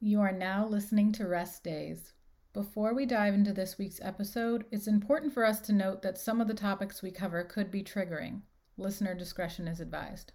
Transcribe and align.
You 0.00 0.20
are 0.20 0.30
now 0.30 0.64
listening 0.64 1.10
to 1.14 1.26
Rest 1.26 1.64
Days. 1.64 2.12
Before 2.52 2.94
we 2.94 3.04
dive 3.04 3.34
into 3.34 3.52
this 3.52 3.78
week's 3.78 3.98
episode, 4.00 4.64
it's 4.70 4.86
important 4.86 5.34
for 5.34 5.44
us 5.44 5.60
to 5.62 5.72
note 5.72 6.02
that 6.02 6.16
some 6.16 6.40
of 6.40 6.46
the 6.46 6.54
topics 6.54 7.02
we 7.02 7.10
cover 7.10 7.42
could 7.42 7.68
be 7.72 7.82
triggering. 7.82 8.42
Listener 8.76 9.12
discretion 9.16 9.66
is 9.66 9.80
advised. 9.80 10.30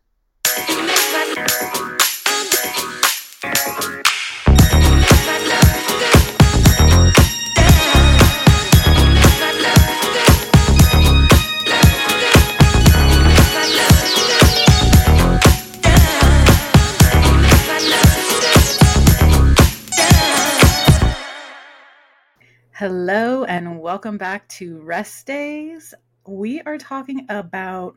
Hello, 22.83 23.45
and 23.45 23.79
welcome 23.79 24.17
back 24.17 24.45
to 24.49 24.81
Rest 24.81 25.25
Days. 25.25 25.93
We 26.27 26.59
are 26.63 26.77
talking 26.77 27.25
about 27.29 27.95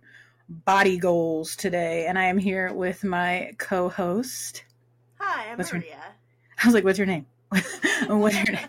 body 0.48 0.96
goals 0.96 1.56
today, 1.56 2.06
and 2.06 2.16
I 2.16 2.26
am 2.26 2.38
here 2.38 2.72
with 2.72 3.02
my 3.02 3.50
co 3.58 3.88
host. 3.88 4.64
Hi, 5.18 5.50
I'm 5.50 5.58
What's 5.58 5.72
your- 5.72 5.80
Maria. 5.80 5.98
I 6.62 6.66
was 6.68 6.72
like, 6.72 6.84
"What's 6.84 6.98
your 6.98 7.06
name?" 7.08 7.26
What's 7.48 8.36
your 8.36 8.44
name? 8.44 8.68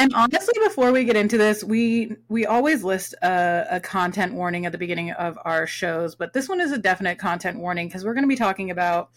And 0.00 0.12
honestly, 0.14 0.54
before 0.64 0.90
we 0.90 1.04
get 1.04 1.14
into 1.14 1.38
this, 1.38 1.62
we 1.62 2.16
we 2.28 2.44
always 2.44 2.82
list 2.82 3.14
a, 3.22 3.64
a 3.70 3.78
content 3.78 4.34
warning 4.34 4.66
at 4.66 4.72
the 4.72 4.78
beginning 4.78 5.12
of 5.12 5.38
our 5.44 5.68
shows, 5.68 6.16
but 6.16 6.32
this 6.32 6.48
one 6.48 6.60
is 6.60 6.72
a 6.72 6.78
definite 6.78 7.20
content 7.20 7.60
warning 7.60 7.86
because 7.86 8.04
we're 8.04 8.14
going 8.14 8.24
to 8.24 8.28
be 8.28 8.34
talking 8.34 8.72
about 8.72 9.10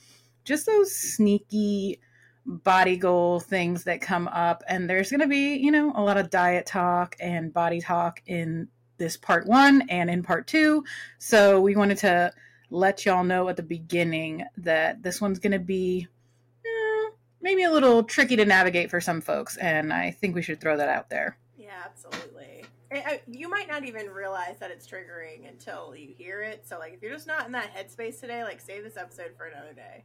just 0.44 0.68
those 0.68 0.96
sneaky 0.96 2.00
body 2.46 2.98
goal 2.98 3.40
things 3.40 3.84
that 3.86 4.02
come 4.02 4.28
up, 4.28 4.64
and 4.68 4.90
there's 4.90 5.10
going 5.10 5.22
to 5.22 5.28
be 5.28 5.56
you 5.56 5.72
know 5.72 5.92
a 5.96 6.04
lot 6.04 6.18
of 6.18 6.30
diet 6.30 6.66
talk 6.66 7.16
and 7.20 7.54
body 7.54 7.82
talk 7.82 8.22
in 8.28 8.68
this 8.98 9.18
part 9.18 9.46
one 9.46 9.84
and 9.90 10.10
in 10.10 10.24
part 10.24 10.48
two. 10.48 10.84
So 11.18 11.60
we 11.60 11.76
wanted 11.76 11.98
to 12.00 12.32
let 12.70 13.06
y'all 13.06 13.24
know 13.24 13.48
at 13.50 13.58
the 13.58 13.64
beginning 13.64 14.46
that 14.58 15.04
this 15.04 15.22
one's 15.22 15.40
going 15.40 15.52
to 15.52 15.60
be 15.60 16.08
eh, 16.66 17.10
maybe 17.42 17.64
a 17.64 17.72
little 17.72 18.04
tricky 18.04 18.36
to 18.36 18.46
navigate 18.46 18.90
for 18.90 19.02
some 19.02 19.22
folks, 19.22 19.58
and 19.58 19.92
I 19.94 20.12
think 20.12 20.36
we 20.36 20.42
should 20.42 20.62
throw 20.62 20.78
that 20.78 20.90
out 20.90 21.10
there. 21.10 21.38
Yeah, 21.58 21.84
absolutely. 21.84 22.66
I- 22.92 23.22
you 23.28 23.50
might 23.50 23.68
not 23.68 23.84
even 23.84 24.10
realize 24.10 24.58
that 24.60 24.72
it's 24.72 24.88
triggering 24.88 25.50
until 25.50 25.96
you 25.96 26.14
hear 26.18 26.42
it. 26.42 26.66
So, 26.68 26.80
like, 26.80 26.94
if 26.94 27.02
you're 27.02 27.12
just 27.12 27.28
not 27.28 27.46
in 27.46 27.52
that 27.52 27.76
headspace 27.76 28.20
today, 28.20 28.44
like, 28.44 28.62
save 28.62 28.84
this 28.84 28.96
episode 28.98 29.34
for 29.38 29.46
another 29.46 29.74
day. 29.74 30.04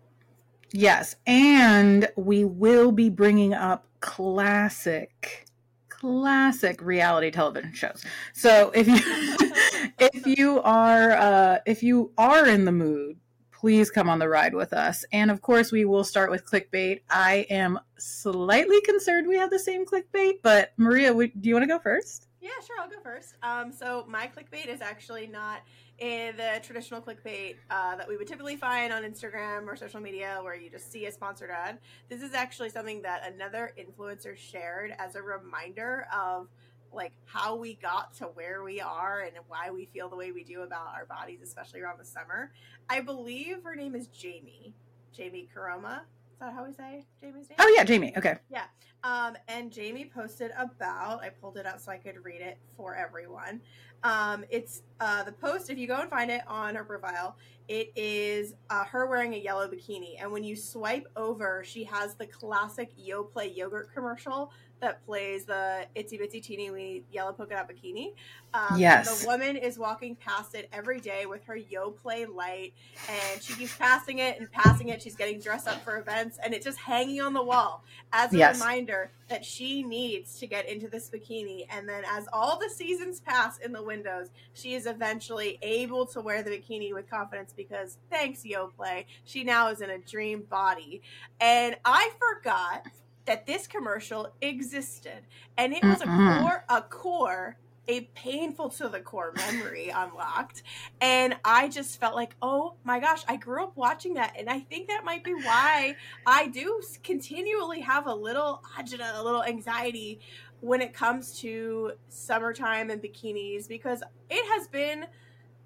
Yes, 0.73 1.17
and 1.27 2.09
we 2.17 2.45
will 2.45 2.93
be 2.93 3.09
bringing 3.11 3.55
up 3.55 3.87
classic 4.01 5.47
classic 5.89 6.81
reality 6.81 7.31
television 7.31 7.75
shows. 7.75 8.03
So 8.33 8.71
if 8.75 8.89
you 8.89 8.97
if 9.99 10.27
you 10.27 10.61
are 10.63 11.13
uh 11.13 11.59
if 11.67 11.83
you 11.83 12.13
are 12.17 12.47
in 12.47 12.65
the 12.65 12.73
mood, 12.73 13.19
please 13.53 13.91
come 13.91 14.09
on 14.09 14.19
the 14.19 14.29
ride 14.29 14.55
with 14.55 14.73
us. 14.73 15.05
And 15.13 15.31
of 15.31 15.43
course, 15.43 15.73
we 15.73 15.85
will 15.85 16.05
start 16.05 16.31
with 16.31 16.47
clickbait. 16.47 17.01
I 17.11 17.47
am 17.51 17.79
slightly 17.99 18.81
concerned 18.83 19.29
we 19.29 19.37
have 19.37 19.51
the 19.51 19.59
same 19.59 19.85
clickbait, 19.85 20.37
but 20.43 20.73
Maria, 20.79 21.13
would- 21.13 21.41
do 21.43 21.49
you 21.49 21.55
want 21.55 21.65
to 21.65 21.69
go 21.69 21.79
first? 21.79 22.29
Yeah, 22.41 22.51
sure, 22.67 22.77
I'll 22.81 22.89
go 22.89 23.01
first. 23.03 23.35
Um, 23.43 23.71
so, 23.71 24.07
my 24.09 24.27
clickbait 24.27 24.67
is 24.67 24.81
actually 24.81 25.27
not 25.27 25.61
in 25.99 26.35
the 26.37 26.61
traditional 26.63 27.03
clickbait 27.03 27.57
uh, 27.71 27.97
that 27.97 28.09
we 28.09 28.17
would 28.17 28.27
typically 28.27 28.57
find 28.57 28.93
on 28.93 29.03
Instagram 29.03 29.67
or 29.67 29.77
social 29.77 30.01
media 30.01 30.39
where 30.43 30.55
you 30.55 30.71
just 30.71 30.91
see 30.91 31.05
a 31.05 31.13
sponsored 31.13 31.51
ad. 31.51 31.79
This 32.09 32.23
is 32.23 32.33
actually 32.33 32.71
something 32.71 33.03
that 33.03 33.31
another 33.31 33.75
influencer 33.79 34.37
shared 34.37 34.95
as 34.99 35.17
a 35.17 35.23
reminder 35.23 36.07
of 36.15 36.49
like 36.93 37.13
how 37.27 37.57
we 37.57 37.75
got 37.75 38.15
to 38.15 38.25
where 38.25 38.63
we 38.65 38.81
are 38.81 39.21
and 39.21 39.33
why 39.47 39.71
we 39.71 39.85
feel 39.85 40.09
the 40.09 40.17
way 40.17 40.33
we 40.33 40.43
do 40.43 40.63
about 40.63 40.89
our 40.95 41.05
bodies, 41.05 41.41
especially 41.43 41.81
around 41.81 42.01
the 42.01 42.05
summer. 42.05 42.51
I 42.89 43.01
believe 43.01 43.63
her 43.65 43.77
name 43.77 43.95
is 43.95 44.07
Jamie. 44.09 44.75
Jamie 45.13 45.49
Karoma. 45.55 46.01
Is 46.41 46.47
that 46.47 46.55
how 46.55 46.65
we 46.65 46.73
say 46.73 47.05
Jamie's 47.21 47.51
name? 47.51 47.57
Oh 47.59 47.71
yeah, 47.77 47.85
Jamie. 47.85 48.15
Okay. 48.17 48.39
Yeah. 48.51 48.63
Um, 49.05 49.37
and 49.49 49.71
Jamie 49.71 50.07
posted 50.07 50.53
about, 50.57 51.23
I 51.23 51.29
pulled 51.29 51.59
it 51.59 51.67
up 51.67 51.81
so 51.81 51.93
I 51.93 51.99
could 51.99 52.25
read 52.25 52.41
it 52.41 52.59
for 52.79 52.95
everyone. 52.95 53.61
Um, 54.05 54.47
it's 54.49 54.81
uh, 55.01 55.23
the 55.23 55.33
post, 55.33 55.69
if 55.69 55.77
you 55.77 55.87
go 55.87 55.97
and 56.01 56.09
find 56.09 56.31
it 56.31 56.41
on 56.47 56.77
her 56.77 56.85
profile, 56.85 57.37
it 57.69 57.93
is 57.95 58.55
uh, 58.71 58.85
her 58.85 59.07
wearing 59.07 59.35
a 59.35 59.37
yellow 59.37 59.69
bikini. 59.69 60.15
And 60.19 60.33
when 60.33 60.43
you 60.43 60.57
swipe 60.57 61.07
over, 61.15 61.63
she 61.63 61.85
has 61.85 62.15
the 62.15 62.27
classic 62.27 62.91
Yoplait 62.99 63.55
yogurt 63.55 63.93
commercial 63.93 64.51
that 64.81 65.05
plays 65.07 65.45
the 65.45 65.87
itsy 65.97 66.21
bitsy 66.21 66.43
teeny 66.43 66.71
weeny 66.71 67.03
yellow 67.13 67.33
polka 67.33 67.55
dot 67.55 67.71
bikini. 67.71 68.13
Um, 68.55 68.79
Yes. 68.79 69.21
The 69.21 69.27
woman 69.27 69.57
is 69.57 69.79
walking 69.79 70.17
past 70.17 70.55
it 70.55 70.69
every 70.73 71.01
day 71.01 71.27
with 71.27 71.45
her 71.45 71.57
Yoplait 71.57 72.35
light, 72.35 72.73
and 73.09 73.43
she 73.43 73.55
keeps 73.55 73.77
passing 73.77 74.19
it 74.19 74.39
and 74.41 74.51
passing 74.51 74.89
it. 74.89 75.01
She's 75.03 75.17
getting 75.17 75.39
dressed 75.41 75.69
up 75.69 75.83
for 75.85 75.99
events, 75.99 76.39
and 76.43 76.53
it's 76.55 76.65
just 76.65 76.79
hanging 76.79 77.21
on 77.21 77.33
the 77.33 77.43
wall 77.43 77.85
as 78.13 78.33
a 78.35 78.39
Yes. 78.39 78.55
reminder 78.59 79.13
that 79.29 79.45
she 79.45 79.83
needs 79.83 80.39
to 80.41 80.47
get 80.47 80.69
into 80.69 80.89
this 80.89 81.09
bikini. 81.11 81.67
And 81.71 81.89
then, 81.89 82.03
as 82.11 82.27
all 82.33 82.59
the 82.59 82.69
seasons 82.69 83.21
pass 83.21 83.59
in 83.59 83.73
the 83.73 83.83
windows, 83.83 84.29
she 84.55 84.75
is 84.75 84.87
eventually 84.87 85.59
able 85.63 86.07
to 86.07 86.21
wear 86.21 86.43
the 86.43 86.51
bikini 86.51 86.93
with 86.93 87.09
confidence 87.09 87.53
because 87.57 87.99
thanks, 88.11 88.43
Yoplait, 88.43 89.05
she 89.25 89.45
now 89.45 89.69
is 89.69 89.81
in 89.81 89.91
a 89.91 89.99
dream 89.99 90.43
body. 90.51 91.03
And 91.41 91.77
I 91.85 92.11
forgot 92.19 92.87
that 93.31 93.47
this 93.47 93.69
commercial 93.69 94.35
existed, 94.43 95.23
and 95.57 95.73
it 95.73 95.87
was 95.87 96.03
a 96.03 96.07
Mm-mm. 96.07 96.41
core, 96.41 96.65
a 96.69 96.83
core. 96.83 97.57
A 97.89 98.03
painful 98.15 98.69
to 98.71 98.89
the 98.89 99.01
core 99.01 99.33
memory 99.37 99.89
unlocked. 99.95 100.63
And 101.01 101.37
I 101.45 101.69
just 101.69 101.99
felt 101.99 102.15
like, 102.15 102.37
oh 102.41 102.75
my 102.85 103.01
gosh, 103.01 103.25
I 103.27 103.37
grew 103.37 103.65
up 103.65 103.77
watching 103.77 104.15
that. 104.15 104.35
And 104.39 104.49
I 104.49 104.61
think 104.61 104.87
that 104.89 105.05
might 105.05 105.25
be 105.25 105.33
why 105.35 105.97
I 106.25 106.47
do 106.49 106.81
continually 107.03 107.81
have 107.81 108.07
a 108.07 108.15
little 108.15 108.63
agita, 108.79 109.19
a 109.19 109.23
little 109.25 109.43
anxiety 109.43 110.21
when 110.61 110.83
it 110.83 110.93
comes 110.93 111.41
to 111.41 111.93
summertime 112.09 112.91
and 112.91 113.03
bikinis 113.03 113.67
because 113.67 114.05
it 114.29 114.47
has 114.61 114.69
been. 114.69 115.07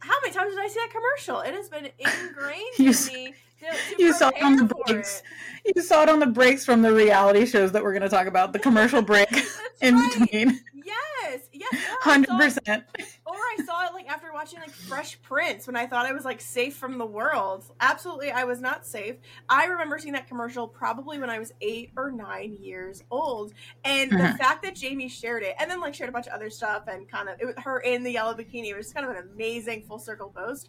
How 0.06 0.14
many 0.22 0.34
times 0.34 0.54
did 0.54 0.62
I 0.62 0.68
see 0.68 0.80
that 0.80 0.90
commercial? 0.90 1.40
It 1.40 1.54
has 1.54 1.68
been 1.70 1.86
ingrained 1.98 2.78
You 2.78 2.90
in 2.90 3.14
me. 3.14 3.34
To, 3.60 3.96
to 3.96 4.02
you 4.02 4.12
saw 4.12 4.28
it 4.28 4.42
on 4.42 4.56
the 4.56 4.64
breaks. 4.86 5.22
it. 5.64 5.76
You 5.76 5.82
saw 5.82 6.02
it 6.02 6.10
on 6.10 6.18
the 6.20 6.26
breaks 6.26 6.66
from 6.66 6.82
the 6.82 6.92
reality 6.92 7.46
shows 7.46 7.72
that 7.72 7.82
we're 7.82 7.92
going 7.92 8.02
to 8.02 8.10
talk 8.10 8.26
about, 8.26 8.52
the 8.52 8.58
commercial 8.68 9.00
break 9.00 9.30
in 9.80 9.94
right. 9.94 10.18
between. 10.18 10.60
Yes, 10.84 10.94
yes. 11.24 11.40
no, 11.40 11.40
I 11.40 11.43
Hundred 11.72 12.36
percent. 12.36 12.84
Or 13.26 13.34
I 13.34 13.56
saw 13.64 13.86
it 13.86 13.94
like 13.94 14.08
after 14.08 14.32
watching 14.32 14.60
like 14.60 14.70
Fresh 14.70 15.20
Prince 15.22 15.66
when 15.66 15.76
I 15.76 15.86
thought 15.86 16.06
I 16.06 16.12
was 16.12 16.24
like 16.24 16.40
safe 16.40 16.76
from 16.76 16.98
the 16.98 17.06
world. 17.06 17.64
Absolutely, 17.80 18.30
I 18.30 18.44
was 18.44 18.60
not 18.60 18.86
safe. 18.86 19.16
I 19.48 19.64
remember 19.66 19.98
seeing 19.98 20.12
that 20.14 20.28
commercial 20.28 20.68
probably 20.68 21.18
when 21.18 21.30
I 21.30 21.38
was 21.38 21.52
eight 21.60 21.90
or 21.96 22.10
nine 22.10 22.56
years 22.60 23.02
old, 23.10 23.54
and 23.84 24.10
the 24.10 24.16
Mhm. 24.16 24.38
fact 24.38 24.62
that 24.62 24.74
Jamie 24.74 25.08
shared 25.08 25.42
it 25.42 25.54
and 25.58 25.70
then 25.70 25.80
like 25.80 25.94
shared 25.94 26.10
a 26.10 26.12
bunch 26.12 26.26
of 26.26 26.32
other 26.32 26.50
stuff 26.50 26.84
and 26.86 27.08
kind 27.08 27.28
of 27.28 27.40
it 27.40 27.46
was 27.46 27.54
her 27.58 27.80
in 27.80 28.02
the 28.02 28.12
yellow 28.12 28.34
bikini. 28.34 28.68
It 28.70 28.76
was 28.76 28.92
kind 28.92 29.06
of 29.08 29.16
an 29.16 29.28
amazing 29.32 29.82
full 29.84 29.98
circle 29.98 30.32
post. 30.34 30.68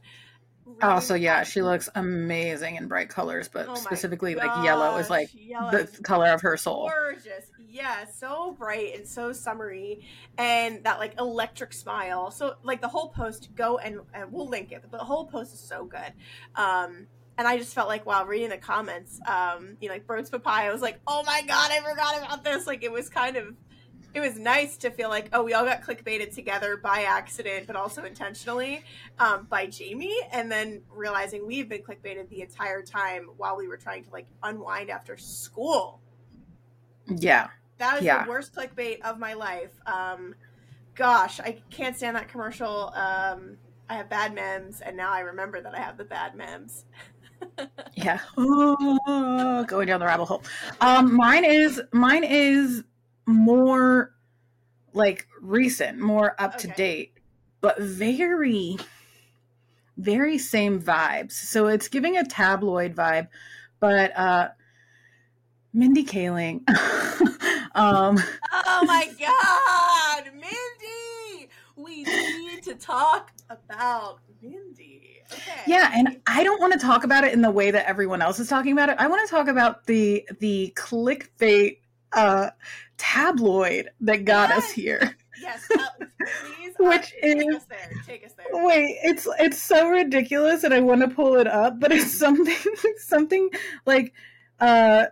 Oh, 0.81 0.99
so 0.99 1.13
yeah, 1.13 1.43
she 1.43 1.61
looks 1.61 1.89
amazing 1.95 2.75
in 2.75 2.87
bright 2.87 3.09
colors, 3.09 3.47
but 3.47 3.67
Oh 3.69 3.75
specifically 3.75 4.35
like 4.35 4.63
yellow 4.63 4.97
is 4.97 5.09
like 5.09 5.29
yellow 5.33 5.71
the 5.71 5.79
is 5.81 5.99
color 5.99 6.27
of 6.27 6.41
her 6.41 6.57
soul. 6.57 6.89
gorgeous 6.89 7.51
yeah 7.75 8.05
so 8.05 8.55
bright 8.57 8.95
and 8.95 9.05
so 9.05 9.33
summery 9.33 10.07
and 10.37 10.81
that 10.85 10.97
like 10.97 11.13
electric 11.19 11.73
smile 11.73 12.31
so 12.31 12.55
like 12.63 12.79
the 12.79 12.87
whole 12.87 13.09
post 13.09 13.49
go 13.53 13.77
and, 13.77 13.99
and 14.13 14.31
we'll 14.31 14.47
link 14.47 14.71
it 14.71 14.81
but 14.81 14.97
the 14.97 15.03
whole 15.03 15.25
post 15.25 15.53
is 15.53 15.59
so 15.59 15.83
good 15.83 16.13
um 16.55 17.05
and 17.37 17.45
I 17.45 17.57
just 17.57 17.75
felt 17.75 17.89
like 17.89 18.05
while 18.05 18.25
reading 18.25 18.47
the 18.47 18.57
comments, 18.57 19.19
um, 19.27 19.75
you 19.81 19.89
know, 19.89 19.95
like 19.95 20.07
Bird's 20.07 20.29
Papaya 20.29 20.69
I 20.69 20.71
was 20.71 20.81
like, 20.81 21.01
oh 21.05 21.21
my 21.25 21.41
god, 21.41 21.69
I 21.69 21.81
forgot 21.81 22.17
about 22.17 22.43
this. 22.45 22.65
Like 22.65 22.81
it 22.81 22.91
was 22.93 23.09
kind 23.09 23.35
of 23.35 23.53
it 24.15 24.21
was 24.21 24.39
nice 24.39 24.77
to 24.77 24.89
feel 24.89 25.09
like, 25.09 25.27
oh, 25.33 25.43
we 25.43 25.53
all 25.53 25.65
got 25.65 25.81
clickbaited 25.81 26.33
together 26.33 26.77
by 26.77 27.01
accident, 27.03 27.67
but 27.67 27.75
also 27.75 28.05
intentionally 28.05 28.81
um, 29.19 29.45
by 29.49 29.65
Jamie, 29.65 30.17
and 30.31 30.49
then 30.49 30.81
realizing 30.89 31.45
we've 31.45 31.67
been 31.67 31.81
clickbaited 31.81 32.29
the 32.29 32.41
entire 32.41 32.81
time 32.81 33.29
while 33.35 33.57
we 33.57 33.67
were 33.67 33.75
trying 33.75 34.05
to 34.05 34.09
like 34.11 34.25
unwind 34.41 34.89
after 34.89 35.17
school. 35.17 35.99
Yeah. 37.07 37.49
That 37.77 37.95
was 37.95 38.03
Yeah. 38.03 38.23
the 38.23 38.29
worst 38.29 38.55
clickbait 38.55 39.01
of 39.01 39.19
my 39.19 39.33
life. 39.33 39.73
Um, 39.85 40.33
gosh, 40.95 41.41
I 41.41 41.61
can't 41.69 41.97
stand 41.97 42.15
that 42.15 42.29
commercial. 42.29 42.93
Um, 42.95 43.57
I 43.89 43.95
have 43.97 44.09
bad 44.09 44.33
memes, 44.33 44.79
and 44.79 44.95
now 44.95 45.11
I 45.11 45.19
remember 45.19 45.59
that 45.61 45.75
I 45.75 45.79
have 45.79 45.97
the 45.97 46.05
bad 46.05 46.35
memes. 46.35 46.85
Yeah. 47.95 48.19
Oh, 48.37 49.63
going 49.67 49.87
down 49.87 49.99
the 49.99 50.05
rabbit 50.05 50.25
hole. 50.25 50.41
Um, 50.81 51.13
mine 51.13 51.43
is 51.45 51.81
mine 51.91 52.23
is 52.23 52.83
more 53.25 54.13
like 54.93 55.27
recent, 55.41 55.99
more 55.99 56.35
up 56.39 56.57
to 56.59 56.67
Okay. 56.67 56.75
date, 56.75 57.13
but 57.61 57.79
very, 57.79 58.77
very 59.97 60.37
same 60.37 60.81
vibes. 60.81 61.33
So 61.33 61.67
it's 61.67 61.87
giving 61.87 62.17
a 62.17 62.25
tabloid 62.25 62.95
vibe, 62.95 63.27
but 63.79 64.17
uh, 64.17 64.49
Mindy 65.73 66.03
Kaling. 66.05 66.67
um, 67.75 68.17
oh 68.51 68.85
my 68.87 69.09
God, 69.19 70.33
Mindy! 70.33 71.49
We 71.75 72.05
need 72.05 72.63
to 72.63 72.75
talk 72.75 73.31
about 73.49 74.19
Mindy. 74.41 75.17
Okay. 75.33 75.61
Yeah, 75.67 75.91
and 75.93 76.21
I 76.25 76.43
don't 76.43 76.61
want 76.61 76.73
to 76.73 76.79
talk 76.79 77.03
about 77.03 77.25
it 77.25 77.33
in 77.33 77.41
the 77.41 77.51
way 77.51 77.71
that 77.71 77.87
everyone 77.87 78.21
else 78.21 78.39
is 78.39 78.47
talking 78.47 78.71
about 78.71 78.89
it. 78.89 78.95
I 78.99 79.07
want 79.07 79.27
to 79.27 79.35
talk 79.35 79.47
about 79.47 79.85
the 79.85 80.25
the 80.39 80.73
clickbait 80.77 81.79
uh, 82.13 82.51
tabloid 82.97 83.89
that 84.01 84.25
got 84.25 84.49
yes. 84.49 84.57
us 84.57 84.71
here. 84.71 85.17
Yes, 85.41 85.69
uh, 85.69 85.85
please. 85.99 86.75
Uh, 86.79 86.85
Which 86.85 87.13
uh, 87.21 87.27
is 87.27 87.35
take 87.35 87.53
us 87.53 87.65
there. 87.65 87.91
Take 88.07 88.25
us 88.25 88.31
there. 88.37 88.45
Wait, 88.51 88.97
it's 89.03 89.27
it's 89.37 89.61
so 89.61 89.89
ridiculous, 89.89 90.63
and 90.63 90.73
I 90.73 90.79
want 90.79 91.01
to 91.01 91.09
pull 91.09 91.35
it 91.35 91.45
up, 91.45 91.77
but 91.77 91.91
it's 91.91 92.09
something 92.17 92.55
something 92.99 93.49
like 93.85 94.13
uh 94.61 95.07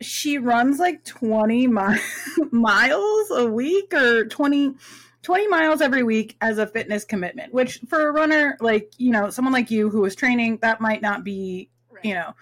she 0.00 0.38
runs 0.38 0.78
like 0.78 1.04
20 1.04 1.66
mi- 1.66 1.98
miles 2.50 3.30
a 3.30 3.46
week 3.46 3.92
or 3.92 4.24
20 4.24 4.74
20 5.22 5.48
miles 5.48 5.82
every 5.82 6.02
week 6.02 6.36
as 6.40 6.58
a 6.58 6.66
fitness 6.66 7.04
commitment 7.04 7.52
which 7.52 7.80
for 7.88 8.08
a 8.08 8.12
runner 8.12 8.56
like 8.60 8.92
you 8.96 9.10
know 9.10 9.28
someone 9.28 9.52
like 9.52 9.70
you 9.70 9.90
who 9.90 10.04
is 10.04 10.14
training 10.14 10.58
that 10.62 10.80
might 10.80 11.02
not 11.02 11.22
be 11.24 11.68
right. 11.90 12.04
you 12.04 12.14
know 12.14 12.32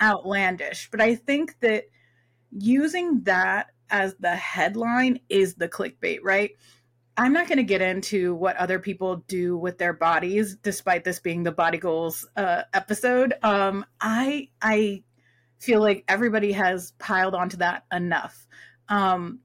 outlandish 0.00 0.88
but 0.90 1.00
i 1.00 1.14
think 1.14 1.58
that 1.60 1.84
using 2.52 3.20
that 3.22 3.70
as 3.90 4.14
the 4.20 4.34
headline 4.34 5.20
is 5.28 5.54
the 5.54 5.68
clickbait 5.68 6.18
right 6.22 6.52
i'm 7.16 7.32
not 7.32 7.48
going 7.48 7.58
to 7.58 7.64
get 7.64 7.80
into 7.80 8.34
what 8.34 8.56
other 8.56 8.78
people 8.78 9.16
do 9.28 9.56
with 9.56 9.78
their 9.78 9.92
bodies 9.92 10.56
despite 10.56 11.04
this 11.04 11.20
being 11.20 11.42
the 11.42 11.52
body 11.52 11.78
goals 11.78 12.26
uh, 12.36 12.62
episode 12.74 13.34
um 13.42 13.84
i 14.00 14.48
i 14.62 15.02
feel 15.58 15.80
like 15.80 16.04
everybody 16.08 16.52
has 16.52 16.92
piled 16.98 17.34
onto 17.34 17.56
that 17.58 17.84
enough. 17.92 18.46
Um, 18.88 19.40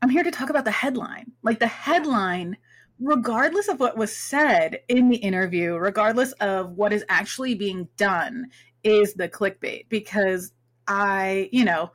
I'm 0.00 0.10
here 0.10 0.22
to 0.22 0.30
talk 0.30 0.50
about 0.50 0.64
the 0.64 0.70
headline. 0.70 1.32
Like 1.42 1.58
the 1.58 1.66
headline, 1.66 2.56
regardless 3.00 3.68
of 3.68 3.80
what 3.80 3.96
was 3.96 4.14
said 4.14 4.80
in 4.88 5.08
the 5.08 5.16
interview, 5.16 5.74
regardless 5.74 6.32
of 6.32 6.72
what 6.72 6.92
is 6.92 7.04
actually 7.08 7.54
being 7.54 7.88
done, 7.96 8.46
is 8.84 9.14
the 9.14 9.28
clickbait 9.28 9.88
because 9.88 10.52
I, 10.86 11.48
you 11.52 11.64
know, 11.64 11.92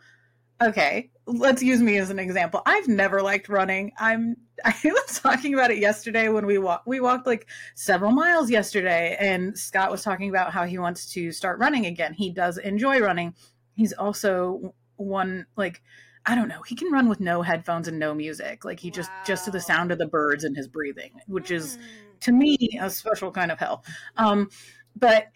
okay, 0.62 1.12
let's 1.28 1.62
use 1.62 1.82
me 1.82 1.98
as 1.98 2.10
an 2.10 2.20
example. 2.20 2.62
I've 2.66 2.88
never 2.88 3.22
liked 3.22 3.50
running. 3.50 3.92
I'm 4.00 4.38
I 4.66 4.74
was 4.86 5.20
talking 5.20 5.54
about 5.54 5.72
it 5.72 5.78
yesterday 5.78 6.30
when 6.30 6.46
we 6.46 6.58
walked 6.58 6.88
we 6.88 7.00
walked 7.00 7.28
like 7.28 7.48
several 7.76 8.12
miles 8.12 8.50
yesterday 8.50 9.16
and 9.20 9.58
Scott 9.58 9.92
was 9.92 10.02
talking 10.04 10.30
about 10.30 10.52
how 10.52 10.64
he 10.64 10.80
wants 10.80 11.12
to 11.14 11.32
start 11.32 11.60
running 11.60 11.86
again. 11.86 12.14
He 12.14 12.32
does 12.32 12.58
enjoy 12.58 13.00
running. 13.00 13.36
He's 13.76 13.94
also 13.94 14.74
one 14.96 15.46
like 15.56 15.82
I 16.26 16.36
don't 16.36 16.48
know. 16.48 16.62
He 16.64 16.76
can 16.76 16.92
run 16.92 17.08
with 17.08 17.20
no 17.20 17.42
headphones 17.42 17.88
and 17.88 18.00
no 18.00 18.14
music. 18.14 18.66
Like 18.66 18.80
he 18.80 18.90
wow. 18.90 18.96
just 18.96 19.12
just 19.26 19.46
to 19.46 19.52
the 19.52 19.62
sound 19.62 19.92
of 19.92 19.98
the 19.98 20.08
birds 20.08 20.44
and 20.44 20.56
his 20.56 20.68
breathing, 20.68 21.12
which 21.28 21.50
mm. 21.50 21.56
is 21.56 21.76
hmm. 21.76 21.82
to 22.22 22.32
me 22.32 22.58
a 22.82 22.90
special 22.90 23.32
kind 23.32 23.52
of 23.52 23.60
hell. 23.60 23.84
Um 24.16 24.50
but 24.96 25.28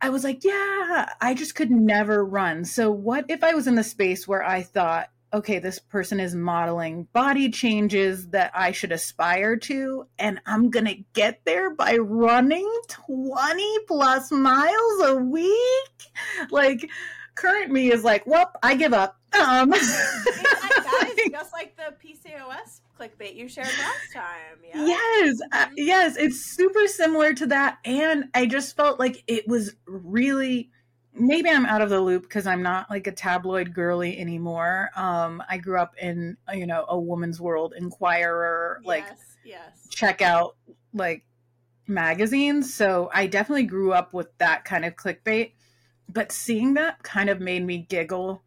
I 0.00 0.10
was 0.10 0.24
like, 0.24 0.44
yeah, 0.44 1.10
I 1.20 1.34
just 1.34 1.54
could 1.54 1.70
never 1.70 2.24
run. 2.24 2.64
So, 2.64 2.90
what 2.90 3.24
if 3.28 3.42
I 3.42 3.54
was 3.54 3.66
in 3.66 3.74
the 3.74 3.84
space 3.84 4.28
where 4.28 4.44
I 4.44 4.62
thought, 4.62 5.10
okay, 5.32 5.58
this 5.58 5.78
person 5.78 6.20
is 6.20 6.34
modeling 6.34 7.08
body 7.12 7.50
changes 7.50 8.28
that 8.28 8.50
I 8.54 8.72
should 8.72 8.92
aspire 8.92 9.56
to, 9.56 10.06
and 10.18 10.40
I'm 10.46 10.70
going 10.70 10.86
to 10.86 11.04
get 11.12 11.40
there 11.44 11.74
by 11.74 11.96
running 11.96 12.70
20 12.88 13.78
plus 13.86 14.30
miles 14.30 15.02
a 15.04 15.16
week? 15.16 16.12
Like, 16.50 16.88
current 17.34 17.72
me 17.72 17.92
is 17.92 18.04
like, 18.04 18.26
well, 18.26 18.50
I 18.62 18.76
give 18.76 18.94
up. 18.94 19.18
Um, 19.38 19.70
that 19.70 21.14
is 21.18 21.28
just 21.30 21.52
like 21.52 21.76
the 21.76 21.94
PCOS 22.04 22.80
clickbait 22.98 23.36
you 23.36 23.48
shared 23.48 23.66
last 23.66 24.12
time. 24.12 24.58
Yeah? 24.64 24.86
Yes, 24.86 25.38
uh, 25.52 25.66
mm-hmm. 25.66 25.74
yes, 25.76 26.16
it's 26.16 26.40
super 26.40 26.86
similar 26.86 27.34
to 27.34 27.46
that, 27.46 27.78
and 27.84 28.24
I 28.34 28.46
just 28.46 28.76
felt 28.76 28.98
like 28.98 29.22
it 29.26 29.46
was 29.48 29.74
really. 29.86 30.70
Maybe 31.20 31.50
I'm 31.50 31.66
out 31.66 31.82
of 31.82 31.90
the 31.90 32.00
loop 32.00 32.22
because 32.22 32.46
I'm 32.46 32.62
not 32.62 32.88
like 32.90 33.08
a 33.08 33.12
tabloid 33.12 33.74
girly 33.74 34.20
anymore. 34.20 34.90
Um, 34.94 35.42
I 35.48 35.58
grew 35.58 35.76
up 35.76 35.94
in 36.00 36.36
you 36.54 36.66
know 36.66 36.84
a 36.88 36.98
woman's 36.98 37.40
world, 37.40 37.74
Inquirer, 37.76 38.80
like 38.84 39.04
yes, 39.08 39.36
yes. 39.44 39.88
check 39.90 40.22
out 40.22 40.54
like 40.94 41.24
magazines. 41.88 42.72
So 42.72 43.10
I 43.12 43.26
definitely 43.26 43.64
grew 43.64 43.92
up 43.92 44.14
with 44.14 44.28
that 44.38 44.64
kind 44.64 44.84
of 44.84 44.94
clickbait. 44.94 45.52
But 46.08 46.30
seeing 46.30 46.74
that 46.74 47.02
kind 47.02 47.28
of 47.28 47.40
made 47.40 47.64
me 47.64 47.78
giggle 47.88 48.42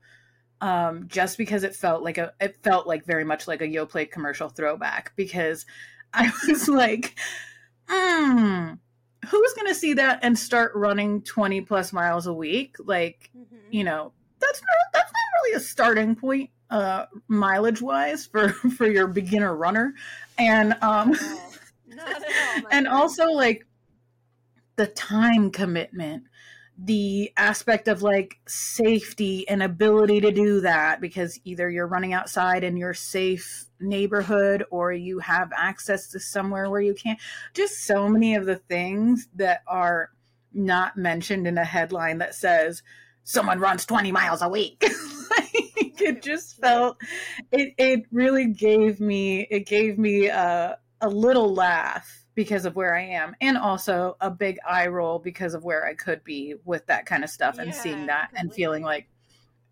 um, 0.62 1.08
just 1.08 1.38
because 1.38 1.63
it 1.63 1.75
felt 1.75 2.04
like 2.04 2.18
a 2.18 2.34
it 2.40 2.56
felt 2.63 2.88
like 2.88 3.06
very 3.06 3.24
much 3.24 3.48
like 3.48 3.62
a 3.62 3.68
Yoplait 3.68 4.12
commercial 4.12 4.48
throwback 4.48 5.13
because 5.16 5.66
I 6.13 6.31
was 6.48 6.68
like, 6.69 7.16
hmm, 7.88 8.74
who's 9.28 9.54
gonna 9.54 9.75
see 9.75 9.94
that 9.94 10.19
and 10.24 10.38
start 10.38 10.74
running 10.75 11.22
20 11.24 11.62
plus 11.62 11.92
miles 11.92 12.28
a 12.28 12.34
week? 12.34 12.75
Like, 12.80 13.31
mm-hmm. 13.36 13.56
you 13.72 13.84
know, 13.84 14.13
that's 14.40 14.62
not 14.62 14.94
that's 14.94 15.12
not 15.12 15.42
really 15.42 15.58
a 15.58 15.60
starting 15.60 16.16
point 16.16 16.50
uh 16.69 17.06
mileage 17.28 17.81
wise 17.81 18.25
for 18.25 18.50
for 18.78 18.88
your 18.88 19.07
beginner 19.07 19.56
runner. 19.56 19.94
And 20.38 20.75
um 20.81 21.16
and 22.72 22.88
also 22.88 23.25
like 23.31 23.66
the 24.75 24.88
time 24.88 25.52
commitment 25.52 26.24
the 26.83 27.31
aspect 27.38 27.88
of 27.88 28.01
like 28.01 28.39
safety 28.48 29.48
and 29.48 29.62
ability 29.62 30.19
to 30.22 30.31
do 30.31 30.62
that 30.62 31.00
because 31.00 31.39
either 31.44 31.69
you're 31.69 31.88
running 31.88 32.13
outside 32.13 32.63
in 32.63 32.75
your 32.75 32.94
safe 32.94 33.66
neighborhood 33.80 34.63
or 34.72 34.92
you 34.92 35.19
have 35.19 35.51
access 35.56 36.07
to 36.07 36.19
somewhere 36.19 36.69
where 36.69 36.81
you 36.81 36.95
can't. 36.95 37.19
Just 37.54 37.86
so 37.86 38.10
many 38.10 38.33
of 38.33 38.48
the 38.48 38.56
things 38.56 39.28
that 39.36 39.62
are 39.68 40.10
not 40.54 40.98
mentioned 40.98 41.45
in 41.45 41.57
a 41.57 41.66
headline 41.66 42.18
that 42.18 42.33
says 42.33 42.81
someone 43.24 43.60
runs 43.60 43.86
20 43.86 44.12
miles 44.12 44.42
a 44.42 44.50
week. 44.50 44.83
Like, 45.31 46.01
it 46.01 46.22
just 46.22 46.60
felt 46.60 46.98
it 47.54 47.74
it 47.78 48.04
really 48.12 48.48
gave 48.48 49.00
me 49.00 49.48
it 49.50 49.66
gave 49.66 49.98
me 49.98 50.28
a, 50.28 50.78
a 51.00 51.07
little 51.07 51.54
laugh 51.54 52.20
because 52.42 52.66
of 52.66 52.76
where 52.76 52.96
I 52.96 53.04
am, 53.04 53.36
and 53.40 53.56
also 53.56 54.18
a 54.20 54.32
big 54.32 54.58
eye 54.68 54.88
roll 54.88 55.20
because 55.20 55.54
of 55.54 55.64
where 55.64 55.86
I 55.86 55.94
could 55.94 56.24
be 56.24 56.56
with 56.66 56.88
that 56.88 57.06
kind 57.06 57.24
of 57.24 57.30
stuff 57.30 57.60
and 57.60 57.68
yeah, 57.68 57.80
seeing 57.80 58.06
that 58.08 58.30
completely. 58.30 58.40
and 58.40 58.54
feeling 58.56 58.84
like, 58.84 59.08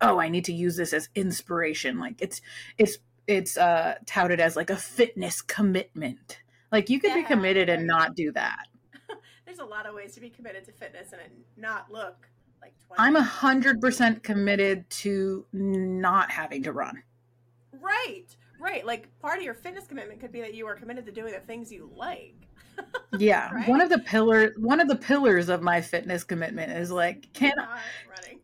oh, 0.00 0.20
I 0.20 0.28
need 0.28 0.44
to 0.44 0.52
use 0.52 0.76
this 0.76 0.92
as 0.92 1.08
inspiration. 1.16 1.98
Like 1.98 2.22
it's 2.22 2.40
it's 2.78 2.98
it's 3.26 3.56
uh 3.56 3.96
touted 4.06 4.38
as 4.38 4.54
like 4.54 4.70
a 4.70 4.76
fitness 4.76 5.42
commitment. 5.42 6.38
Like 6.70 6.90
you 6.90 7.00
could 7.00 7.10
yeah, 7.10 7.16
be 7.16 7.24
committed 7.24 7.68
and 7.68 7.88
not 7.88 8.14
do 8.14 8.30
that. 8.32 8.68
There's 9.46 9.58
a 9.58 9.64
lot 9.64 9.86
of 9.86 9.96
ways 9.96 10.14
to 10.14 10.20
be 10.20 10.30
committed 10.30 10.64
to 10.66 10.72
fitness 10.72 11.12
and 11.12 11.20
not 11.56 11.90
look 11.90 12.28
like 12.62 12.74
20. 12.86 13.00
I'm 13.00 13.16
a 13.16 13.22
hundred 13.22 13.80
percent 13.80 14.22
committed 14.22 14.88
to 14.90 15.44
not 15.52 16.30
having 16.30 16.62
to 16.62 16.72
run. 16.72 17.02
Right. 17.72 18.26
Right. 18.60 18.86
Like 18.86 19.08
part 19.18 19.38
of 19.38 19.42
your 19.42 19.54
fitness 19.54 19.88
commitment 19.88 20.20
could 20.20 20.30
be 20.30 20.40
that 20.42 20.54
you 20.54 20.68
are 20.68 20.76
committed 20.76 21.04
to 21.06 21.12
doing 21.12 21.32
the 21.32 21.40
things 21.40 21.72
you 21.72 21.90
like. 21.96 22.36
Yeah. 23.18 23.50
right? 23.54 23.68
One 23.68 23.80
of 23.80 23.88
the 23.88 23.98
pillars 23.98 24.52
one 24.56 24.80
of 24.80 24.88
the 24.88 24.96
pillars 24.96 25.48
of 25.48 25.62
my 25.62 25.80
fitness 25.80 26.24
commitment 26.24 26.72
is 26.72 26.90
like 26.90 27.32
can 27.32 27.52
i 27.58 27.78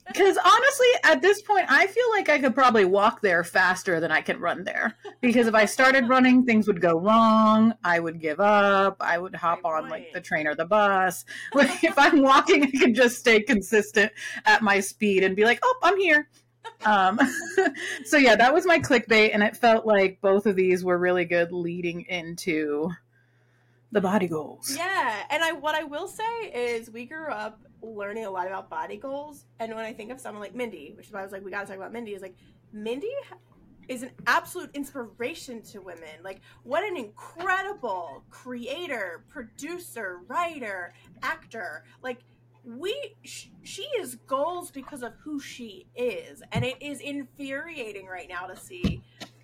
Because 0.07 0.39
honestly, 0.45 0.87
at 1.05 1.23
this 1.23 1.43
point, 1.43 1.67
I 1.69 1.87
feel 1.87 2.09
like 2.11 2.29
I 2.29 2.39
could 2.39 2.55
probably 2.55 2.85
walk 2.85 3.21
there 3.23 3.43
faster 3.43 3.99
than 4.01 4.13
I 4.13 4.21
could 4.21 4.41
run 4.41 4.65
there. 4.65 4.95
Because 5.21 5.47
if 5.47 5.55
I 5.55 5.65
started 5.65 6.09
running, 6.09 6.45
things 6.45 6.67
would 6.69 6.81
go 6.81 6.99
wrong. 6.99 7.75
I 7.83 7.99
would 7.99 8.21
give 8.21 8.41
up. 8.41 8.97
I 9.01 9.19
would 9.19 9.35
hop 9.35 9.63
Great 9.63 9.73
on 9.73 9.81
point. 9.83 9.91
like 9.91 10.13
the 10.13 10.21
train 10.21 10.47
or 10.47 10.55
the 10.55 10.65
bus. 10.65 11.25
Like 11.55 11.83
if 11.83 11.99
I'm 11.99 12.23
walking, 12.23 12.65
I 12.65 12.71
could 12.71 12.95
just 12.95 13.19
stay 13.19 13.41
consistent 13.43 14.13
at 14.45 14.63
my 14.63 14.81
speed 14.81 15.25
and 15.25 15.35
be 15.35 15.45
like, 15.45 15.59
"Oh, 15.63 15.79
I'm 15.83 15.99
here." 15.99 16.29
um, 16.85 17.19
so 18.05 18.17
yeah, 18.17 18.37
that 18.37 18.53
was 18.53 18.67
my 18.67 18.79
clickbait, 18.79 19.31
and 19.33 19.43
it 19.43 19.57
felt 19.57 19.87
like 19.87 20.21
both 20.21 20.47
of 20.47 20.57
these 20.57 20.85
were 20.85 20.99
really 20.99 21.25
good 21.25 21.53
leading 21.53 22.03
into 22.03 22.91
the 23.93 24.01
body 24.01 24.29
goals. 24.29 24.75
Yeah, 24.77 25.23
and 25.31 25.43
I 25.43 25.53
what 25.53 25.75
I 25.75 25.85
will 25.85 26.09
say 26.09 26.51
is 26.53 26.91
we 26.91 27.07
grew 27.07 27.29
up 27.29 27.61
learning 27.83 28.25
a 28.25 28.31
lot 28.31 28.47
about 28.47 28.69
body 28.69 28.97
goals, 28.97 29.45
and 29.61 29.75
when 29.75 29.85
I 29.85 29.93
think 29.93 30.11
of 30.11 30.21
someone 30.21 30.43
like 30.43 30.55
Mindy, 30.55 30.93
which 30.97 31.07
is 31.07 31.13
why 31.13 31.21
I 31.21 31.23
was 31.23 31.33
like, 31.33 31.45
we 31.45 31.51
got 31.51 31.63
to 31.63 31.67
talk 31.67 31.77
about 31.77 31.93
Mindy, 31.93 32.13
is 32.15 32.23
like 32.23 32.37
Mindy 32.73 33.13
is 33.89 34.03
an 34.03 34.11
absolute 34.27 34.71
inspiration 34.75 35.63
to 35.63 35.81
women. 35.81 36.09
Like, 36.25 36.41
what 36.65 36.83
an 36.83 36.97
incredible 36.97 38.25
creator, 38.31 39.25
producer, 39.29 40.19
writer, 40.27 40.93
actor. 41.23 41.85
Like, 42.03 42.19
we 42.65 43.15
sh- 43.23 43.47
she 43.63 43.83
is 43.99 44.17
goals 44.27 44.71
because 44.73 45.03
of 45.03 45.13
who 45.23 45.39
she 45.39 45.87
is 45.95 46.43
and 46.51 46.65
it 46.65 46.77
is 46.83 47.01
infuriating 47.01 48.07
right 48.07 48.29
now 48.29 48.47
to 48.47 48.57
see 48.57 49.01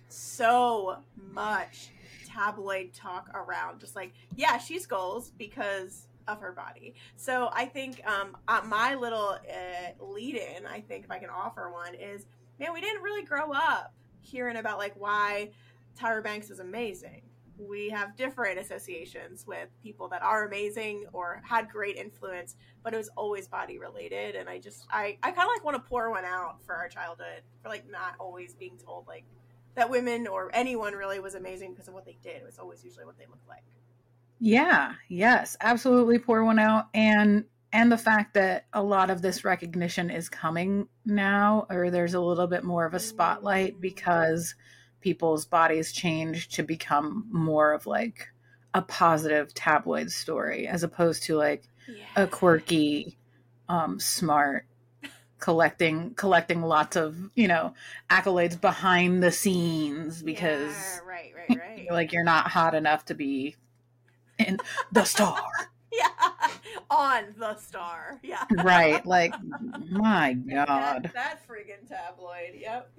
so 0.09 0.97
much 1.31 1.91
tabloid 2.33 2.93
talk 2.93 3.29
around 3.33 3.79
just 3.79 3.95
like 3.95 4.13
yeah 4.35 4.57
she's 4.57 4.85
goals 4.85 5.31
because 5.37 6.07
of 6.27 6.39
her 6.39 6.53
body 6.53 6.93
so 7.17 7.49
i 7.53 7.65
think 7.65 8.01
um 8.07 8.35
uh, 8.47 8.61
my 8.65 8.95
little 8.95 9.37
uh, 9.49 10.05
lead 10.05 10.35
in 10.35 10.65
i 10.65 10.79
think 10.79 11.03
if 11.03 11.11
i 11.11 11.19
can 11.19 11.29
offer 11.29 11.69
one 11.69 11.93
is 11.95 12.25
man, 12.59 12.73
we 12.73 12.81
didn't 12.81 13.01
really 13.01 13.23
grow 13.23 13.51
up 13.51 13.93
hearing 14.21 14.57
about 14.57 14.77
like 14.77 14.93
why 14.95 15.49
Tyra 15.99 16.23
Banks 16.23 16.49
is 16.49 16.59
amazing. 16.59 17.21
We 17.57 17.89
have 17.89 18.15
different 18.17 18.59
associations 18.59 19.45
with 19.45 19.69
people 19.81 20.07
that 20.09 20.23
are 20.23 20.47
amazing 20.47 21.05
or 21.13 21.41
had 21.45 21.69
great 21.69 21.97
influence, 21.97 22.55
but 22.83 22.93
it 22.93 22.97
was 22.97 23.09
always 23.15 23.47
body 23.47 23.77
related. 23.77 24.35
And 24.35 24.49
I 24.49 24.57
just, 24.57 24.87
I, 24.89 25.17
I 25.21 25.31
kind 25.31 25.47
of 25.47 25.53
like 25.55 25.63
want 25.63 25.75
to 25.75 25.87
pour 25.87 26.09
one 26.09 26.25
out 26.25 26.57
for 26.65 26.73
our 26.75 26.87
childhood 26.87 27.41
for 27.61 27.69
like 27.69 27.89
not 27.89 28.15
always 28.19 28.55
being 28.55 28.77
told 28.83 29.07
like 29.07 29.25
that 29.75 29.89
women 29.89 30.27
or 30.27 30.51
anyone 30.53 30.93
really 30.93 31.19
was 31.19 31.35
amazing 31.35 31.71
because 31.71 31.87
of 31.87 31.93
what 31.93 32.05
they 32.05 32.17
did. 32.21 32.37
It 32.37 32.45
was 32.45 32.59
always 32.59 32.83
usually 32.83 33.05
what 33.05 33.17
they 33.17 33.25
looked 33.25 33.47
like. 33.47 33.63
Yeah, 34.39 34.93
yes, 35.07 35.55
absolutely 35.61 36.19
pour 36.19 36.43
one 36.43 36.59
out. 36.59 36.87
And 36.93 37.45
and 37.71 37.91
the 37.91 37.97
fact 37.97 38.35
that 38.35 38.65
a 38.71 38.83
lot 38.83 39.09
of 39.09 39.21
this 39.21 39.43
recognition 39.43 40.11
is 40.11 40.29
coming 40.29 40.87
now 41.05 41.65
or 41.69 41.89
there's 41.89 42.13
a 42.13 42.19
little 42.19 42.45
bit 42.45 42.63
more 42.63 42.85
of 42.85 42.93
a 42.93 42.99
spotlight 42.99 43.81
because 43.81 44.53
people's 45.01 45.45
bodies 45.45 45.91
change 45.91 46.49
to 46.49 46.63
become 46.63 47.25
more 47.31 47.73
of 47.73 47.87
like 47.87 48.27
a 48.75 48.81
positive 48.81 49.53
tabloid 49.55 50.11
story 50.11 50.67
as 50.67 50.83
opposed 50.83 51.23
to 51.23 51.35
like 51.35 51.67
yeah. 51.87 52.23
a 52.23 52.27
quirky 52.27 53.17
um 53.69 53.99
smart 53.99 54.65
collecting 55.43 56.13
collecting 56.13 56.61
lots 56.61 56.95
of 56.95 57.17
you 57.35 57.49
know 57.49 57.73
accolades 58.09 58.59
behind 58.59 59.21
the 59.21 59.29
scenes 59.29 60.23
because 60.23 60.71
yeah, 60.71 60.99
right 61.05 61.33
right. 61.35 61.59
right 61.59 61.91
like 61.91 62.13
you're 62.13 62.23
not 62.23 62.47
hot 62.47 62.73
enough 62.73 63.03
to 63.03 63.13
be 63.13 63.53
in 64.39 64.57
the 64.91 65.03
star. 65.03 65.41
Yeah 65.95 66.07
on 66.89 67.35
the 67.37 67.55
star 67.57 68.19
yeah. 68.23 68.45
Right 68.63 69.05
like 69.05 69.35
my 69.91 70.33
god 70.33 71.03
that, 71.03 71.13
that 71.13 71.47
friggin 71.47 71.87
tabloid 71.87 72.55
yep. 72.59 72.89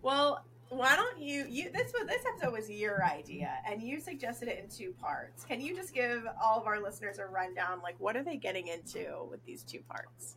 Well 0.00 0.44
why 0.68 0.94
don't 0.94 1.18
you 1.18 1.44
you 1.48 1.72
this 1.72 1.92
was 1.92 2.06
this 2.06 2.22
episode 2.24 2.52
was 2.52 2.70
your 2.70 3.04
idea 3.04 3.50
and 3.68 3.82
you 3.82 3.98
suggested 3.98 4.46
it 4.46 4.60
in 4.62 4.68
two 4.70 4.94
parts. 5.00 5.42
Can 5.44 5.60
you 5.60 5.74
just 5.74 5.92
give 5.92 6.24
all 6.40 6.60
of 6.60 6.68
our 6.68 6.80
listeners 6.80 7.18
a 7.18 7.26
rundown 7.26 7.80
like 7.82 7.96
what 7.98 8.16
are 8.16 8.22
they 8.22 8.36
getting 8.36 8.68
into 8.68 9.26
with 9.28 9.44
these 9.44 9.64
two 9.64 9.80
parts 9.88 10.36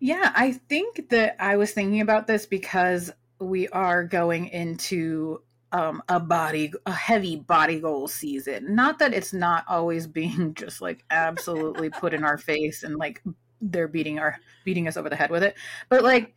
yeah 0.00 0.32
i 0.34 0.52
think 0.52 1.08
that 1.10 1.36
i 1.40 1.56
was 1.56 1.72
thinking 1.72 2.00
about 2.00 2.26
this 2.26 2.46
because 2.46 3.10
we 3.40 3.68
are 3.68 4.04
going 4.04 4.48
into 4.48 5.40
um, 5.72 6.02
a 6.08 6.18
body, 6.18 6.72
a 6.86 6.92
heavy 6.92 7.36
body 7.36 7.80
goal 7.80 8.08
season. 8.08 8.74
Not 8.74 8.98
that 9.00 9.12
it's 9.12 9.32
not 9.32 9.64
always 9.68 10.06
being 10.06 10.54
just 10.54 10.80
like 10.80 11.04
absolutely 11.10 11.90
put 12.00 12.14
in 12.14 12.24
our 12.24 12.38
face 12.38 12.82
and 12.82 12.96
like 12.96 13.22
they're 13.60 13.88
beating 13.88 14.18
our 14.18 14.38
beating 14.64 14.86
us 14.86 14.96
over 14.96 15.08
the 15.08 15.16
head 15.16 15.30
with 15.30 15.42
it, 15.42 15.56
but 15.88 16.02
like 16.02 16.34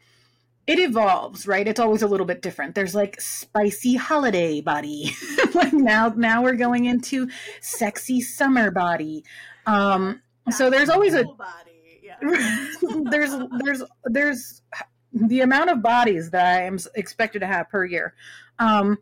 it 0.67 0.79
evolves, 0.79 1.47
right? 1.47 1.67
It's 1.67 1.79
always 1.79 2.01
a 2.01 2.07
little 2.07 2.25
bit 2.25 2.41
different. 2.41 2.75
There's 2.75 2.95
like 2.95 3.19
spicy 3.19 3.95
holiday 3.95 4.61
body. 4.61 5.11
like 5.53 5.73
now 5.73 6.13
now 6.15 6.43
we're 6.43 6.53
going 6.53 6.85
into 6.85 7.29
sexy 7.61 8.21
summer 8.21 8.71
body. 8.71 9.23
Um 9.65 10.21
so 10.49 10.69
there's 10.69 10.89
always 10.89 11.13
a 11.13 11.23
body. 11.23 11.70
There's 13.09 13.35
there's 13.59 13.83
there's 14.05 14.61
the 15.13 15.41
amount 15.41 15.69
of 15.69 15.81
bodies 15.81 16.29
that 16.31 16.45
I 16.45 16.63
am 16.63 16.77
expected 16.95 17.39
to 17.39 17.47
have 17.47 17.69
per 17.69 17.85
year. 17.85 18.13
Um 18.59 18.97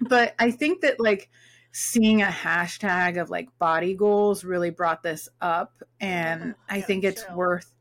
but 0.00 0.34
I 0.38 0.50
think 0.50 0.80
that 0.82 1.00
like 1.00 1.30
seeing 1.72 2.22
a 2.22 2.26
hashtag 2.26 3.20
of 3.20 3.30
like 3.30 3.48
body 3.58 3.94
goals 3.94 4.44
really 4.44 4.70
brought 4.70 5.02
this 5.02 5.28
up 5.40 5.82
and 6.00 6.54
oh, 6.56 6.62
I 6.68 6.80
think 6.80 7.04
it's 7.04 7.28
worth 7.30 7.72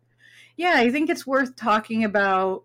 yeah, 0.57 0.73
I 0.75 0.89
think 0.89 1.09
it's 1.09 1.25
worth 1.25 1.55
talking 1.55 2.03
about 2.03 2.63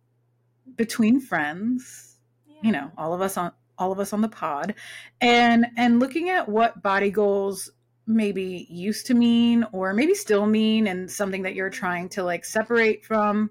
between 0.76 1.20
friends, 1.20 2.18
yeah. 2.46 2.56
you 2.62 2.72
know, 2.72 2.90
all 2.96 3.12
of 3.12 3.20
us 3.20 3.36
on 3.36 3.52
all 3.78 3.92
of 3.92 3.98
us 3.98 4.12
on 4.12 4.20
the 4.20 4.28
pod 4.28 4.74
and 5.20 5.66
and 5.76 6.00
looking 6.00 6.30
at 6.30 6.48
what 6.48 6.82
body 6.82 7.10
goals 7.10 7.70
maybe 8.06 8.66
used 8.68 9.06
to 9.06 9.14
mean 9.14 9.64
or 9.72 9.94
maybe 9.94 10.14
still 10.14 10.46
mean 10.46 10.86
and 10.86 11.10
something 11.10 11.42
that 11.42 11.54
you're 11.54 11.70
trying 11.70 12.08
to 12.10 12.24
like 12.24 12.44
separate 12.44 13.04
from. 13.04 13.50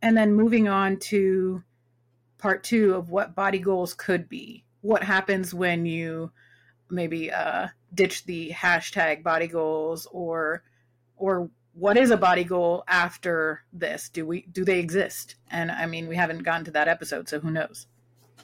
And 0.00 0.16
then 0.16 0.34
moving 0.34 0.68
on 0.68 0.98
to 0.98 1.62
part 2.38 2.62
2 2.62 2.94
of 2.94 3.10
what 3.10 3.34
body 3.34 3.58
goals 3.58 3.94
could 3.94 4.28
be. 4.28 4.64
What 4.80 5.02
happens 5.02 5.52
when 5.52 5.86
you 5.86 6.30
maybe 6.88 7.32
uh, 7.32 7.68
ditch 7.92 8.24
the 8.24 8.50
hashtag 8.50 9.22
body 9.22 9.48
goals 9.48 10.06
or 10.12 10.62
or 11.16 11.50
what 11.74 11.96
is 11.96 12.10
a 12.10 12.16
body 12.16 12.44
goal 12.44 12.84
after 12.86 13.64
this? 13.72 14.08
Do 14.08 14.24
we 14.24 14.42
do 14.42 14.64
they 14.64 14.78
exist? 14.78 15.34
And 15.50 15.70
i 15.70 15.86
mean 15.86 16.06
we 16.06 16.16
haven't 16.16 16.44
gotten 16.44 16.64
to 16.66 16.70
that 16.72 16.88
episode 16.88 17.28
so 17.28 17.40
who 17.40 17.50
knows 17.50 17.86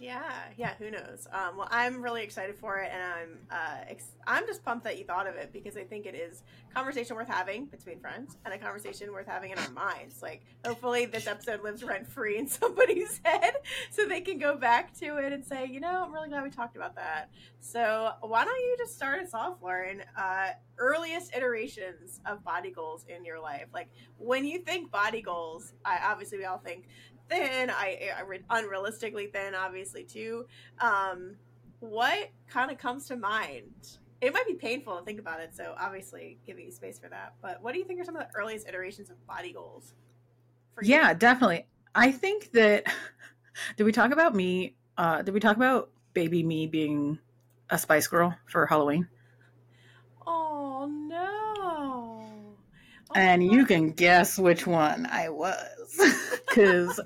yeah, 0.00 0.22
yeah. 0.56 0.74
Who 0.78 0.90
knows? 0.90 1.28
Um, 1.32 1.56
well, 1.56 1.68
I'm 1.70 2.02
really 2.02 2.22
excited 2.22 2.56
for 2.56 2.78
it, 2.78 2.90
and 2.92 3.02
I'm 3.02 3.38
uh, 3.50 3.84
ex- 3.88 4.12
I'm 4.26 4.46
just 4.46 4.64
pumped 4.64 4.84
that 4.84 4.98
you 4.98 5.04
thought 5.04 5.26
of 5.28 5.36
it 5.36 5.52
because 5.52 5.76
I 5.76 5.84
think 5.84 6.04
it 6.06 6.14
is 6.14 6.42
conversation 6.74 7.14
worth 7.14 7.28
having 7.28 7.66
between 7.66 8.00
friends 8.00 8.36
and 8.44 8.52
a 8.52 8.58
conversation 8.58 9.12
worth 9.12 9.28
having 9.28 9.52
in 9.52 9.58
our 9.58 9.70
minds. 9.70 10.20
Like, 10.20 10.42
hopefully, 10.66 11.06
this 11.06 11.28
episode 11.28 11.62
lives 11.62 11.84
rent 11.84 12.08
free 12.08 12.38
in 12.38 12.48
somebody's 12.48 13.20
head, 13.24 13.54
so 13.90 14.06
they 14.06 14.20
can 14.20 14.38
go 14.38 14.56
back 14.56 14.92
to 14.98 15.18
it 15.18 15.32
and 15.32 15.44
say, 15.44 15.66
you 15.66 15.78
know, 15.80 16.02
I'm 16.04 16.12
really 16.12 16.28
glad 16.28 16.42
we 16.42 16.50
talked 16.50 16.76
about 16.76 16.96
that. 16.96 17.30
So, 17.60 18.10
why 18.20 18.44
don't 18.44 18.60
you 18.60 18.76
just 18.78 18.96
start 18.96 19.20
us 19.22 19.32
off, 19.32 19.58
Lauren? 19.62 20.02
Uh, 20.18 20.48
earliest 20.78 21.34
iterations 21.36 22.20
of 22.26 22.42
body 22.42 22.72
goals 22.72 23.04
in 23.08 23.24
your 23.24 23.40
life. 23.40 23.66
Like, 23.72 23.88
when 24.18 24.44
you 24.44 24.58
think 24.58 24.90
body 24.90 25.22
goals, 25.22 25.72
I 25.84 26.00
obviously 26.04 26.38
we 26.38 26.44
all 26.46 26.58
think 26.58 26.86
thin. 27.28 27.70
I, 27.70 28.10
I 28.16 28.22
read 28.22 28.46
unrealistically 28.48 29.32
thin, 29.32 29.54
obviously 29.54 30.04
too. 30.04 30.46
Um, 30.80 31.36
what 31.80 32.30
kind 32.48 32.70
of 32.70 32.78
comes 32.78 33.06
to 33.08 33.16
mind? 33.16 33.98
It 34.20 34.32
might 34.32 34.46
be 34.46 34.54
painful 34.54 34.98
to 34.98 35.04
think 35.04 35.18
about 35.20 35.40
it, 35.40 35.54
so 35.54 35.74
obviously 35.78 36.38
giving 36.46 36.64
you 36.64 36.72
space 36.72 36.98
for 36.98 37.08
that. 37.08 37.34
But 37.42 37.62
what 37.62 37.72
do 37.72 37.78
you 37.78 37.84
think 37.84 38.00
are 38.00 38.04
some 38.04 38.16
of 38.16 38.22
the 38.22 38.34
earliest 38.34 38.66
iterations 38.68 39.10
of 39.10 39.26
body 39.26 39.52
goals? 39.52 39.94
yeah, 40.82 41.14
definitely. 41.14 41.66
I 41.94 42.10
think 42.10 42.52
that. 42.52 42.84
Did 43.76 43.84
we 43.84 43.92
talk 43.92 44.10
about 44.10 44.34
me? 44.34 44.74
Uh, 44.98 45.22
did 45.22 45.32
we 45.32 45.38
talk 45.38 45.56
about 45.56 45.90
baby 46.12 46.42
me 46.42 46.66
being 46.66 47.20
a 47.70 47.78
Spice 47.78 48.08
Girl 48.08 48.36
for 48.46 48.66
Halloween? 48.66 49.08
Oh 50.26 50.86
no! 50.90 52.56
Oh, 53.10 53.14
and 53.14 53.44
you 53.44 53.64
can 53.64 53.92
guess 53.92 54.38
which 54.38 54.66
one 54.66 55.06
I 55.06 55.28
was 55.28 56.00
because 56.48 57.00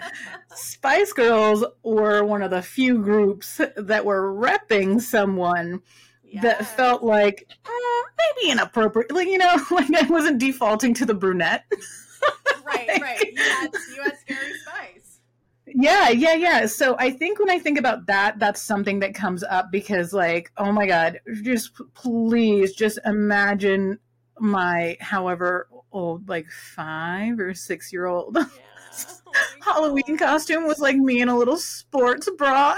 Spice 0.55 1.13
Girls 1.13 1.65
were 1.83 2.25
one 2.25 2.43
of 2.43 2.51
the 2.51 2.63
few 2.63 2.99
groups 2.99 3.61
that 3.77 4.05
were 4.05 4.33
repping 4.35 5.01
someone 5.01 5.83
yes. 6.25 6.43
that 6.43 6.67
felt 6.67 7.03
like 7.03 7.47
mm, 7.65 8.03
maybe 8.19 8.53
inappropriate, 8.53 9.13
like 9.13 9.29
you 9.29 9.39
know, 9.39 9.57
like 9.71 9.93
I 9.95 10.07
wasn't 10.09 10.39
defaulting 10.39 10.95
to 10.95 11.07
the 11.07 11.15
brunette. 11.15 11.65
right, 12.65 12.89
like, 12.89 13.03
right. 13.03 13.33
You 13.33 13.43
had, 13.43 13.71
you 13.95 14.03
had 14.03 14.19
scary 14.19 14.53
Spice. 14.59 15.21
Yeah, 15.67 16.09
yeah, 16.09 16.35
yeah. 16.35 16.67
So 16.67 16.97
I 16.99 17.11
think 17.11 17.39
when 17.39 17.51
I 17.51 17.59
think 17.59 17.79
about 17.79 18.07
that, 18.07 18.39
that's 18.39 18.63
something 18.63 19.01
that 19.01 19.15
comes 19.15 19.43
up 19.45 19.71
because, 19.71 20.13
like, 20.13 20.51
oh 20.57 20.73
my 20.73 20.87
God, 20.87 21.21
just 21.43 21.73
please 21.95 22.75
just 22.75 22.99
imagine 23.05 23.99
my 24.41 24.97
however 25.01 25.69
old, 25.93 26.29
like 26.29 26.49
five 26.49 27.39
or 27.39 27.55
six 27.55 27.93
year 27.93 28.07
old. 28.07 28.37
Yeah. 28.68 28.68
Halloween 29.65 30.17
costume 30.17 30.67
was 30.67 30.79
like 30.79 30.97
me 30.97 31.21
in 31.21 31.29
a 31.29 31.37
little 31.37 31.57
sports 31.57 32.29
bra 32.37 32.77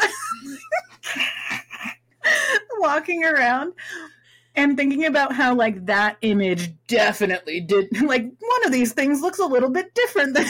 walking 2.78 3.24
around 3.24 3.72
and 4.56 4.76
thinking 4.76 5.06
about 5.06 5.32
how 5.32 5.54
like 5.54 5.86
that 5.86 6.16
image 6.22 6.70
definitely 6.86 7.60
did 7.60 7.88
like 8.02 8.22
one 8.22 8.66
of 8.66 8.72
these 8.72 8.92
things 8.92 9.22
looks 9.22 9.38
a 9.38 9.46
little 9.46 9.70
bit 9.70 9.94
different 9.94 10.34
than 10.34 10.46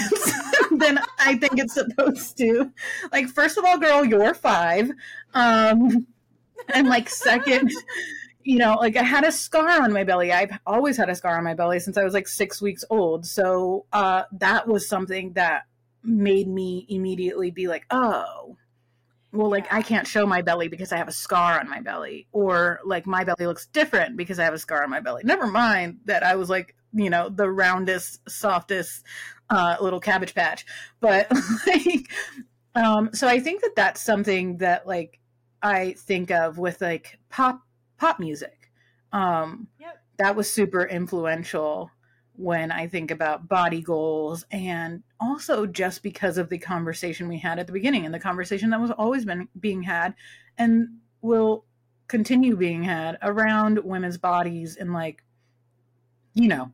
than 0.78 0.98
I 1.18 1.36
think 1.36 1.58
it's 1.58 1.74
supposed 1.74 2.36
to. 2.38 2.72
Like 3.12 3.28
first 3.28 3.58
of 3.58 3.64
all, 3.64 3.78
girl, 3.78 4.04
you're 4.04 4.34
5. 4.34 4.90
Um 5.34 6.06
and 6.74 6.88
like 6.88 7.08
second 7.08 7.70
you 8.42 8.58
know, 8.58 8.74
like 8.74 8.96
I 8.96 9.02
had 9.02 9.24
a 9.24 9.32
scar 9.32 9.82
on 9.82 9.92
my 9.92 10.04
belly. 10.04 10.32
I've 10.32 10.58
always 10.66 10.96
had 10.96 11.10
a 11.10 11.14
scar 11.14 11.36
on 11.36 11.44
my 11.44 11.54
belly 11.54 11.78
since 11.80 11.96
I 11.96 12.04
was 12.04 12.14
like 12.14 12.28
six 12.28 12.62
weeks 12.62 12.84
old. 12.90 13.26
So 13.26 13.86
uh, 13.92 14.22
that 14.32 14.66
was 14.66 14.88
something 14.88 15.34
that 15.34 15.64
made 16.02 16.48
me 16.48 16.86
immediately 16.88 17.50
be 17.50 17.68
like, 17.68 17.84
oh, 17.90 18.56
well, 19.32 19.50
like 19.50 19.72
I 19.72 19.82
can't 19.82 20.06
show 20.06 20.26
my 20.26 20.42
belly 20.42 20.68
because 20.68 20.90
I 20.92 20.96
have 20.96 21.08
a 21.08 21.12
scar 21.12 21.60
on 21.60 21.68
my 21.68 21.80
belly, 21.80 22.26
or 22.32 22.80
like 22.84 23.06
my 23.06 23.24
belly 23.24 23.46
looks 23.46 23.66
different 23.66 24.16
because 24.16 24.38
I 24.38 24.44
have 24.44 24.54
a 24.54 24.58
scar 24.58 24.82
on 24.82 24.90
my 24.90 25.00
belly. 25.00 25.22
Never 25.24 25.46
mind 25.46 26.00
that 26.06 26.22
I 26.22 26.34
was 26.34 26.50
like, 26.50 26.74
you 26.92 27.10
know, 27.10 27.28
the 27.28 27.48
roundest, 27.48 28.28
softest 28.28 29.04
uh, 29.48 29.76
little 29.80 30.00
cabbage 30.00 30.34
patch. 30.34 30.66
But 31.00 31.30
like, 31.66 32.10
um, 32.74 33.10
so 33.12 33.28
I 33.28 33.38
think 33.38 33.60
that 33.62 33.76
that's 33.76 34.00
something 34.00 34.56
that 34.58 34.86
like 34.86 35.20
I 35.62 35.92
think 35.92 36.30
of 36.30 36.58
with 36.58 36.80
like 36.80 37.18
pop 37.28 37.60
pop 38.00 38.18
music. 38.18 38.72
Um, 39.12 39.68
yep. 39.78 40.02
That 40.18 40.34
was 40.34 40.50
super 40.50 40.84
influential 40.84 41.90
when 42.34 42.72
I 42.72 42.88
think 42.88 43.10
about 43.10 43.48
body 43.48 43.82
goals 43.82 44.46
and 44.50 45.02
also 45.20 45.66
just 45.66 46.02
because 46.02 46.38
of 46.38 46.48
the 46.48 46.58
conversation 46.58 47.28
we 47.28 47.38
had 47.38 47.58
at 47.58 47.66
the 47.66 47.72
beginning 47.72 48.06
and 48.06 48.14
the 48.14 48.18
conversation 48.18 48.70
that 48.70 48.80
was 48.80 48.90
always 48.90 49.26
been 49.26 49.48
being 49.60 49.82
had 49.82 50.14
and 50.56 50.88
will 51.20 51.66
continue 52.08 52.56
being 52.56 52.82
had 52.82 53.18
around 53.20 53.78
women's 53.84 54.16
bodies 54.16 54.76
and 54.76 54.94
like 54.94 55.22
you 56.34 56.48
know 56.48 56.72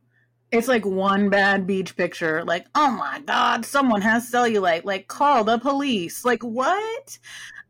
it's 0.51 0.69
like 0.69 0.85
one 0.85 1.29
bad 1.29 1.67
beach 1.67 1.95
picture 1.95 2.43
like 2.45 2.65
oh 2.73 2.89
my 2.89 3.21
god 3.27 3.65
someone 3.65 4.01
has 4.01 4.31
cellulite 4.31 4.85
like 4.85 5.07
call 5.07 5.43
the 5.43 5.59
police 5.59 6.25
like 6.25 6.41
what 6.41 7.19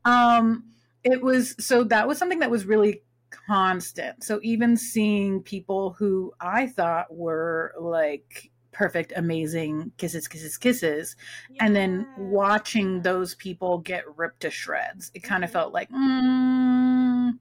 um 0.05 0.63
it 1.03 1.21
was 1.21 1.55
so 1.59 1.83
that 1.83 2.07
was 2.07 2.17
something 2.17 2.39
that 2.39 2.51
was 2.51 2.65
really 2.65 3.01
constant 3.29 4.23
so 4.23 4.39
even 4.43 4.77
seeing 4.77 5.41
people 5.41 5.95
who 5.97 6.33
i 6.39 6.67
thought 6.67 7.13
were 7.13 7.73
like 7.79 8.51
perfect 8.71 9.11
amazing 9.15 9.91
kisses 9.97 10.27
kisses 10.27 10.57
kisses 10.57 11.15
yeah. 11.49 11.65
and 11.65 11.75
then 11.75 12.07
watching 12.17 13.01
those 13.01 13.33
people 13.35 13.79
get 13.79 14.03
ripped 14.17 14.41
to 14.41 14.51
shreds 14.51 15.11
it 15.13 15.23
kind 15.23 15.43
of 15.43 15.49
mm-hmm. 15.49 15.59
felt 15.59 15.73
like 15.73 15.89
mm, 15.89 17.31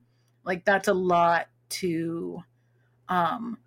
like 0.45 0.65
that's 0.65 0.89
a 0.89 0.95
lot 0.95 1.49
to 1.69 2.43
um 3.09 3.59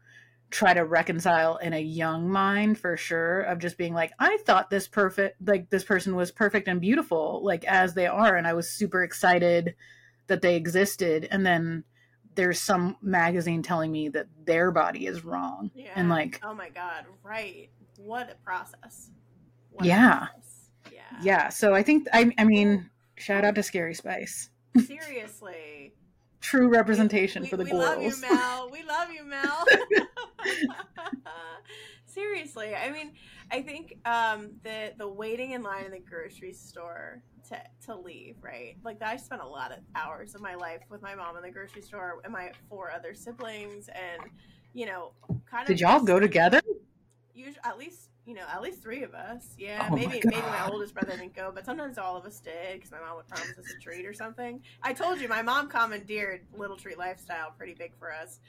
try 0.49 0.73
to 0.73 0.83
reconcile 0.83 1.57
in 1.57 1.73
a 1.73 1.79
young 1.79 2.27
mind 2.27 2.77
for 2.77 2.97
sure 2.97 3.41
of 3.41 3.59
just 3.59 3.77
being 3.77 3.93
like 3.93 4.11
i 4.17 4.37
thought 4.45 4.69
this 4.69 4.87
perfect 4.87 5.35
like 5.47 5.69
this 5.69 5.83
person 5.83 6.15
was 6.15 6.31
perfect 6.31 6.67
and 6.67 6.81
beautiful 6.81 7.41
like 7.43 7.63
as 7.65 7.93
they 7.93 8.07
are 8.07 8.35
and 8.35 8.47
i 8.47 8.53
was 8.53 8.69
super 8.69 9.03
excited 9.03 9.75
that 10.25 10.41
they 10.41 10.55
existed 10.55 11.27
and 11.29 11.45
then 11.45 11.83
there's 12.39 12.61
some 12.61 12.95
magazine 13.01 13.61
telling 13.61 13.91
me 13.91 14.07
that 14.07 14.25
their 14.45 14.71
body 14.71 15.05
is 15.07 15.25
wrong 15.25 15.69
yeah. 15.75 15.91
and 15.95 16.09
like 16.09 16.39
oh 16.41 16.53
my 16.53 16.69
god 16.69 17.03
right 17.21 17.69
what 17.97 18.31
a 18.31 18.35
process 18.45 19.11
what 19.71 19.85
yeah 19.85 20.05
a 20.05 20.19
process. 20.19 20.69
yeah 20.93 20.99
yeah 21.21 21.49
so 21.49 21.73
i 21.73 21.83
think 21.83 22.07
i 22.13 22.31
i 22.37 22.45
mean 22.45 22.89
shout 23.17 23.43
out 23.43 23.55
to 23.55 23.61
scary 23.61 23.93
spice 23.93 24.49
seriously 24.85 25.93
true 26.39 26.69
representation 26.69 27.43
we, 27.43 27.49
for 27.49 27.57
the 27.57 27.65
we 27.65 27.71
goals. 27.71 27.83
love 27.83 28.01
you, 28.01 28.21
Mel. 28.21 28.69
We 28.71 28.83
love 28.83 29.11
you, 29.11 29.25
Mel. 29.25 29.65
Seriously, 32.05 32.73
I 32.73 32.91
mean, 32.91 33.11
I 33.51 33.61
think 33.61 33.97
um, 34.05 34.51
the 34.63 34.93
the 34.97 35.07
waiting 35.07 35.51
in 35.51 35.63
line 35.63 35.85
in 35.85 35.91
the 35.91 35.99
grocery 35.99 36.53
store 36.53 37.21
to 37.49 37.61
to 37.85 37.95
leave, 37.95 38.35
right? 38.41 38.77
Like 38.83 39.01
I 39.01 39.17
spent 39.17 39.41
a 39.41 39.47
lot 39.47 39.71
of 39.71 39.79
hours 39.95 40.35
of 40.35 40.41
my 40.41 40.55
life 40.55 40.81
with 40.89 41.01
my 41.01 41.15
mom 41.15 41.37
in 41.37 41.43
the 41.43 41.51
grocery 41.51 41.81
store 41.81 42.21
and 42.23 42.33
my 42.33 42.51
four 42.69 42.91
other 42.91 43.13
siblings, 43.13 43.89
and 43.89 44.29
you 44.73 44.85
know, 44.85 45.11
kind 45.49 45.63
of. 45.63 45.67
Did 45.67 45.79
y'all 45.79 46.01
go 46.01 46.19
together? 46.19 46.61
Usually, 47.33 47.57
at 47.63 47.77
least 47.77 48.09
you 48.25 48.35
know, 48.35 48.43
at 48.53 48.61
least 48.61 48.81
three 48.81 49.03
of 49.03 49.15
us. 49.15 49.55
Yeah, 49.57 49.87
oh 49.89 49.95
maybe 49.95 50.21
my 50.23 50.31
maybe 50.31 50.41
my 50.41 50.69
oldest 50.69 50.93
brother 50.93 51.17
didn't 51.17 51.35
go, 51.35 51.51
but 51.53 51.65
sometimes 51.65 51.97
all 51.97 52.15
of 52.15 52.25
us 52.25 52.39
did 52.39 52.73
because 52.73 52.91
my 52.91 52.99
mom 52.99 53.17
would 53.17 53.27
promise 53.27 53.57
us 53.57 53.73
a 53.75 53.81
treat 53.81 54.05
or 54.05 54.13
something. 54.13 54.61
I 54.83 54.93
told 54.93 55.19
you, 55.19 55.27
my 55.27 55.41
mom 55.41 55.67
commandeered 55.67 56.41
Little 56.55 56.77
Treat 56.77 56.97
Lifestyle 56.97 57.53
pretty 57.57 57.73
big 57.73 57.97
for 57.97 58.13
us. 58.13 58.39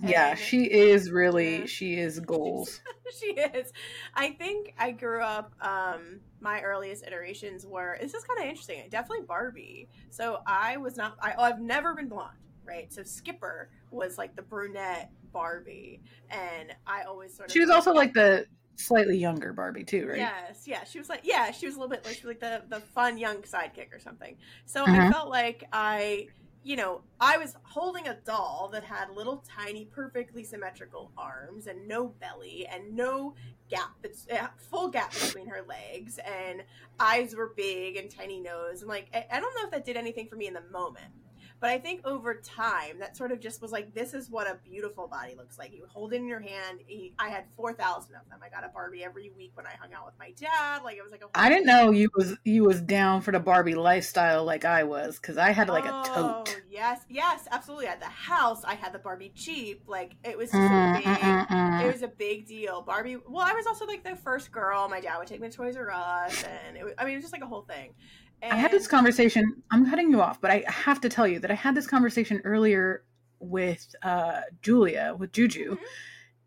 And 0.00 0.10
yeah, 0.10 0.34
she 0.34 0.64
is 0.64 1.10
really 1.10 1.60
yeah. 1.60 1.66
she 1.66 1.94
is 1.94 2.20
goals. 2.26 2.80
she 3.18 3.26
is. 3.26 3.72
I 4.14 4.30
think 4.30 4.74
I 4.78 4.92
grew 4.92 5.22
up. 5.22 5.52
Um, 5.60 6.20
my 6.40 6.60
earliest 6.60 7.04
iterations 7.04 7.66
were. 7.66 7.98
This 8.00 8.14
is 8.14 8.24
kind 8.24 8.40
of 8.40 8.46
interesting. 8.46 8.82
Definitely 8.90 9.26
Barbie. 9.26 9.88
So 10.10 10.40
I 10.46 10.76
was 10.76 10.96
not. 10.96 11.16
I, 11.20 11.34
I've 11.38 11.60
never 11.60 11.94
been 11.94 12.08
blonde 12.08 12.38
right? 12.68 12.92
So 12.92 13.02
Skipper 13.02 13.70
was 13.90 14.18
like 14.18 14.36
the 14.36 14.42
brunette 14.42 15.10
Barbie, 15.32 16.02
and 16.30 16.74
I 16.86 17.02
always 17.04 17.34
sort 17.34 17.48
of. 17.48 17.52
She 17.52 17.60
was 17.60 17.70
also 17.70 17.92
like 17.92 18.12
the 18.12 18.46
slightly 18.76 19.16
younger 19.16 19.52
Barbie 19.52 19.84
too, 19.84 20.06
right? 20.06 20.18
Yes, 20.18 20.64
yeah. 20.66 20.84
She 20.84 20.98
was 20.98 21.08
like, 21.08 21.20
yeah, 21.24 21.50
she 21.50 21.66
was 21.66 21.76
a 21.76 21.78
little 21.78 21.90
bit 21.90 22.04
like 22.04 22.14
she 22.14 22.26
was 22.26 22.36
like 22.36 22.40
the 22.40 22.62
the 22.68 22.80
fun 22.80 23.18
young 23.18 23.38
sidekick 23.38 23.92
or 23.92 23.98
something. 23.98 24.36
So 24.66 24.84
I 24.84 24.90
mm-hmm. 24.90 25.12
felt 25.12 25.30
like 25.30 25.64
I, 25.72 26.28
you 26.62 26.76
know, 26.76 27.02
I 27.20 27.38
was 27.38 27.56
holding 27.62 28.08
a 28.08 28.14
doll 28.24 28.68
that 28.72 28.84
had 28.84 29.10
little 29.10 29.44
tiny, 29.48 29.86
perfectly 29.86 30.44
symmetrical 30.44 31.12
arms 31.16 31.66
and 31.66 31.86
no 31.86 32.08
belly 32.08 32.66
and 32.66 32.94
no 32.94 33.34
gap, 33.70 33.90
uh, 34.32 34.48
full 34.56 34.88
gap 34.88 35.12
between 35.12 35.46
her 35.46 35.62
legs, 35.66 36.18
and 36.18 36.64
eyes 36.98 37.34
were 37.34 37.52
big 37.56 37.96
and 37.96 38.10
tiny 38.10 38.40
nose, 38.40 38.80
and 38.80 38.88
like 38.88 39.08
I 39.14 39.40
don't 39.40 39.54
know 39.54 39.64
if 39.64 39.70
that 39.70 39.84
did 39.84 39.96
anything 39.96 40.28
for 40.28 40.36
me 40.36 40.46
in 40.46 40.54
the 40.54 40.64
moment 40.72 41.12
but 41.60 41.70
I 41.70 41.78
think 41.78 42.06
over 42.06 42.34
time, 42.34 42.98
that 43.00 43.16
sort 43.16 43.32
of 43.32 43.40
just 43.40 43.60
was 43.60 43.72
like, 43.72 43.92
this 43.94 44.14
is 44.14 44.30
what 44.30 44.46
a 44.46 44.58
beautiful 44.64 45.08
body 45.08 45.34
looks 45.36 45.58
like. 45.58 45.72
You 45.72 45.84
hold 45.88 46.12
it 46.12 46.16
in 46.16 46.26
your 46.26 46.40
hand. 46.40 46.80
I 47.18 47.28
had 47.28 47.44
4,000 47.56 48.14
of 48.14 48.28
them. 48.28 48.38
I 48.42 48.48
got 48.48 48.64
a 48.64 48.68
Barbie 48.68 49.02
every 49.02 49.30
week 49.36 49.52
when 49.54 49.66
I 49.66 49.72
hung 49.80 49.92
out 49.92 50.06
with 50.06 50.14
my 50.18 50.32
dad. 50.32 50.82
Like, 50.84 50.96
it 50.96 51.02
was 51.02 51.10
like 51.10 51.22
a 51.22 51.26
I 51.34 51.48
didn't 51.48 51.66
know 51.66 51.90
you 51.90 52.10
was 52.14 52.36
you 52.44 52.64
was 52.64 52.80
down 52.80 53.20
for 53.22 53.32
the 53.32 53.40
Barbie 53.40 53.74
lifestyle 53.74 54.44
like 54.44 54.64
I 54.64 54.84
was 54.84 55.18
because 55.18 55.36
I 55.36 55.50
had 55.50 55.68
like 55.68 55.84
oh, 55.86 56.00
a 56.00 56.04
tote. 56.04 56.62
Yes, 56.70 57.00
yes, 57.08 57.48
absolutely. 57.50 57.88
At 57.88 58.00
the 58.00 58.06
house, 58.06 58.62
I 58.64 58.74
had 58.74 58.92
the 58.92 58.98
Barbie 59.00 59.32
Jeep. 59.34 59.82
Like, 59.86 60.14
it 60.22 60.38
was 60.38 60.50
mm, 60.52 60.58
a 60.58 60.96
big, 60.96 61.04
mm, 61.04 61.48
mm, 61.48 61.82
it 61.82 61.92
was 61.92 62.02
a 62.02 62.08
big 62.08 62.46
deal. 62.46 62.82
Barbie, 62.82 63.16
well, 63.16 63.44
I 63.44 63.52
was 63.52 63.66
also 63.66 63.84
like 63.84 64.04
the 64.04 64.14
first 64.14 64.52
girl. 64.52 64.88
My 64.88 65.00
dad 65.00 65.18
would 65.18 65.26
take 65.26 65.40
me 65.40 65.48
to 65.48 65.56
Toys 65.56 65.76
R 65.76 65.90
Us. 65.90 66.44
And 66.44 66.76
it 66.76 66.84
was, 66.84 66.94
I 66.98 67.04
mean, 67.04 67.14
it 67.14 67.16
was 67.16 67.24
just 67.24 67.32
like 67.32 67.42
a 67.42 67.46
whole 67.46 67.62
thing. 67.62 67.94
And... 68.42 68.52
I 68.52 68.56
had 68.56 68.70
this 68.70 68.86
conversation. 68.86 69.62
I'm 69.70 69.88
cutting 69.88 70.10
you 70.10 70.20
off, 70.20 70.40
but 70.40 70.50
I 70.50 70.64
have 70.66 71.00
to 71.02 71.08
tell 71.08 71.26
you 71.26 71.40
that 71.40 71.50
I 71.50 71.54
had 71.54 71.74
this 71.74 71.86
conversation 71.86 72.40
earlier 72.44 73.04
with 73.40 73.94
uh, 74.02 74.42
Julia, 74.62 75.14
with 75.18 75.32
Juju, 75.32 75.72
mm-hmm. 75.72 75.84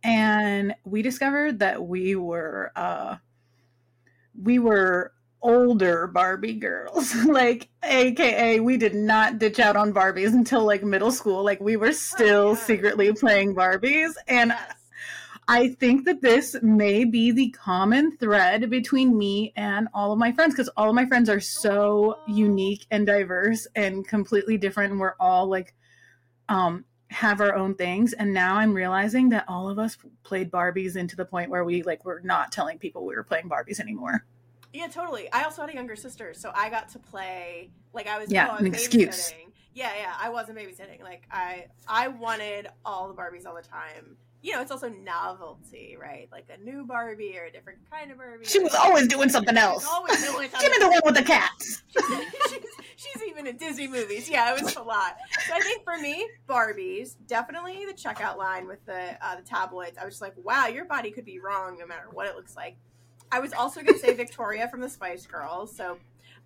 and 0.04 0.76
we 0.84 1.02
discovered 1.02 1.60
that 1.60 1.84
we 1.86 2.16
were 2.16 2.72
uh, 2.76 3.18
we 4.42 4.60
were 4.60 5.14
older 5.42 6.08
Barbie 6.08 6.54
girls. 6.54 7.16
like, 7.26 7.70
AKA, 7.84 8.60
we 8.60 8.78
did 8.78 8.96
not 8.96 9.40
ditch 9.40 9.60
out 9.60 9.76
on 9.76 9.94
Barbies 9.94 10.34
until 10.34 10.66
like 10.66 10.84
middle 10.84 11.12
school. 11.12 11.44
Like, 11.44 11.60
we 11.60 11.78
were 11.78 11.94
still 11.94 12.50
oh, 12.50 12.54
yeah. 12.54 12.60
secretly 12.60 13.14
playing 13.14 13.56
Barbies. 13.56 14.14
And 14.28 14.50
yes. 14.50 14.76
I 15.52 15.68
think 15.68 16.06
that 16.06 16.22
this 16.22 16.56
may 16.62 17.04
be 17.04 17.34
the 17.34 17.50
common 17.50 18.16
thread 18.16 18.70
between 18.70 19.18
me 19.18 19.52
and 19.58 19.90
all 19.94 20.14
of 20.14 20.18
my 20.18 20.32
friends 20.32 20.54
because 20.54 20.70
all 20.78 20.88
of 20.88 20.96
my 20.96 21.06
friends 21.06 21.28
are 21.28 21.42
so 21.42 22.18
unique 22.26 22.86
and 22.90 23.06
diverse 23.06 23.68
and 23.76 24.08
completely 24.08 24.58
different. 24.58 24.92
And 24.92 25.00
we're 25.02 25.16
all 25.20 25.48
like, 25.48 25.76
um, 26.48 26.86
have 27.10 27.42
our 27.42 27.54
own 27.54 27.76
things. 27.76 28.14
And 28.14 28.34
now 28.34 28.56
I'm 28.56 28.74
realizing 28.74 29.28
that 29.32 29.44
all 29.50 29.68
of 29.68 29.78
us 29.78 29.98
played 30.24 30.50
Barbies 30.50 30.96
into 30.96 31.18
the 31.18 31.26
point 31.26 31.50
where 31.50 31.66
we 31.66 31.84
like, 31.84 32.06
we're 32.06 32.22
not 32.22 32.54
telling 32.54 32.80
people 32.80 33.06
we 33.06 33.14
were 33.14 33.24
playing 33.26 33.50
Barbies 33.50 33.82
anymore. 33.82 34.24
Yeah, 34.72 34.88
totally. 34.88 35.30
I 35.34 35.44
also 35.44 35.64
had 35.64 35.72
a 35.72 35.74
younger 35.74 35.98
sister, 35.98 36.34
so 36.34 36.54
I 36.56 36.70
got 36.70 36.88
to 36.90 37.00
play 37.00 37.72
like 37.92 38.08
I 38.08 38.20
was 38.20 38.32
yeah, 38.32 38.48
oh, 38.48 38.52
I 38.52 38.54
was 38.54 38.62
an 38.62 38.68
excuse. 38.68 39.34
Yeah, 39.74 39.92
yeah, 39.98 40.14
I 40.18 40.30
wasn't 40.30 40.58
babysitting. 40.58 41.04
Like 41.04 41.24
I, 41.30 41.66
I 41.90 42.08
wanted 42.08 42.70
all 42.86 43.10
the 43.10 43.14
Barbies 43.14 43.46
all 43.46 43.56
the 43.56 43.62
time 43.62 44.16
you 44.42 44.54
know, 44.54 44.62
it's 44.62 44.72
also 44.72 44.90
novelty, 44.90 45.96
right? 46.00 46.28
Like 46.32 46.48
a 46.50 46.62
new 46.64 46.84
Barbie 46.86 47.38
or 47.38 47.46
a 47.46 47.52
different 47.52 47.80
kind 47.92 48.12
of 48.12 48.18
Barbie. 48.18 48.46
She 48.46 48.60
was 48.60 48.74
always 48.74 49.08
doing 49.08 49.30
something 49.30 49.56
else. 49.56 49.86
Always 49.88 50.24
doing 50.24 50.50
something. 50.50 50.62
Give 50.62 50.72
me 50.72 50.78
the 50.80 50.90
one 50.90 51.02
with 51.06 51.16
the 51.16 51.24
cats. 51.24 51.84
she's, 51.90 52.60
she's, 52.96 53.24
even 53.28 53.46
in 53.46 53.58
Disney 53.58 53.88
movies. 53.88 54.28
Yeah, 54.28 54.56
it 54.56 54.64
was 54.64 54.76
a 54.76 54.82
lot. 54.82 55.18
So 55.48 55.54
I 55.54 55.60
think 55.60 55.84
for 55.84 55.98
me, 55.98 56.28
Barbies 56.50 57.16
definitely 57.28 57.86
the 57.86 57.94
checkout 57.94 58.38
line 58.38 58.68
with 58.68 58.84
the 58.86 59.16
uh, 59.22 59.36
the 59.36 59.44
tabloids. 59.44 59.98
I 59.98 60.06
was 60.06 60.16
just 60.16 60.22
like, 60.22 60.34
wow, 60.38 60.68
your 60.68 60.86
body 60.86 61.12
could 61.12 61.26
be 61.26 61.40
wrong 61.40 61.78
no 61.80 61.86
matter 61.86 62.08
what 62.12 62.26
it 62.26 62.36
looks 62.36 62.56
like. 62.56 62.78
I 63.32 63.40
was 63.40 63.54
also 63.54 63.82
going 63.82 63.94
to 63.94 64.00
say 64.00 64.14
Victoria 64.14 64.68
from 64.68 64.82
the 64.82 64.90
Spice 64.90 65.26
Girls. 65.26 65.76
So 65.76 65.98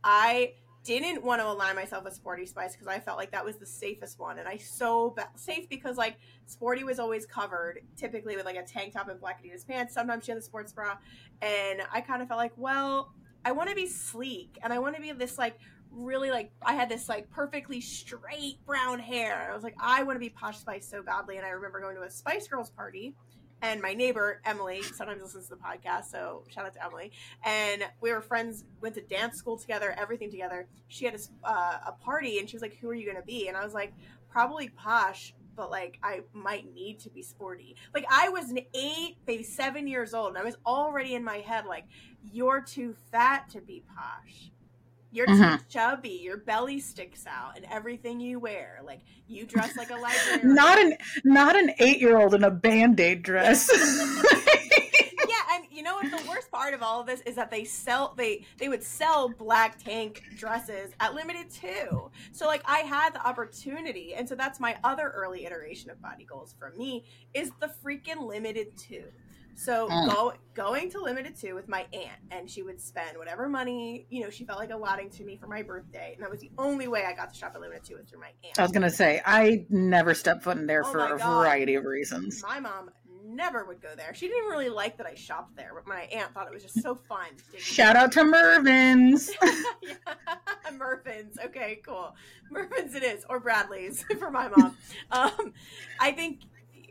I 0.04 0.54
didn't 0.86 1.24
want 1.24 1.42
to 1.42 1.48
align 1.48 1.76
myself 1.76 2.04
with 2.04 2.14
Sporty 2.14 2.46
Spice 2.46 2.74
because 2.74 2.88
I 2.88 3.00
felt 3.00 3.18
like 3.18 3.32
that 3.32 3.44
was 3.44 3.58
the 3.58 3.66
safest 3.66 4.20
one, 4.20 4.40
and 4.40 4.48
I 4.48 4.58
so 4.58 5.10
ba- 5.10 5.30
safe 5.36 5.68
because 5.68 5.98
like 5.98 6.18
Sporty 6.46 6.84
was 6.84 7.00
always 7.00 7.26
covered, 7.26 7.82
typically 7.98 8.36
with 8.36 8.46
like 8.46 8.56
a 8.56 8.64
tank 8.64 8.94
top 8.94 9.10
and 9.10 9.20
black 9.20 9.44
Adidas 9.44 9.68
pants. 9.68 9.94
Sometimes 9.94 10.24
she 10.24 10.32
had 10.32 10.38
a 10.38 10.42
sports 10.44 10.72
bra, 10.72 10.96
and 11.42 11.82
I 11.92 12.02
kind 12.02 12.22
of 12.22 12.28
felt 12.28 12.38
like, 12.38 12.54
well, 12.56 13.12
I 13.44 13.52
want 13.52 13.70
to 13.70 13.76
be 13.76 13.88
sleek, 13.88 14.58
and 14.64 14.72
I 14.72 14.80
want 14.80 14.96
to 14.96 15.02
be 15.02 15.12
this 15.12 15.38
like 15.38 15.58
really 15.92 16.30
like 16.30 16.52
I 16.62 16.74
had 16.74 16.90
this 16.90 17.10
like 17.10 17.30
perfectly 17.30 17.82
straight 17.82 18.58
brown 18.66 19.00
hair. 19.00 19.50
I 19.52 19.56
was 19.56 19.64
like, 19.64 19.76
I 19.80 20.04
want 20.04 20.16
to 20.16 20.20
be 20.20 20.30
Posh 20.30 20.60
Spice 20.60 20.88
so 20.88 21.02
badly, 21.02 21.38
and 21.38 21.46
I 21.46 21.50
remember 21.50 21.82
going 21.82 21.96
to 21.96 22.04
a 22.04 22.12
Spice 22.12 22.48
Girls 22.48 22.70
party 22.70 23.16
and 23.62 23.82
my 23.82 23.94
neighbor 23.94 24.42
Emily 24.46 24.82
sometimes 24.82 25.22
listens 25.22 25.48
to 25.48 25.56
the 25.56 25.62
podcast, 25.62 26.06
so 26.06 26.44
shout 26.50 26.66
out 26.66 26.74
to 26.74 26.84
Emily. 26.86 27.12
And 27.44 27.84
we 28.02 28.12
were 28.12 28.22
friends, 28.22 28.66
went 28.82 28.96
to 28.96 29.02
dance 29.02 29.38
school 29.38 29.58
together, 29.58 29.96
everything 29.98 30.30
together. 30.30 30.68
She 30.88 31.06
had 31.06 31.16
a, 31.16 31.48
uh, 31.48 31.78
a 31.88 31.92
party, 32.04 32.40
and 32.40 32.50
she 32.50 32.56
was 32.56 32.62
like, 32.62 32.78
"Who 32.78 32.90
are 32.90 32.94
you 32.94 33.06
going 33.06 33.18
to 33.18 33.26
be?" 33.26 33.48
And 33.48 33.58
I 33.58 33.64
was 33.64 33.74
like, 33.74 33.94
"Probably 34.30 34.70
posh." 34.70 35.34
But 35.56 35.72
like 35.72 35.98
I 36.04 36.22
might 36.34 36.74
need 36.74 37.00
to 37.00 37.10
be 37.10 37.22
sporty. 37.22 37.78
Like 37.94 38.06
I 38.10 38.28
was 38.30 38.50
an 38.50 38.60
eight, 38.74 39.18
maybe 39.26 39.44
seven 39.44 39.88
years 39.88 40.14
old, 40.14 40.30
and 40.30 40.38
I 40.38 40.44
was 40.44 40.58
already 40.66 41.16
in 41.16 41.24
my 41.24 41.38
head 41.38 41.66
like, 41.66 41.86
"You're 42.32 42.62
too 42.62 42.94
fat 43.12 43.50
to 43.52 43.62
be 43.62 43.84
posh. 43.96 44.52
You're 45.16 45.28
mm-hmm. 45.28 45.56
too 45.56 45.64
chubby. 45.70 46.20
Your 46.22 46.38
belly 46.38 46.80
sticks 46.80 47.26
out, 47.26 47.56
and 47.56 47.66
everything 47.72 48.20
you 48.20 48.38
wear, 48.38 48.82
like 48.84 49.00
you 49.28 49.46
dress 49.46 49.78
like 49.78 49.90
a 49.90 49.96
librarian. 49.96 50.54
not 50.54 50.78
an 50.78 50.98
not 51.24 51.56
an 51.56 51.72
eight 51.80 52.02
year 52.02 52.18
old 52.18 52.34
in 52.34 52.44
a 52.44 52.52
band 52.52 53.00
aid 53.00 53.24
dress. 53.24 53.70
yeah, 53.74 55.54
and 55.54 55.66
you 55.72 55.84
know 55.84 55.96
what? 55.96 56.12
The 56.12 56.28
worst 56.28 56.52
part 56.52 56.74
of 56.74 56.84
all 56.84 57.00
of 57.00 57.08
this 57.08 57.22
is 57.22 57.36
that 57.36 57.50
they 57.50 57.64
sell 57.64 58.14
they 58.18 58.46
they 58.58 58.68
would 58.68 58.84
sell 58.84 59.30
black 59.30 59.82
tank 59.82 60.22
dresses 60.36 60.92
at 61.00 61.16
limited 61.16 61.50
too. 61.50 62.12
So 62.34 62.46
like 62.46 62.62
I 62.66 62.80
had 62.80 63.14
the 63.14 63.26
opportunity, 63.26 64.16
and 64.16 64.28
so 64.28 64.36
that's 64.36 64.60
my 64.60 64.76
other 64.84 65.14
early 65.16 65.46
iteration 65.46 65.90
of 65.92 66.02
body 66.02 66.26
goals 66.26 66.54
for 66.60 66.74
me 66.78 67.06
is 67.34 67.52
the 67.62 67.72
freaking 67.84 68.28
Limited 68.28 68.78
Too. 68.78 69.06
So 69.56 69.88
mm. 69.88 70.14
go, 70.14 70.34
going 70.54 70.92
to 70.92 71.02
Limited 71.02 71.36
Too 71.36 71.56
with 71.56 71.68
my 71.68 71.86
aunt, 71.94 72.20
and 72.32 72.50
she 72.50 72.62
would 72.62 72.80
spend 72.80 73.18
whatever 73.18 73.48
money 73.48 74.06
you 74.10 74.24
know 74.24 74.30
she 74.30 74.46
felt 74.46 74.60
like 74.60 74.72
allotting 74.72 75.10
to 75.12 75.24
me 75.24 75.38
for 75.38 75.48
my 75.48 75.62
birthday, 75.62 76.14
and 76.14 76.24
that 76.24 76.30
was 76.30 76.42
the 76.42 76.52
only 76.58 76.88
way 76.88 77.06
I 77.06 77.14
got 77.14 77.34
to 77.34 77.40
shop 77.40 77.54
at 77.56 77.62
Limited 77.62 77.84
Too 77.86 77.96
was 77.96 78.06
through 78.08 78.20
my 78.20 78.32
aunt. 78.44 78.60
I 78.60 78.62
was 78.62 78.72
gonna 78.72 78.90
say 78.90 79.22
I 79.26 79.66
never 79.70 80.14
stepped 80.14 80.44
foot 80.44 80.58
in 80.58 80.68
there 80.68 80.84
oh 80.86 80.92
for 80.92 81.00
a 81.00 81.18
God. 81.18 81.42
variety 81.42 81.76
of 81.76 81.86
reasons. 81.86 82.44
My 82.44 82.60
mom 82.60 82.90
never 83.26 83.66
would 83.66 83.82
go 83.82 83.90
there. 83.96 84.14
She 84.14 84.28
didn't 84.28 84.40
even 84.40 84.52
really 84.52 84.70
like 84.70 84.98
that 84.98 85.08
I 85.08 85.16
shopped 85.16 85.56
there, 85.56 85.72
but 85.74 85.88
my 85.88 86.02
aunt 86.04 86.34
thought 86.34 86.48
it 86.48 86.54
was 86.54 86.64
just 86.64 86.82
so 86.82 86.96
fun. 86.96 87.28
Shout 87.58 87.96
out 87.96 88.12
to 88.14 88.24
Mervyn's. 88.24 89.30
yeah. 89.82 89.96
Mervyn's. 90.74 91.38
Okay, 91.46 91.82
cool. 91.86 92.16
Mervyn's 92.52 92.96
it 92.96 93.04
is, 93.04 93.26
or 93.30 93.40
Bradley's 93.40 94.04
for 94.20 94.32
my 94.32 94.48
mom. 94.48 94.78
Um, 95.12 95.54
I 96.00 96.12
think 96.12 96.42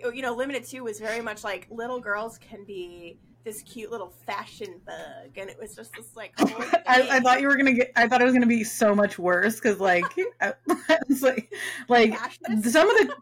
Oh, 0.04 0.10
you 0.10 0.20
know, 0.20 0.34
Limited 0.34 0.64
Too 0.64 0.84
was 0.84 1.00
very 1.00 1.22
much 1.22 1.42
like 1.44 1.66
little 1.70 1.98
girls 1.98 2.36
can 2.38 2.62
be 2.64 3.16
this 3.42 3.62
cute 3.62 3.90
little 3.90 4.10
fashion 4.26 4.80
bug, 4.86 5.36
and 5.36 5.48
it 5.48 5.56
was 5.58 5.74
just 5.74 5.94
this 5.94 6.14
like. 6.14 6.32
I, 6.38 7.08
I, 7.10 7.20
thought 7.20 7.40
you 7.40 7.48
were 7.48 7.56
gonna 7.56 7.72
get. 7.72 7.90
I 7.96 8.06
thought 8.06 8.20
it 8.20 8.24
was 8.24 8.34
gonna 8.34 8.46
be 8.46 8.64
so 8.64 8.94
much 8.94 9.18
worse 9.18 9.54
because 9.54 9.80
like, 9.80 10.04
like, 10.42 11.50
like 11.88 12.12
some 12.64 12.90
of 12.90 12.96
the, 12.98 13.14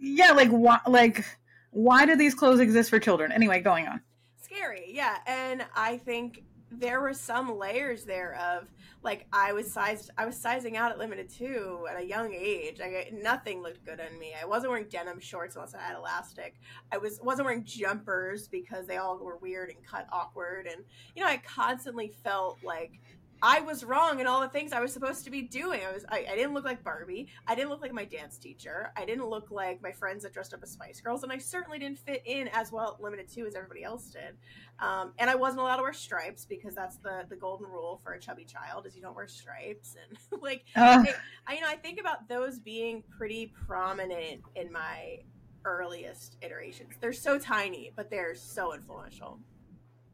yeah, 0.00 0.32
like 0.32 0.48
why, 0.48 0.78
like 0.86 1.22
why 1.70 2.06
do 2.06 2.16
these 2.16 2.34
clothes 2.34 2.60
exist 2.60 2.88
for 2.88 2.98
children? 2.98 3.30
Anyway, 3.30 3.60
going 3.60 3.86
on. 3.86 4.00
Scary, 4.42 4.86
yeah, 4.88 5.18
and 5.26 5.66
I 5.76 5.98
think 5.98 6.44
there 6.78 7.00
were 7.00 7.14
some 7.14 7.58
layers 7.58 8.04
there 8.04 8.34
of 8.34 8.68
like 9.02 9.26
I 9.32 9.52
was 9.52 9.72
sized 9.72 10.10
I 10.16 10.26
was 10.26 10.36
sizing 10.36 10.76
out 10.76 10.92
at 10.92 10.98
limited 10.98 11.28
too 11.28 11.86
at 11.90 12.00
a 12.00 12.04
young 12.04 12.32
age. 12.32 12.80
I 12.80 13.10
nothing 13.12 13.62
looked 13.62 13.84
good 13.84 14.00
on 14.00 14.18
me. 14.18 14.32
I 14.40 14.46
wasn't 14.46 14.70
wearing 14.70 14.88
denim 14.88 15.20
shorts 15.20 15.56
unless 15.56 15.74
I 15.74 15.80
had 15.80 15.96
elastic. 15.96 16.54
I 16.90 16.98
was 16.98 17.20
wasn't 17.22 17.46
wearing 17.46 17.64
jumpers 17.64 18.48
because 18.48 18.86
they 18.86 18.96
all 18.96 19.18
were 19.18 19.36
weird 19.38 19.70
and 19.70 19.84
cut 19.84 20.06
awkward 20.12 20.66
and 20.66 20.84
you 21.14 21.22
know 21.22 21.28
I 21.28 21.38
constantly 21.38 22.12
felt 22.22 22.58
like 22.62 23.00
I 23.42 23.60
was 23.60 23.82
wrong 23.82 24.20
in 24.20 24.28
all 24.28 24.40
the 24.40 24.48
things 24.48 24.72
I 24.72 24.80
was 24.80 24.92
supposed 24.92 25.24
to 25.24 25.30
be 25.30 25.42
doing. 25.42 25.80
I 25.84 25.92
was 25.92 26.04
I, 26.08 26.24
I, 26.30 26.36
didn't 26.36 26.54
look 26.54 26.64
like 26.64 26.84
Barbie. 26.84 27.26
I 27.46 27.56
didn't 27.56 27.70
look 27.70 27.82
like 27.82 27.92
my 27.92 28.04
dance 28.04 28.38
teacher. 28.38 28.92
I 28.96 29.04
didn't 29.04 29.28
look 29.28 29.50
like 29.50 29.82
my 29.82 29.90
friends 29.90 30.22
that 30.22 30.32
dressed 30.32 30.54
up 30.54 30.60
as 30.62 30.70
Spice 30.70 31.00
Girls, 31.00 31.24
and 31.24 31.32
I 31.32 31.38
certainly 31.38 31.80
didn't 31.80 31.98
fit 31.98 32.22
in 32.24 32.48
as 32.48 32.70
well 32.70 32.94
at 32.96 33.02
Limited 33.02 33.28
Too 33.28 33.46
as 33.46 33.56
everybody 33.56 33.82
else 33.82 34.06
did. 34.10 34.36
Um, 34.78 35.12
and 35.18 35.28
I 35.28 35.34
wasn't 35.34 35.60
allowed 35.60 35.76
to 35.76 35.82
wear 35.82 35.92
stripes 35.92 36.44
because 36.44 36.74
that's 36.76 36.98
the 36.98 37.24
the 37.28 37.36
golden 37.36 37.66
rule 37.66 38.00
for 38.04 38.12
a 38.12 38.20
chubby 38.20 38.44
child 38.44 38.86
is 38.86 38.94
you 38.94 39.02
don't 39.02 39.16
wear 39.16 39.28
stripes. 39.28 39.96
And 40.32 40.42
like 40.42 40.64
uh. 40.76 41.04
I, 41.06 41.14
I, 41.46 41.54
you 41.54 41.60
know, 41.60 41.68
I 41.68 41.76
think 41.76 42.00
about 42.00 42.28
those 42.28 42.58
being 42.58 43.02
pretty 43.16 43.52
prominent 43.66 44.42
in 44.54 44.72
my 44.72 45.18
earliest 45.64 46.36
iterations. 46.42 46.94
They're 47.00 47.12
so 47.12 47.38
tiny, 47.38 47.92
but 47.94 48.10
they're 48.10 48.34
so 48.34 48.74
influential 48.74 49.38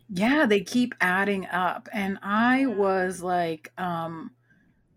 yeah 0.09 0.47
they 0.47 0.61
keep 0.61 0.95
adding 1.01 1.47
up 1.47 1.89
and 1.93 2.19
i 2.23 2.67
was 2.67 3.23
like 3.23 3.73
um 3.79 4.31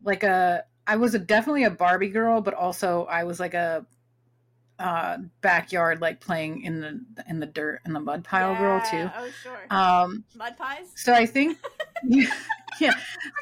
like 0.03 0.23
a 0.23 0.63
i 0.87 0.95
was 0.95 1.13
a 1.13 1.19
definitely 1.19 1.63
a 1.63 1.69
barbie 1.69 2.09
girl 2.09 2.41
but 2.41 2.53
also 2.53 3.05
i 3.05 3.23
was 3.23 3.39
like 3.39 3.53
a 3.53 3.85
uh 4.81 5.17
backyard 5.41 6.01
like 6.01 6.19
playing 6.19 6.63
in 6.63 6.81
the 6.81 6.99
in 7.29 7.39
the 7.39 7.45
dirt 7.45 7.81
in 7.85 7.93
the 7.93 7.99
mud 7.99 8.23
pile 8.23 8.53
yeah. 8.53 8.59
girl 8.59 8.81
too. 8.89 9.11
Oh 9.15 9.29
sure. 9.43 9.67
Um 9.69 10.23
mud 10.35 10.57
pies? 10.57 10.87
so 10.95 11.13
i 11.13 11.25
think 11.25 11.57
yeah, 12.03 12.33
yeah 12.79 12.93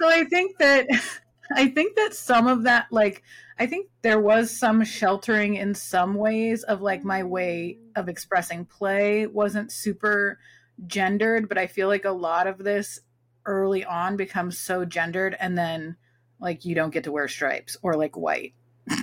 so 0.01 0.09
i 0.09 0.25
think 0.25 0.57
that 0.57 0.87
i 1.55 1.67
think 1.67 1.95
that 1.95 2.13
some 2.13 2.45
of 2.47 2.63
that 2.63 2.87
like 2.91 3.23
i 3.57 3.65
think 3.65 3.87
there 4.01 4.19
was 4.19 4.51
some 4.51 4.83
sheltering 4.83 5.55
in 5.55 5.73
some 5.73 6.15
ways 6.15 6.63
of 6.63 6.81
like 6.81 7.05
my 7.05 7.23
way 7.23 7.77
of 7.95 8.09
expressing 8.09 8.65
play 8.65 9.25
wasn't 9.25 9.71
super 9.71 10.39
gendered, 10.87 11.49
but 11.49 11.57
I 11.57 11.67
feel 11.67 11.87
like 11.87 12.05
a 12.05 12.11
lot 12.11 12.47
of 12.47 12.57
this 12.57 12.99
early 13.45 13.83
on 13.83 14.15
becomes 14.15 14.57
so 14.57 14.85
gendered 14.85 15.35
and 15.39 15.57
then 15.57 15.95
like 16.39 16.65
you 16.65 16.75
don't 16.75 16.91
get 16.91 17.03
to 17.05 17.11
wear 17.11 17.27
stripes 17.27 17.77
or 17.81 17.95
like 17.95 18.15
white. 18.17 18.53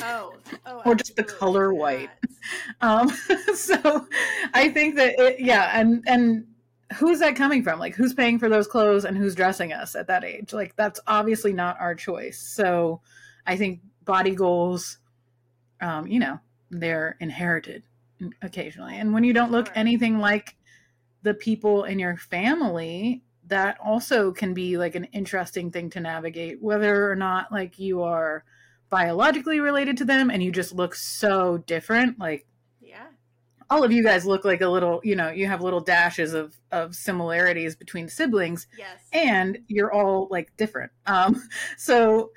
Oh, 0.00 0.32
oh 0.64 0.82
or 0.86 0.94
just 0.94 1.16
the 1.16 1.24
color 1.24 1.74
white. 1.74 2.10
Um, 2.80 3.08
so 3.56 4.06
I 4.54 4.68
think 4.68 4.94
that 4.94 5.18
it, 5.18 5.40
yeah, 5.40 5.72
and 5.74 6.04
and 6.06 6.46
who's 6.94 7.18
that 7.18 7.34
coming 7.34 7.64
from? 7.64 7.80
Like 7.80 7.96
who's 7.96 8.14
paying 8.14 8.38
for 8.38 8.48
those 8.48 8.68
clothes 8.68 9.04
and 9.04 9.18
who's 9.18 9.34
dressing 9.34 9.72
us 9.72 9.96
at 9.96 10.06
that 10.06 10.22
age? 10.22 10.52
Like 10.52 10.76
that's 10.76 11.00
obviously 11.08 11.52
not 11.52 11.80
our 11.80 11.96
choice. 11.96 12.38
So 12.38 13.00
I 13.44 13.56
think 13.56 13.80
body 14.04 14.36
goals, 14.36 14.98
um, 15.80 16.06
you 16.06 16.20
know, 16.20 16.38
they're 16.70 17.16
inherited 17.18 17.82
occasionally, 18.40 18.98
and 18.98 19.12
when 19.12 19.24
you 19.24 19.32
don't 19.32 19.50
look 19.50 19.68
anything 19.74 20.20
like 20.20 20.54
the 21.28 21.34
people 21.34 21.84
in 21.84 21.98
your 21.98 22.16
family 22.16 23.22
that 23.48 23.76
also 23.84 24.32
can 24.32 24.54
be 24.54 24.78
like 24.78 24.94
an 24.94 25.04
interesting 25.12 25.70
thing 25.70 25.90
to 25.90 26.00
navigate 26.00 26.62
whether 26.62 27.10
or 27.10 27.14
not 27.14 27.52
like 27.52 27.78
you 27.78 28.02
are 28.02 28.44
biologically 28.88 29.60
related 29.60 29.94
to 29.98 30.06
them 30.06 30.30
and 30.30 30.42
you 30.42 30.50
just 30.50 30.74
look 30.74 30.94
so 30.94 31.58
different 31.58 32.18
like 32.18 32.46
yeah. 32.80 33.08
all 33.68 33.84
of 33.84 33.92
you 33.92 34.02
guys 34.02 34.24
look 34.24 34.46
like 34.46 34.62
a 34.62 34.68
little 34.68 35.02
you 35.04 35.14
know 35.14 35.28
you 35.28 35.46
have 35.46 35.60
little 35.60 35.80
dashes 35.80 36.32
of 36.32 36.58
of 36.72 36.94
similarities 36.94 37.76
between 37.76 38.08
siblings 38.08 38.66
yes. 38.78 38.98
and 39.12 39.58
you're 39.68 39.92
all 39.92 40.28
like 40.30 40.56
different. 40.56 40.90
Um 41.04 41.42
so 41.76 42.30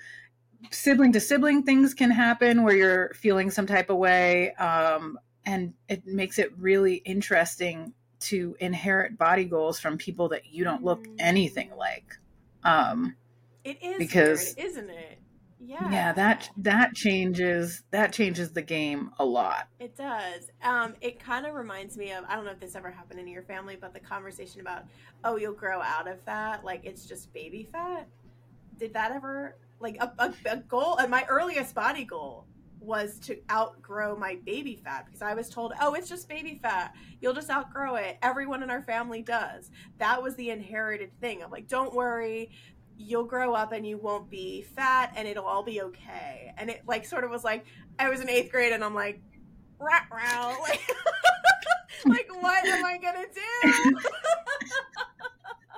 sibling 0.69 1.13
to 1.13 1.21
sibling 1.21 1.63
things 1.63 1.93
can 1.93 2.11
happen 2.11 2.63
where 2.63 2.75
you're 2.75 3.13
feeling 3.13 3.49
some 3.49 3.65
type 3.65 3.89
of 3.89 3.95
way 3.95 4.53
um 4.55 5.17
and 5.45 5.73
it 5.87 6.05
makes 6.05 6.37
it 6.37 6.51
really 6.57 6.95
interesting 6.95 7.93
to 8.21 8.55
inherit 8.59 9.17
body 9.17 9.45
goals 9.45 9.79
from 9.79 9.97
people 9.97 10.29
that 10.29 10.53
you 10.53 10.63
don't 10.63 10.83
look 10.83 11.05
anything 11.19 11.71
like. 11.77 12.17
Um, 12.63 13.15
it 13.63 13.77
is 13.81 13.97
because 13.97 14.55
weird, 14.57 14.69
isn't 14.71 14.89
it? 14.89 15.19
Yeah. 15.63 15.91
Yeah, 15.91 16.13
that 16.13 16.49
that 16.57 16.95
changes 16.95 17.83
that 17.91 18.11
changes 18.11 18.51
the 18.51 18.63
game 18.63 19.11
a 19.19 19.25
lot. 19.25 19.67
It 19.79 19.95
does. 19.95 20.49
Um, 20.63 20.95
it 21.01 21.19
kind 21.19 21.45
of 21.45 21.53
reminds 21.53 21.97
me 21.97 22.11
of 22.11 22.23
I 22.27 22.35
don't 22.35 22.45
know 22.45 22.51
if 22.51 22.59
this 22.59 22.75
ever 22.75 22.89
happened 22.89 23.19
in 23.19 23.27
your 23.27 23.43
family, 23.43 23.77
but 23.79 23.93
the 23.93 23.99
conversation 23.99 24.61
about 24.61 24.85
oh 25.23 25.35
you'll 25.35 25.53
grow 25.53 25.79
out 25.81 26.07
of 26.07 26.23
that, 26.25 26.65
like 26.65 26.81
it's 26.83 27.05
just 27.05 27.31
baby 27.31 27.67
fat. 27.71 28.07
Did 28.79 28.93
that 28.95 29.11
ever 29.11 29.55
like 29.79 29.97
a, 29.99 30.11
a, 30.17 30.33
a 30.49 30.57
goal? 30.57 30.97
And 30.97 31.11
my 31.11 31.25
earliest 31.29 31.75
body 31.75 32.05
goal 32.05 32.45
was 32.81 33.19
to 33.19 33.37
outgrow 33.49 34.15
my 34.17 34.37
baby 34.45 34.75
fat 34.83 35.05
because 35.05 35.21
I 35.21 35.33
was 35.33 35.49
told, 35.49 35.73
oh, 35.79 35.93
it's 35.93 36.09
just 36.09 36.27
baby 36.27 36.59
fat. 36.61 36.93
You'll 37.21 37.33
just 37.33 37.49
outgrow 37.49 37.95
it. 37.95 38.17
Everyone 38.21 38.63
in 38.63 38.69
our 38.69 38.81
family 38.81 39.21
does. 39.21 39.69
That 39.99 40.21
was 40.21 40.35
the 40.35 40.49
inherited 40.49 41.11
thing. 41.21 41.43
I'm 41.43 41.51
like, 41.51 41.67
don't 41.67 41.93
worry. 41.93 42.51
You'll 42.97 43.25
grow 43.25 43.53
up 43.53 43.71
and 43.71 43.85
you 43.85 43.97
won't 43.97 44.29
be 44.29 44.63
fat 44.63 45.13
and 45.15 45.27
it'll 45.27 45.45
all 45.45 45.63
be 45.63 45.81
okay. 45.81 46.53
And 46.57 46.69
it 46.69 46.81
like 46.87 47.05
sort 47.05 47.23
of 47.23 47.29
was 47.29 47.43
like, 47.43 47.65
I 47.99 48.09
was 48.09 48.19
in 48.19 48.29
eighth 48.29 48.51
grade 48.51 48.73
and 48.73 48.83
I'm 48.83 48.95
like, 48.95 49.21
rat 49.79 50.07
row. 50.11 50.55
Like, 52.03 52.27
like 52.31 52.41
what 52.41 52.65
am 52.65 52.83
I 52.83 52.97
going 52.97 53.15
to 53.15 53.91
do? 53.93 53.97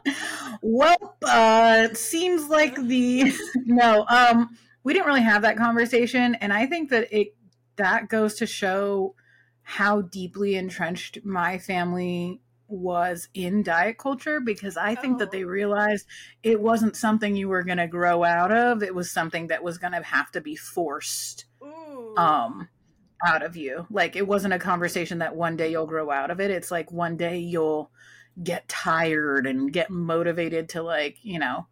well, 0.62 1.18
uh, 1.24 1.88
it 1.90 1.98
seems 1.98 2.48
like 2.48 2.76
the 2.76 3.34
no. 3.66 4.06
Um, 4.08 4.58
we 4.84 4.94
didn't 4.94 5.08
really 5.08 5.22
have 5.22 5.42
that 5.42 5.58
conversation 5.58 6.36
and 6.36 6.54
i 6.54 6.66
think 6.66 6.90
that 6.90 7.08
it 7.12 7.36
that 7.76 8.10
goes 8.10 8.36
to 8.36 8.46
show 8.46 9.16
how 9.64 10.02
deeply 10.02 10.56
entrenched 10.56 11.20
my 11.24 11.58
family 11.58 12.42
was 12.68 13.30
in 13.34 13.62
diet 13.64 13.98
culture 13.98 14.40
because 14.40 14.78
i 14.78 14.96
think 14.96 15.16
oh. 15.16 15.20
that 15.20 15.32
they 15.32 15.44
realized 15.44 16.08
it 16.42 16.60
wasn't 16.60 16.96
something 16.96 17.36
you 17.36 17.48
were 17.48 17.64
going 17.64 17.78
to 17.78 17.88
grow 17.88 18.24
out 18.24 18.52
of 18.52 18.82
it 18.82 18.96
was 18.96 19.12
something 19.12 19.48
that 19.48 19.64
was 19.64 19.78
going 19.78 19.94
to 19.94 20.02
have 20.02 20.32
to 20.32 20.42
be 20.42 20.56
forced 20.56 21.46
Ooh. 21.62 22.16
um 22.18 22.68
out 23.26 23.44
of 23.44 23.56
you 23.56 23.86
like 23.90 24.16
it 24.16 24.28
wasn't 24.28 24.54
a 24.54 24.60
conversation 24.60 25.20
that 25.20 25.36
one 25.36 25.56
day 25.56 25.72
you'll 25.72 25.86
grow 25.86 26.12
out 26.12 26.32
of 26.32 26.42
it 26.42 26.52
it's 26.52 26.72
like 26.72 26.92
one 26.92 27.16
day 27.16 27.38
you'll 27.38 27.90
get 28.42 28.68
tired 28.68 29.46
and 29.46 29.72
get 29.72 29.90
motivated 29.90 30.70
to 30.70 30.82
like 30.82 31.18
you 31.22 31.40
know 31.40 31.68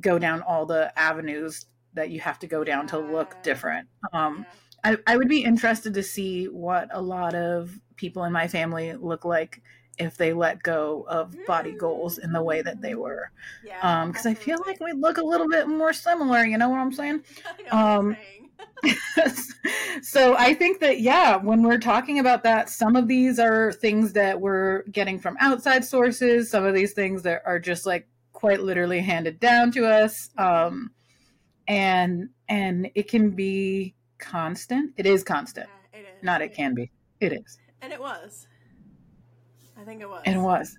go 0.00 0.18
down 0.18 0.42
all 0.42 0.66
the 0.66 0.96
avenues 0.98 1.66
that 1.94 2.10
you 2.10 2.20
have 2.20 2.38
to 2.40 2.46
go 2.46 2.64
down 2.64 2.86
to 2.88 2.98
look 2.98 3.42
different. 3.42 3.88
Um, 4.12 4.46
I, 4.82 4.98
I 5.06 5.16
would 5.16 5.28
be 5.28 5.42
interested 5.42 5.94
to 5.94 6.02
see 6.02 6.46
what 6.46 6.88
a 6.92 7.00
lot 7.00 7.34
of 7.34 7.78
people 7.96 8.24
in 8.24 8.32
my 8.32 8.48
family 8.48 8.92
look 8.94 9.24
like 9.24 9.62
if 9.98 10.16
they 10.16 10.32
let 10.32 10.62
go 10.62 11.06
of 11.08 11.34
body 11.46 11.72
goals 11.72 12.18
in 12.18 12.32
the 12.32 12.42
way 12.42 12.62
that 12.62 12.80
they 12.80 12.94
were. 12.94 13.30
Yeah. 13.64 13.78
Um, 13.80 14.10
because 14.10 14.26
I 14.26 14.34
feel 14.34 14.58
like 14.66 14.80
we 14.80 14.92
look 14.92 15.18
a 15.18 15.24
little 15.24 15.48
bit 15.48 15.68
more 15.68 15.92
similar. 15.92 16.44
You 16.44 16.58
know 16.58 16.68
what 16.68 16.80
I'm 16.80 16.92
saying? 16.92 17.22
I 17.46 17.50
know 17.50 17.54
what 17.54 17.64
you're 17.64 17.74
um, 17.74 18.16
saying. 18.16 18.44
so 20.02 20.36
I 20.36 20.54
think 20.54 20.80
that 20.80 21.00
yeah, 21.00 21.36
when 21.36 21.62
we're 21.62 21.78
talking 21.78 22.18
about 22.18 22.42
that, 22.42 22.68
some 22.68 22.96
of 22.96 23.08
these 23.08 23.38
are 23.38 23.72
things 23.72 24.12
that 24.14 24.40
we're 24.40 24.82
getting 24.84 25.18
from 25.18 25.36
outside 25.40 25.84
sources. 25.84 26.50
Some 26.50 26.64
of 26.64 26.74
these 26.74 26.92
things 26.92 27.22
that 27.22 27.42
are 27.46 27.58
just 27.58 27.86
like 27.86 28.06
quite 28.32 28.60
literally 28.60 29.00
handed 29.00 29.40
down 29.40 29.70
to 29.72 29.86
us, 29.86 30.30
um, 30.36 30.90
and 31.68 32.28
and 32.48 32.90
it 32.94 33.08
can 33.08 33.30
be 33.30 33.94
constant. 34.18 34.92
It 34.96 35.06
is 35.06 35.22
constant. 35.24 35.68
Yeah, 35.92 36.00
it 36.00 36.02
is. 36.02 36.22
Not 36.22 36.42
it 36.42 36.54
can 36.54 36.74
be. 36.74 36.90
It 37.20 37.32
is. 37.32 37.58
And 37.82 37.92
it 37.92 38.00
was. 38.00 38.46
I 39.78 39.84
think 39.84 40.00
it 40.00 40.08
was. 40.08 40.22
It 40.26 40.36
was. 40.38 40.78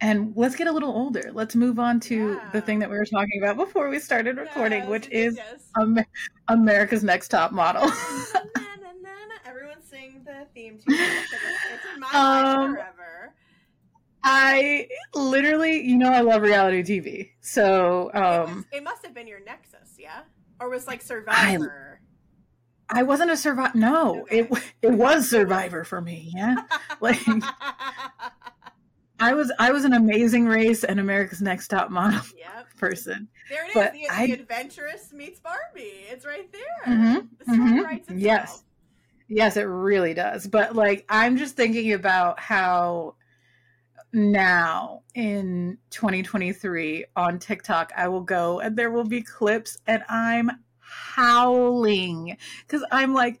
And 0.00 0.32
let's 0.34 0.56
get 0.56 0.66
a 0.66 0.72
little 0.72 0.90
older. 0.90 1.30
Let's 1.32 1.54
move 1.54 1.78
on 1.78 2.00
to 2.00 2.40
the 2.52 2.60
thing 2.60 2.80
that 2.80 2.90
we 2.90 2.96
were 2.98 3.04
talking 3.04 3.40
about 3.40 3.56
before 3.56 3.88
we 3.88 4.00
started 4.00 4.36
recording, 4.36 4.80
Yes, 4.80 4.88
which 4.88 5.08
is 5.10 5.36
yes. 5.36 5.62
Amer- 5.80 6.06
America's 6.48 7.04
Next 7.04 7.28
Top 7.28 7.52
Model. 7.52 7.82
Na, 7.86 7.92
na, 7.94 8.92
na, 9.00 9.10
na. 9.10 9.34
Everyone 9.46 9.80
sing 9.88 10.20
the 10.24 10.44
theme 10.54 10.72
tune. 10.78 10.82
because 10.86 11.10
It's 11.72 11.84
in 11.94 12.00
my 12.00 12.08
Um, 12.12 12.72
forever. 12.74 13.01
I 14.24 14.88
literally, 15.14 15.80
you 15.82 15.96
know, 15.96 16.10
I 16.12 16.20
love 16.20 16.42
reality 16.42 16.82
TV. 16.82 17.30
So 17.40 18.10
it, 18.14 18.18
was, 18.20 18.48
um, 18.50 18.66
it 18.72 18.82
must 18.84 19.04
have 19.04 19.14
been 19.14 19.26
your 19.26 19.40
Nexus, 19.44 19.96
yeah? 19.98 20.20
Or 20.60 20.68
was 20.70 20.86
like 20.86 21.02
Survivor? 21.02 22.00
I 22.88 23.02
wasn't 23.02 23.30
a 23.30 23.36
survivor. 23.36 23.76
No, 23.78 24.20
Okay. 24.22 24.40
it 24.40 24.50
it 24.82 24.90
was 24.92 25.28
Survivor 25.30 25.82
for 25.84 26.00
me. 26.00 26.30
Yeah, 26.34 26.56
like 27.00 27.18
I 29.18 29.34
was 29.34 29.52
I 29.58 29.70
was 29.72 29.84
an 29.84 29.92
Amazing 29.92 30.46
Race 30.46 30.84
and 30.84 30.98
America's 30.98 31.40
Next 31.40 31.68
Top 31.68 31.90
Model 31.90 32.20
yep. 32.38 32.66
person. 32.76 33.28
There 33.48 33.64
it 33.64 33.68
is. 33.68 33.74
But 33.74 33.92
The, 33.92 34.08
I- 34.10 34.26
the 34.26 34.32
Adventurous 34.34 35.12
meets 35.12 35.40
Barbie. 35.40 36.04
It's 36.10 36.26
right 36.26 36.50
there. 36.52 36.94
Mhm, 36.94 37.28
The 37.38 37.44
story 37.54 37.58
mhm, 37.70 37.84
writes 37.84 38.08
itself. 38.08 38.20
yes. 38.20 38.64
Yes, 39.28 39.56
it 39.56 39.62
really 39.62 40.12
does. 40.12 40.46
But 40.46 40.74
like 40.76 41.04
I'm 41.08 41.36
just 41.36 41.56
thinking 41.56 41.92
about 41.92 42.38
how 42.40 43.14
now 44.12 45.02
in 45.14 45.78
2023 45.90 47.06
on 47.16 47.38
TikTok 47.38 47.92
I 47.96 48.08
will 48.08 48.20
go 48.20 48.60
and 48.60 48.76
there 48.76 48.90
will 48.90 49.04
be 49.04 49.22
clips 49.22 49.78
and 49.86 50.02
I'm 50.08 50.50
howling 50.78 52.36
cuz 52.68 52.84
I'm 52.90 53.14
like 53.14 53.40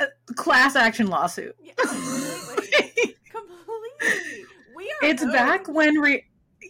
uh, 0.00 0.06
class 0.34 0.76
action 0.76 1.06
lawsuit. 1.06 1.56
Yeah, 1.62 1.74
completely. 1.74 3.16
completely. 3.30 4.44
We 4.76 4.84
are 4.84 5.08
it's 5.08 5.24
back 5.24 5.68
when 5.68 5.96
re- 6.00 6.24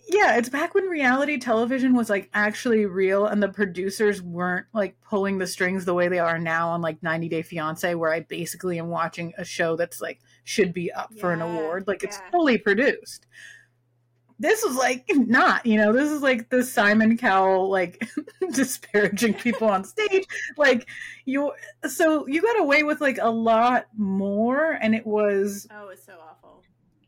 yeah 0.08 0.36
it's 0.36 0.48
back 0.48 0.74
when 0.74 0.84
reality 0.84 1.38
television 1.38 1.94
was 1.94 2.10
like 2.10 2.28
actually 2.34 2.86
real 2.86 3.26
and 3.26 3.42
the 3.42 3.48
producers 3.48 4.20
weren't 4.22 4.66
like 4.72 5.00
pulling 5.00 5.38
the 5.38 5.46
strings 5.46 5.84
the 5.84 5.94
way 5.94 6.08
they 6.08 6.18
are 6.18 6.38
now 6.38 6.68
on 6.68 6.82
like 6.82 7.02
90 7.02 7.28
day 7.28 7.42
fiance 7.42 7.94
where 7.94 8.12
i 8.12 8.20
basically 8.20 8.78
am 8.78 8.88
watching 8.88 9.32
a 9.38 9.44
show 9.44 9.76
that's 9.76 10.00
like 10.00 10.20
should 10.44 10.72
be 10.72 10.92
up 10.92 11.12
for 11.18 11.32
an 11.32 11.40
award 11.40 11.86
like 11.86 12.02
it's 12.02 12.20
fully 12.30 12.58
produced 12.58 13.26
this 14.38 14.64
was 14.64 14.76
like 14.76 15.04
not 15.08 15.64
you 15.64 15.76
know 15.76 15.92
this 15.92 16.10
is 16.10 16.22
like 16.22 16.48
the 16.50 16.62
simon 16.62 17.16
cowell 17.16 17.68
like 17.70 18.06
disparaging 18.52 19.34
people 19.34 19.68
on 19.68 19.84
stage 19.84 20.24
like 20.56 20.88
you 21.24 21.52
so 21.88 22.26
you 22.26 22.42
got 22.42 22.58
away 22.60 22.82
with 22.82 23.00
like 23.00 23.18
a 23.20 23.30
lot 23.30 23.86
more 23.96 24.72
and 24.72 24.94
it 24.94 25.06
was 25.06 25.66
Oh, 25.70 25.88
it's 25.88 26.04
so 26.04 26.14
awful. 26.20 26.44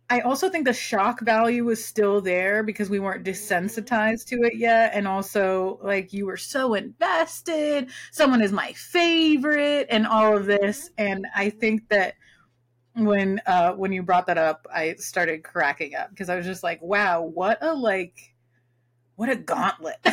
I 0.08 0.20
also 0.20 0.48
think 0.48 0.66
the 0.66 0.72
shock 0.72 1.20
value 1.20 1.64
was 1.64 1.84
still 1.84 2.20
there 2.20 2.62
because 2.62 2.88
we 2.88 3.00
weren't 3.00 3.24
mm-hmm. 3.24 3.54
desensitized 3.54 4.26
to 4.26 4.42
it 4.42 4.56
yet. 4.56 4.92
And 4.94 5.08
also, 5.08 5.80
like, 5.82 6.12
you 6.12 6.26
were 6.26 6.36
so 6.36 6.74
invested. 6.74 7.90
Someone 8.12 8.40
is 8.40 8.52
my 8.52 8.72
favorite, 8.74 9.88
and 9.90 10.06
all 10.06 10.36
of 10.36 10.46
this. 10.46 10.90
Mm-hmm. 10.90 11.12
And 11.12 11.26
I 11.34 11.50
think 11.50 11.88
that 11.88 12.14
when 12.96 13.40
uh 13.46 13.72
when 13.72 13.92
you 13.92 14.02
brought 14.02 14.26
that 14.26 14.38
up, 14.38 14.66
I 14.72 14.94
started 14.94 15.44
cracking 15.44 15.94
up 15.94 16.10
because 16.10 16.28
I 16.28 16.36
was 16.36 16.46
just 16.46 16.62
like, 16.62 16.80
wow, 16.82 17.22
what 17.22 17.58
a 17.62 17.74
like 17.74 18.34
what 19.16 19.28
a 19.28 19.36
gauntlet. 19.36 19.96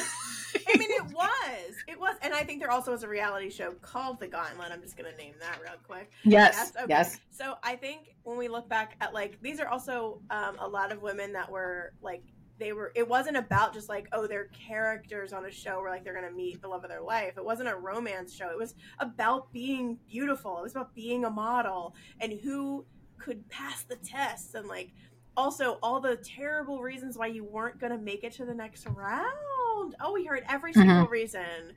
I 0.67 0.77
mean, 0.77 0.91
it 0.91 1.03
was. 1.05 1.75
It 1.87 1.99
was. 1.99 2.15
And 2.21 2.33
I 2.33 2.43
think 2.43 2.59
there 2.61 2.71
also 2.71 2.91
was 2.91 3.03
a 3.03 3.07
reality 3.07 3.49
show 3.49 3.71
called 3.81 4.19
The 4.19 4.27
Gauntlet. 4.27 4.71
I'm 4.71 4.81
just 4.81 4.97
going 4.97 5.11
to 5.11 5.17
name 5.17 5.33
that 5.39 5.59
real 5.61 5.73
quick. 5.85 6.11
yes, 6.23 6.71
okay. 6.75 6.85
yes. 6.89 7.19
So 7.31 7.55
I 7.63 7.75
think 7.75 8.15
when 8.23 8.37
we 8.37 8.47
look 8.47 8.69
back 8.69 8.95
at 9.01 9.13
like, 9.13 9.41
these 9.41 9.59
are 9.59 9.67
also 9.67 10.21
um, 10.29 10.55
a 10.59 10.67
lot 10.67 10.91
of 10.91 11.01
women 11.01 11.33
that 11.33 11.49
were 11.49 11.93
like, 12.01 12.23
they 12.59 12.73
were, 12.73 12.91
it 12.95 13.07
wasn't 13.07 13.37
about 13.37 13.73
just 13.73 13.89
like, 13.89 14.07
oh, 14.11 14.27
they're 14.27 14.49
characters 14.67 15.33
on 15.33 15.45
a 15.45 15.51
show 15.51 15.81
where 15.81 15.91
like 15.91 16.03
they're 16.03 16.19
to 16.19 16.31
meet 16.31 16.61
the 16.61 16.67
love 16.67 16.83
of 16.83 16.89
their 16.89 17.01
life. 17.01 17.33
It 17.37 17.45
wasn't 17.45 17.69
a 17.69 17.75
romance 17.75 18.33
show. 18.33 18.49
It 18.49 18.57
was 18.57 18.75
about 18.99 19.51
being 19.51 19.97
beautiful. 20.09 20.57
It 20.59 20.63
was 20.63 20.71
about 20.73 20.93
being 20.93 21.25
a 21.25 21.29
model 21.29 21.95
and 22.19 22.33
who 22.33 22.85
could 23.17 23.49
pass 23.49 23.83
the 23.83 23.95
tests 23.97 24.53
and 24.53 24.67
like, 24.67 24.91
also 25.35 25.79
all 25.81 25.99
the 25.99 26.17
terrible 26.17 26.81
reasons 26.81 27.17
why 27.17 27.27
you 27.27 27.43
weren't 27.43 27.79
to 27.91 27.97
make 27.97 28.23
it 28.23 28.33
to 28.33 28.45
the 28.45 28.53
next 28.53 28.85
round. 28.87 29.95
Oh, 29.99 30.11
we 30.13 30.25
heard 30.25 30.43
every 30.47 30.71
mm-hmm. 30.71 30.81
single 30.81 31.07
reason. 31.07 31.73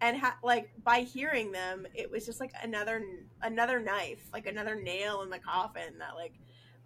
And 0.00 0.16
ha- 0.16 0.38
like 0.42 0.70
by 0.82 1.00
hearing 1.00 1.52
them, 1.52 1.86
it 1.94 2.10
was 2.10 2.24
just 2.26 2.40
like 2.40 2.52
another 2.62 3.02
another 3.42 3.80
knife, 3.80 4.26
like 4.32 4.46
another 4.46 4.74
nail 4.74 5.22
in 5.22 5.30
the 5.30 5.38
coffin 5.38 5.98
that 5.98 6.14
like 6.14 6.32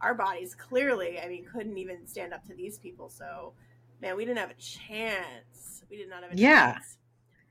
our 0.01 0.15
bodies 0.15 0.55
clearly, 0.55 1.21
I 1.21 1.29
mean, 1.29 1.45
couldn't 1.45 1.77
even 1.79 2.07
stand 2.07 2.33
up 2.33 2.45
to 2.47 2.55
these 2.55 2.79
people. 2.79 3.09
So, 3.09 3.53
man, 4.01 4.17
we 4.17 4.25
didn't 4.25 4.39
have 4.39 4.51
a 4.51 4.55
chance. 4.55 5.83
We 5.91 5.97
did 5.97 6.09
not 6.09 6.23
have 6.23 6.33
a 6.33 6.37
Yeah. 6.37 6.73
chance. 6.75 6.99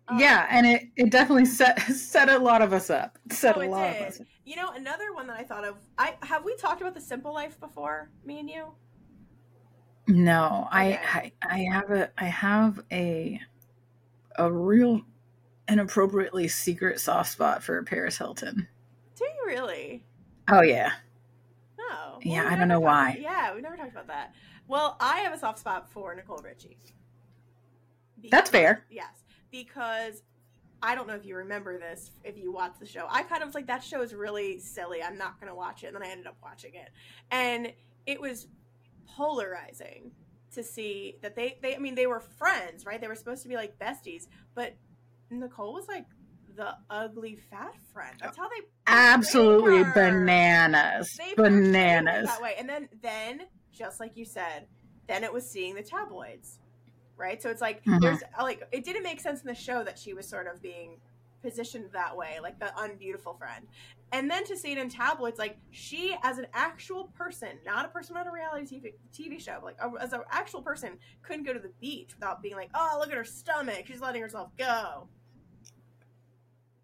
Um, 0.08 0.18
yeah, 0.20 0.48
and 0.50 0.66
it, 0.66 0.84
it 0.96 1.12
definitely 1.12 1.46
set 1.46 1.80
set 1.94 2.30
a 2.30 2.40
lot 2.40 2.62
of 2.62 2.74
us 2.74 2.90
up. 2.90 3.18
Set 3.32 3.58
Oh, 3.58 3.62
a 3.62 3.64
lot 3.64 3.90
did. 3.94 4.02
of 4.02 4.08
us. 4.08 4.20
up. 4.22 4.28
You 4.46 4.56
know, 4.56 4.70
another 4.70 5.14
one 5.14 5.28
that 5.28 5.38
I 5.38 5.44
thought 5.44 5.66
of. 5.66 5.76
I 5.98 6.16
have 6.24 6.46
we 6.46 6.56
talked 6.56 6.82
about 6.82 6.94
the 6.94 7.02
simple 7.02 7.34
life 7.34 7.60
before, 7.60 8.10
me 8.24 8.40
and 8.40 8.50
you. 8.50 8.74
No, 10.08 10.68
I, 10.72 11.00
I 11.04 11.32
I 11.42 11.60
have 11.72 11.92
a 11.92 12.10
I 12.18 12.26
have 12.26 12.80
a 12.92 13.42
a 14.38 14.52
real 14.52 15.02
inappropriately 15.68 16.48
secret 16.48 17.00
soft 17.00 17.32
spot 17.32 17.64
for 17.64 17.84
Paris 17.84 18.18
Hilton. 18.18 18.68
Do 19.16 19.26
you 19.26 19.46
really? 19.46 20.06
Oh 20.50 20.62
yeah. 20.62 20.94
Yeah, 22.26 22.48
I 22.50 22.56
don't 22.56 22.68
know 22.68 22.80
why. 22.80 23.12
about- 23.12 23.22
yeah, 23.22 23.56
we 23.56 23.62
never 23.62 23.78
talked 23.78 23.92
about 23.92 24.08
that. 24.08 24.34
Well, 24.68 24.98
I 25.00 25.20
have 25.20 25.34
a 25.34 25.40
soft 25.40 25.60
spot 25.60 25.90
for 25.92 26.14
Nicole 26.16 26.40
Richie. 26.44 26.78
That's 28.30 28.50
fair. 28.50 28.84
Yes, 28.90 29.24
because 29.52 30.24
I 30.82 30.96
don't 30.96 31.08
know 31.08 31.16
if 31.16 31.26
you 31.26 31.36
remember 31.36 31.78
this 31.80 32.12
if 32.24 32.38
you 32.38 32.52
watch 32.52 32.74
the 32.80 32.86
show. 32.86 33.06
I 33.10 33.24
kind 33.24 33.42
of 33.42 33.48
was 33.48 33.56
like 33.56 33.68
that 33.68 33.84
show 33.84 34.02
is 34.02 34.14
really 34.14 34.60
silly. 34.60 35.02
I'm 35.02 35.18
not 35.18 35.40
going 35.40 35.50
to 35.52 35.56
watch 35.56 35.84
it, 35.84 35.88
and 35.88 35.96
then 35.96 36.04
I 36.04 36.08
ended 36.10 36.28
up 36.28 36.38
watching 36.42 36.74
it, 36.76 36.90
and 37.32 37.72
it 38.06 38.20
was 38.20 38.48
polarizing 39.08 40.12
to 40.54 40.64
see 40.64 41.16
that 41.22 41.36
they 41.36 41.58
they 41.62 41.76
I 41.76 41.80
mean 41.80 41.96
they 41.96 42.08
were 42.08 42.20
friends, 42.20 42.86
right? 42.86 43.00
They 43.00 43.08
were 43.08 43.16
supposed 43.16 43.44
to 43.44 43.50
be 43.50 43.56
like 43.56 43.78
besties, 43.80 44.28
but 44.56 44.76
Nicole 45.30 45.74
was 45.74 45.88
like 45.88 46.06
the 46.58 46.76
ugly 46.90 47.38
fat 47.50 47.74
friend. 47.94 48.18
That's 48.22 48.36
how 48.36 48.50
they 48.50 48.66
Absolutely 48.88 49.78
her. 49.78 49.94
bananas. 49.94 51.08
they 51.18 51.34
Bananas. 51.36 52.26
that 52.26 52.42
way. 52.42 52.56
And 52.58 52.68
then 52.68 52.90
then 53.02 53.42
just 53.72 54.00
like 54.00 54.18
you 54.18 54.26
said, 54.26 54.68
then 55.08 55.24
it 55.24 55.32
was 55.32 55.50
seeing 55.50 55.76
the 55.76 55.84
tabloids, 55.84 56.60
right? 57.16 57.42
So 57.42 57.50
it's 57.50 57.62
like 57.62 57.84
Mhm. 57.86 58.02
there's 58.02 58.24
like 58.42 58.68
it 58.72 58.84
didn't 58.84 59.04
make 59.04 59.22
sense 59.22 59.42
in 59.42 59.48
the 59.48 59.56
show 59.56 59.84
that 59.84 59.98
she 60.00 60.14
was 60.14 60.28
sort 60.28 60.48
of 60.48 60.62
being 60.62 61.00
positioned 61.44 61.86
that 61.94 62.18
way, 62.18 62.40
like 62.42 62.60
the 62.60 62.74
unbeautiful 62.78 63.36
friend. 63.36 63.68
And 64.12 64.32
then 64.32 64.44
to 64.46 64.58
see 64.58 64.72
it 64.72 64.78
in 64.80 64.90
tabloids, 64.90 65.38
like 65.38 65.58
she 65.70 66.16
as 66.24 66.40
an 66.40 66.48
actual 66.54 67.06
person, 67.16 67.60
not 67.66 67.86
a 67.86 67.90
person 67.90 68.18
on 68.18 68.26
a 68.28 68.32
reality 68.32 68.66
TV, 68.80 68.94
TV 69.14 69.40
show, 69.40 69.60
like 69.64 69.78
a, 69.80 69.92
as 70.02 70.14
an 70.14 70.22
actual 70.32 70.62
person, 70.62 70.98
couldn't 71.22 71.44
go 71.44 71.54
to 71.54 71.60
the 71.60 71.72
beach 71.80 72.16
without 72.16 72.42
being 72.42 72.56
like, 72.56 72.70
oh, 72.74 72.98
look 73.00 73.10
at 73.12 73.18
her 73.18 73.24
stomach, 73.24 73.86
she's 73.86 74.02
letting 74.02 74.22
herself 74.22 74.50
go. 74.58 75.08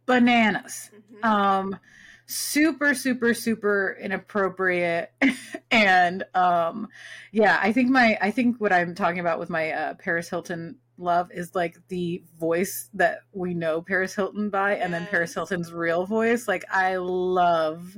Bananas. 0.06 0.92
Mhm. 1.22 1.26
um 1.28 1.80
super 2.26 2.94
super 2.96 3.34
super 3.34 3.98
inappropriate 4.02 5.12
and 5.72 6.24
um 6.34 6.88
yeah 7.32 7.60
i 7.62 7.72
think 7.72 7.90
my 7.90 8.18
i 8.22 8.32
think 8.32 8.60
what 8.62 8.72
i'm 8.72 8.96
talking 8.96 9.20
about 9.20 9.40
with 9.40 9.50
my 9.50 9.72
uh 9.72 9.94
paris 9.96 10.30
hilton 10.30 10.78
love 10.98 11.30
is 11.34 11.54
like 11.54 11.76
the 11.90 12.24
voice 12.40 12.90
that 12.94 13.20
we 13.34 13.54
know 13.54 13.82
paris 13.82 14.16
hilton 14.16 14.50
by 14.50 14.76
and 14.76 14.94
then 14.94 15.06
paris 15.08 15.34
hilton's 15.34 15.74
real 15.74 16.06
voice 16.06 16.48
like 16.48 16.64
i 16.72 16.96
love 16.96 17.98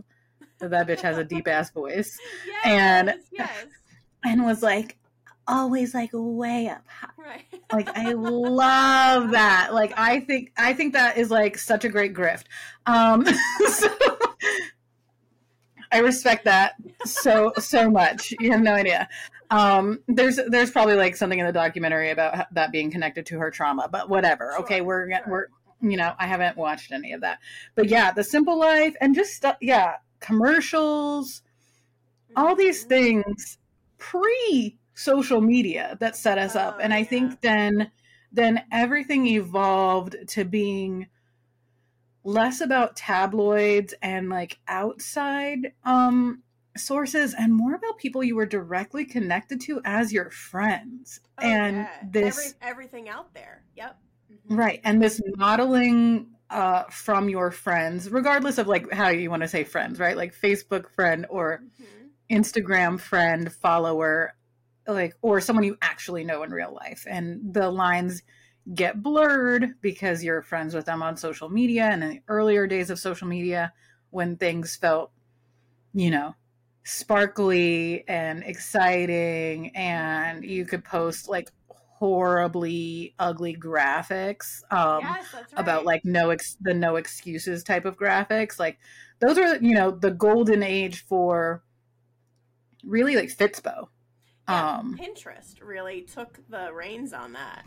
that 0.60 0.72
that 0.72 0.88
bitch 0.88 1.02
has 1.02 1.18
a 1.20 1.24
deep 1.24 1.48
ass 1.48 1.70
voice 1.70 2.18
yes, 2.48 2.65
and- 2.65 3.13
yes, 3.32 3.65
and 4.26 4.44
was 4.44 4.63
like 4.63 4.98
always 5.48 5.94
like 5.94 6.10
way 6.13 6.68
up 6.68 6.84
high. 6.88 7.14
Like 7.71 7.89
i 7.97 8.12
love 8.12 9.32
that 9.32 9.73
like 9.73 9.93
i 9.97 10.19
think 10.19 10.51
i 10.58 10.73
think 10.73 10.93
that 10.93 11.17
is 11.17 11.32
like 11.32 11.58
such 11.58 11.84
a 11.84 11.89
great 11.89 12.13
grift 12.13 12.43
um 12.86 13.25
so 13.67 13.89
I 15.95 15.99
respect 15.99 16.43
that 16.43 16.73
so 17.06 17.54
so 17.58 17.89
much. 17.89 18.34
You 18.39 18.51
have 18.51 18.62
no 18.62 18.73
idea. 18.73 19.08
Um, 19.49 19.99
there's 20.08 20.38
there's 20.47 20.69
probably 20.69 20.95
like 20.95 21.15
something 21.15 21.39
in 21.39 21.45
the 21.45 21.54
documentary 21.54 22.12
about 22.12 22.54
that 22.54 22.73
being 22.73 22.91
connected 22.91 23.25
to 23.28 23.39
her 23.39 23.49
trauma, 23.49 23.88
but 23.89 24.10
whatever. 24.10 24.51
Sure, 24.51 24.62
okay, 24.62 24.82
we're 24.82 25.10
sure. 25.10 25.21
we're 25.28 25.45
you 25.89 25.95
know 25.95 26.13
I 26.19 26.28
haven't 26.28 26.58
watched 26.58 26.91
any 26.91 27.13
of 27.13 27.21
that, 27.21 27.39
but 27.75 27.88
yeah, 27.88 28.12
the 28.12 28.25
simple 28.25 28.60
life 28.60 28.93
and 28.99 29.15
just 29.15 29.34
stuff. 29.34 29.56
Yeah, 29.62 29.93
commercials, 30.19 31.43
all 32.36 32.47
mm-hmm. 32.47 32.60
these 32.60 32.84
things 32.84 33.58
pre 33.97 34.78
social 34.95 35.41
media 35.41 35.97
that 35.99 36.15
set 36.15 36.38
us 36.38 36.55
oh, 36.55 36.62
up, 36.62 36.79
and 36.81 36.93
I 36.93 36.99
yeah. 36.99 37.05
think 37.05 37.41
then 37.41 37.91
then 38.31 38.62
everything 38.71 39.27
evolved 39.27 40.15
to 40.27 40.43
being 40.43 41.08
less 42.25 42.60
about 42.60 42.95
tabloids 42.95 43.93
and 44.01 44.29
like 44.29 44.58
outside 44.67 45.73
um 45.84 46.41
sources 46.75 47.34
and 47.38 47.53
more 47.53 47.75
about 47.75 47.97
people 47.97 48.23
you 48.23 48.36
were 48.36 48.45
directly 48.45 49.05
connected 49.05 49.62
to 49.62 49.79
as 49.86 50.12
your 50.12 50.29
friends 50.31 51.21
oh, 51.38 51.47
and 51.47 51.77
yeah. 51.77 51.89
this 52.10 52.55
Every, 52.62 52.71
everything 52.71 53.10
out 53.10 53.34
there 53.34 53.63
yep 53.75 53.97
mm-hmm. 54.31 54.55
right 54.55 54.81
and 54.84 55.01
this 55.01 55.21
modeling 55.38 56.27
uh 56.49 56.84
from 56.89 57.29
your 57.29 57.51
friends 57.51 58.10
regardless 58.10 58.58
of 58.58 58.67
like 58.67 58.91
how 58.91 59.10
you 59.10 59.29
want 59.29 59.43
to 59.43 59.47
say 59.47 59.63
friends 59.63 59.99
right 59.99 60.17
like 60.17 60.34
facebook 60.36 60.89
friend 60.89 61.25
or 61.29 61.62
mm-hmm. 61.79 62.36
instagram 62.36 62.99
friend 62.99 63.53
follower 63.53 64.34
like 64.88 65.15
or 65.21 65.41
someone 65.41 65.65
you 65.65 65.78
actually 65.82 66.24
know 66.24 66.43
in 66.43 66.52
real 66.52 66.74
life. 66.74 67.06
And 67.10 67.54
the 67.54 67.69
lines 67.69 68.21
get 68.74 69.02
blurred 69.02 69.76
because 69.82 70.24
you're 70.24 70.41
friends 70.41 70.74
with 70.74 70.86
them 70.86 71.04
on 71.04 71.15
social 71.15 71.50
media 71.50 71.84
and 71.84 72.04
in 72.04 72.10
the 72.10 72.21
earlier 72.28 72.65
days 72.65 72.89
of 72.89 72.98
social 72.98 73.28
media 73.28 73.71
when 74.10 74.38
things 74.38 74.76
felt 74.76 75.12
you 75.93 76.10
know 76.10 76.34
sparkly 76.84 78.04
and 78.08 78.43
exciting 78.43 79.76
and 79.76 80.43
you 80.43 80.65
could 80.65 80.84
post 80.84 81.30
like 81.30 81.52
horribly 81.67 83.13
ugly 83.19 83.56
graphics 83.56 84.62
um 84.71 85.00
yes, 85.02 85.34
right. 85.34 85.43
about 85.56 85.86
like 85.86 86.02
no 86.04 86.32
ex- 86.32 86.58
the 86.60 86.74
no 86.74 86.95
excuses 86.98 87.63
type 87.63 87.86
of 87.86 87.98
graphics. 87.98 88.60
Like 88.60 88.80
those 89.19 89.38
are 89.38 89.58
you 89.58 89.74
know 89.76 89.91
the 89.91 90.12
golden 90.12 90.62
age 90.62 91.06
for 91.06 91.63
really 92.84 93.15
like 93.15 93.30
fitspo 93.30 93.88
yeah, 94.47 94.77
um 94.77 94.97
pinterest 94.99 95.62
really 95.62 96.01
took 96.01 96.39
the 96.49 96.71
reins 96.73 97.13
on 97.13 97.34
that. 97.34 97.65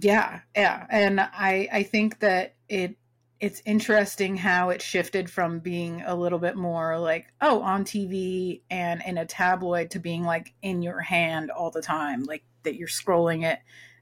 Yeah, 0.00 0.40
yeah, 0.54 0.86
and 0.90 1.20
I 1.20 1.68
I 1.72 1.82
think 1.82 2.20
that 2.20 2.54
it 2.68 2.96
it's 3.40 3.62
interesting 3.64 4.36
how 4.36 4.70
it 4.70 4.82
shifted 4.82 5.30
from 5.30 5.60
being 5.60 6.02
a 6.02 6.14
little 6.14 6.40
bit 6.40 6.56
more 6.56 6.98
like 6.98 7.32
oh 7.40 7.62
on 7.62 7.84
TV 7.84 8.62
and 8.70 9.02
in 9.06 9.18
a 9.18 9.26
tabloid 9.26 9.90
to 9.92 9.98
being 9.98 10.24
like 10.24 10.54
in 10.62 10.82
your 10.82 11.00
hand 11.00 11.50
all 11.50 11.70
the 11.70 11.82
time, 11.82 12.24
like 12.24 12.44
that 12.64 12.76
you're 12.76 12.88
scrolling 12.88 13.44
it 13.44 13.60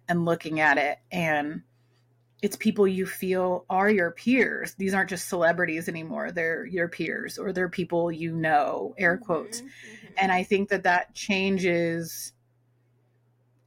and 0.09 0.25
looking 0.25 0.61
at 0.61 0.79
it. 0.79 0.99
And 1.11 1.63
it's 2.43 2.57
people 2.57 2.87
you 2.87 3.07
feel 3.07 3.65
are 3.71 3.91
your 3.91 4.11
peers. 4.11 4.75
These 4.75 4.95
aren't 4.95 5.11
just 5.11 5.29
celebrities 5.29 5.89
anymore. 5.89 6.33
They're 6.33 6.67
your 6.67 6.89
peers 6.89 7.39
or 7.39 7.53
they're 7.53 7.69
people 7.69 8.13
you 8.13 8.33
know, 8.33 8.95
air 8.99 9.17
quotes. 9.17 9.61
Mm-hmm, 9.61 9.69
mm-hmm. 9.69 10.15
And 10.19 10.33
I 10.33 10.43
think 10.43 10.69
that 10.69 10.85
that 10.85 11.15
changes 11.15 12.33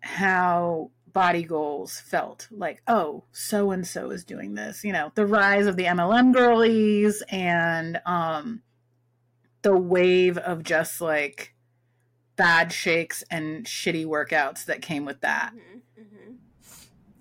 how 0.01 0.91
body 1.12 1.43
goals 1.43 1.99
felt 1.99 2.47
like, 2.51 2.82
oh, 2.88 3.23
so 3.32 3.71
and 3.71 3.86
so 3.86 4.12
is 4.12 4.23
doing 4.23 4.53
this. 4.53 4.84
You 4.84 4.93
know, 4.93 5.12
the 5.15 5.25
rise 5.25 5.65
of 5.65 5.75
the 5.75 5.86
MLM 5.86 6.34
girlies 6.34 7.23
and 7.29 7.99
um, 8.05 8.62
the 9.63 9.75
wave 9.75 10.38
of 10.38 10.63
just 10.63 11.01
like 11.01 11.55
bad 12.36 12.71
shakes 12.71 13.23
and 13.29 13.65
shitty 13.65 14.05
workouts 14.05 14.65
that 14.65 14.82
came 14.82 15.05
with 15.05 15.21
that. 15.21 15.51
Mm-hmm, 15.53 16.01
mm-hmm. 16.01 16.09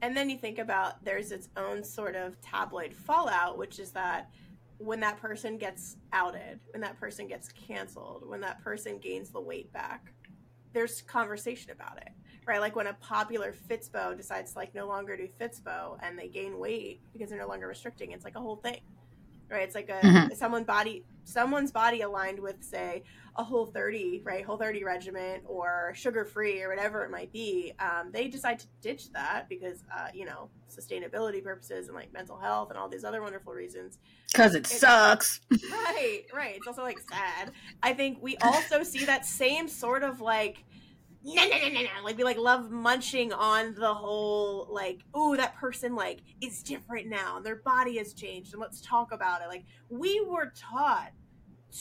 And 0.02 0.16
then 0.16 0.30
you 0.30 0.38
think 0.38 0.58
about 0.58 1.04
there's 1.04 1.32
its 1.32 1.48
own 1.56 1.82
sort 1.82 2.14
of 2.14 2.40
tabloid 2.40 2.94
fallout, 2.94 3.58
which 3.58 3.78
is 3.78 3.90
that 3.92 4.30
when 4.78 5.00
that 5.00 5.20
person 5.20 5.58
gets 5.58 5.96
outed, 6.12 6.60
when 6.70 6.80
that 6.82 6.98
person 7.00 7.26
gets 7.26 7.48
canceled, 7.48 8.28
when 8.28 8.40
that 8.42 8.62
person 8.62 8.98
gains 8.98 9.30
the 9.30 9.40
weight 9.40 9.72
back, 9.72 10.12
there's 10.72 11.02
conversation 11.02 11.72
about 11.72 11.96
it 11.98 12.12
right? 12.48 12.60
Like 12.60 12.74
when 12.74 12.86
a 12.86 12.94
popular 12.94 13.52
Fitspo 13.52 14.16
decides 14.16 14.52
to 14.52 14.58
like 14.58 14.74
no 14.74 14.88
longer 14.88 15.16
do 15.16 15.28
Fitspo 15.38 15.98
and 16.02 16.18
they 16.18 16.28
gain 16.28 16.58
weight 16.58 17.00
because 17.12 17.28
they're 17.28 17.38
no 17.38 17.46
longer 17.46 17.68
restricting, 17.68 18.12
it's 18.12 18.24
like 18.24 18.36
a 18.36 18.40
whole 18.40 18.56
thing, 18.56 18.80
right? 19.50 19.62
It's 19.62 19.74
like 19.74 19.90
a 19.90 20.00
mm-hmm. 20.04 20.34
someone 20.34 20.64
body 20.64 21.04
someone's 21.24 21.70
body 21.70 22.00
aligned 22.00 22.40
with 22.40 22.64
say 22.64 23.04
a 23.38 23.44
whole 23.44 23.66
30 23.66 24.22
right 24.24 24.44
whole 24.44 24.58
30 24.58 24.82
regiment 24.82 25.44
or 25.46 25.92
sugar 25.94 26.24
free 26.24 26.60
or 26.60 26.68
whatever 26.68 27.04
it 27.04 27.10
might 27.10 27.32
be 27.32 27.72
um, 27.78 28.10
they 28.12 28.26
decide 28.26 28.58
to 28.58 28.66
ditch 28.82 29.12
that 29.12 29.48
because 29.48 29.84
uh, 29.96 30.08
you 30.12 30.24
know 30.24 30.50
sustainability 30.68 31.42
purposes 31.42 31.86
and 31.86 31.96
like 31.96 32.12
mental 32.12 32.36
health 32.36 32.70
and 32.70 32.78
all 32.78 32.88
these 32.88 33.04
other 33.04 33.22
wonderful 33.22 33.52
reasons 33.52 33.98
because 34.26 34.56
it, 34.56 34.66
it 34.66 34.66
sucks 34.66 35.40
right 35.72 36.24
right 36.34 36.56
it's 36.56 36.66
also 36.66 36.82
like 36.82 36.98
sad 36.98 37.52
i 37.82 37.94
think 37.94 38.18
we 38.20 38.36
also 38.38 38.82
see 38.82 39.04
that 39.04 39.24
same 39.24 39.68
sort 39.68 40.02
of 40.02 40.20
like 40.20 40.64
no, 41.24 41.44
no, 41.44 41.58
no, 41.58 41.68
no, 41.68 41.80
no. 41.82 41.88
Like 42.04 42.16
we 42.16 42.24
like 42.24 42.38
love 42.38 42.70
munching 42.70 43.32
on 43.32 43.74
the 43.74 43.92
whole 43.92 44.68
like, 44.70 45.00
oh, 45.12 45.36
that 45.36 45.56
person 45.56 45.94
like 45.94 46.20
is 46.40 46.62
different 46.62 47.08
now 47.08 47.36
and 47.36 47.44
their 47.44 47.56
body 47.56 47.98
has 47.98 48.14
changed 48.14 48.52
and 48.52 48.60
let's 48.60 48.80
talk 48.80 49.12
about 49.12 49.42
it. 49.42 49.48
Like 49.48 49.64
we 49.90 50.20
were 50.20 50.52
taught 50.56 51.10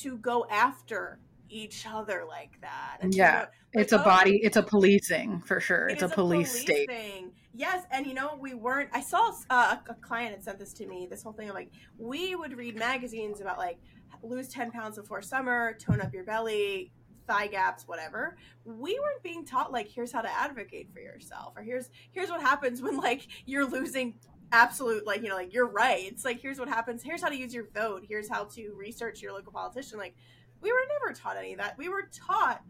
to 0.02 0.18
go 0.18 0.46
after 0.50 1.20
each 1.50 1.86
other 1.88 2.26
like 2.28 2.60
that. 2.62 2.98
And 3.02 3.14
yeah, 3.14 3.40
like, 3.40 3.50
it's 3.74 3.94
a 3.94 4.00
body. 4.00 4.40
It's 4.44 4.58
a 4.58 4.64
policing 4.64 5.42
for 5.42 5.60
sure. 5.60 5.88
It 5.88 5.94
it's 5.94 6.04
a 6.04 6.10
police, 6.10 6.50
police 6.52 6.62
state. 6.62 6.90
Thing. 6.90 7.32
Yes, 7.54 7.86
and 7.92 8.06
you 8.06 8.14
know 8.14 8.38
we 8.40 8.54
weren't. 8.54 8.90
I 8.94 9.02
saw 9.02 9.32
uh, 9.50 9.78
a 9.90 9.94
client 9.96 10.32
had 10.32 10.44
sent 10.44 10.60
this 10.60 10.74
to 10.74 10.88
me. 10.88 11.08
This 11.10 11.24
whole 11.24 11.34
thing 11.34 11.50
of 11.50 11.56
like 11.56 11.72
we 11.98 12.36
would 12.36 12.58
read 12.58 12.78
magazines 12.78 13.42
about 13.42 13.58
like 13.58 13.80
lose 14.24 14.50
ten 14.50 14.72
pounds 14.72 14.98
before 14.98 15.22
summer, 15.22 15.76
tone 15.80 16.02
up 16.02 16.14
your 16.14 16.24
belly, 16.24 16.92
thigh 17.28 17.48
gaps, 17.48 17.88
whatever. 17.88 18.38
We 18.64 19.00
weren't 19.00 19.24
being 19.24 19.46
taught 19.46 19.72
like 19.72 19.88
here's 19.88 20.12
how 20.12 20.22
to 20.22 20.30
advocate 20.30 20.92
for 20.94 21.00
yourself, 21.00 21.54
or 21.56 21.64
here's 21.64 21.90
here's 22.12 22.30
what 22.30 22.42
happens 22.42 22.82
when 22.82 22.98
like 22.98 23.28
you're 23.46 23.66
losing 23.66 24.16
absolute 24.54 25.06
like 25.06 25.22
you 25.22 25.30
know 25.30 25.36
like 25.36 25.54
you're 25.54 25.70
right. 25.70 26.04
It's 26.04 26.26
like 26.26 26.40
here's 26.40 26.60
what 26.60 26.70
happens. 26.70 27.04
Here's 27.04 27.22
how 27.22 27.30
to 27.30 27.38
use 27.38 27.54
your 27.54 27.68
vote. 27.74 28.04
Here's 28.08 28.30
how 28.30 28.46
to 28.56 28.74
research 28.78 29.22
your 29.22 29.34
local 29.34 29.52
politician. 29.52 29.98
Like 29.98 30.16
we 30.62 30.72
were 30.72 30.80
never 31.00 31.14
taught 31.14 31.38
any 31.38 31.54
of 31.54 31.60
that. 31.60 31.78
We 31.78 31.90
were 31.90 32.10
taught 32.12 32.62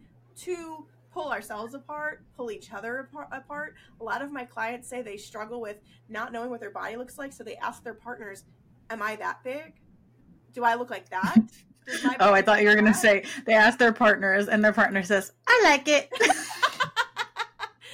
to 0.41 0.85
pull 1.11 1.31
ourselves 1.31 1.73
apart, 1.73 2.23
pull 2.35 2.51
each 2.51 2.71
other 2.71 3.09
apart. 3.31 3.75
A 3.99 4.03
lot 4.03 4.21
of 4.21 4.31
my 4.31 4.45
clients 4.45 4.87
say 4.87 5.01
they 5.01 5.17
struggle 5.17 5.61
with 5.61 5.77
not 6.09 6.31
knowing 6.31 6.49
what 6.49 6.59
their 6.59 6.71
body 6.71 6.95
looks 6.95 7.17
like, 7.17 7.33
so 7.33 7.43
they 7.43 7.55
ask 7.55 7.83
their 7.83 7.93
partners, 7.93 8.43
"Am 8.89 9.01
I 9.01 9.15
that 9.17 9.43
big? 9.43 9.73
Do 10.53 10.63
I 10.63 10.75
look 10.75 10.89
like 10.89 11.09
that?" 11.09 11.37
oh, 12.19 12.33
I 12.33 12.41
thought 12.41 12.61
you 12.61 12.67
were 12.67 12.75
going 12.75 12.85
to 12.85 12.93
say 12.93 13.23
they 13.45 13.53
ask 13.53 13.79
their 13.79 13.93
partners, 13.93 14.47
and 14.47 14.63
their 14.63 14.73
partner 14.73 15.03
says, 15.03 15.31
"I 15.47 15.61
like 15.63 15.87
it." 15.87 16.11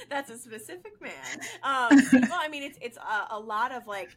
That's 0.10 0.30
a 0.30 0.38
specific 0.38 1.00
man. 1.00 1.40
Um, 1.62 2.28
well, 2.28 2.40
I 2.40 2.48
mean, 2.50 2.62
it's 2.62 2.78
it's 2.80 2.98
a, 2.98 3.28
a 3.30 3.38
lot 3.38 3.72
of 3.72 3.86
like, 3.86 4.16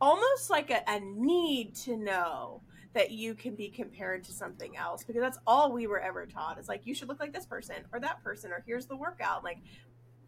almost 0.00 0.50
like 0.50 0.70
a, 0.70 0.82
a 0.88 1.00
need 1.00 1.74
to 1.76 1.96
know 1.96 2.62
that 2.96 3.10
you 3.10 3.34
can 3.34 3.54
be 3.54 3.68
compared 3.68 4.24
to 4.24 4.32
something 4.32 4.74
else 4.74 5.04
because 5.04 5.20
that's 5.20 5.38
all 5.46 5.70
we 5.70 5.86
were 5.86 6.00
ever 6.00 6.24
taught. 6.24 6.58
Is 6.58 6.66
like 6.66 6.86
you 6.86 6.94
should 6.94 7.08
look 7.08 7.20
like 7.20 7.34
this 7.34 7.44
person 7.44 7.76
or 7.92 8.00
that 8.00 8.24
person 8.24 8.50
or 8.50 8.64
here's 8.66 8.86
the 8.86 8.96
workout. 8.96 9.44
Like 9.44 9.58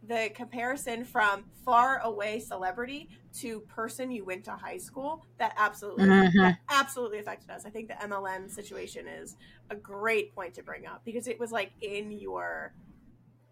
the 0.06 0.30
comparison 0.34 1.02
from 1.02 1.44
far 1.64 2.00
away 2.00 2.40
celebrity 2.40 3.08
to 3.38 3.60
person 3.60 4.10
you 4.10 4.22
went 4.22 4.44
to 4.44 4.52
high 4.52 4.76
school 4.76 5.24
that 5.38 5.54
absolutely 5.56 6.04
mm-hmm. 6.04 6.38
that 6.38 6.58
absolutely 6.70 7.18
affected 7.18 7.50
us 7.50 7.66
i 7.66 7.68
think 7.68 7.88
the 7.88 7.94
mlm 8.06 8.48
situation 8.48 9.08
is 9.08 9.36
a 9.70 9.74
great 9.74 10.32
point 10.36 10.54
to 10.54 10.62
bring 10.62 10.86
up 10.86 11.02
because 11.04 11.26
it 11.26 11.38
was 11.40 11.50
like 11.50 11.72
in 11.80 12.12
your 12.12 12.72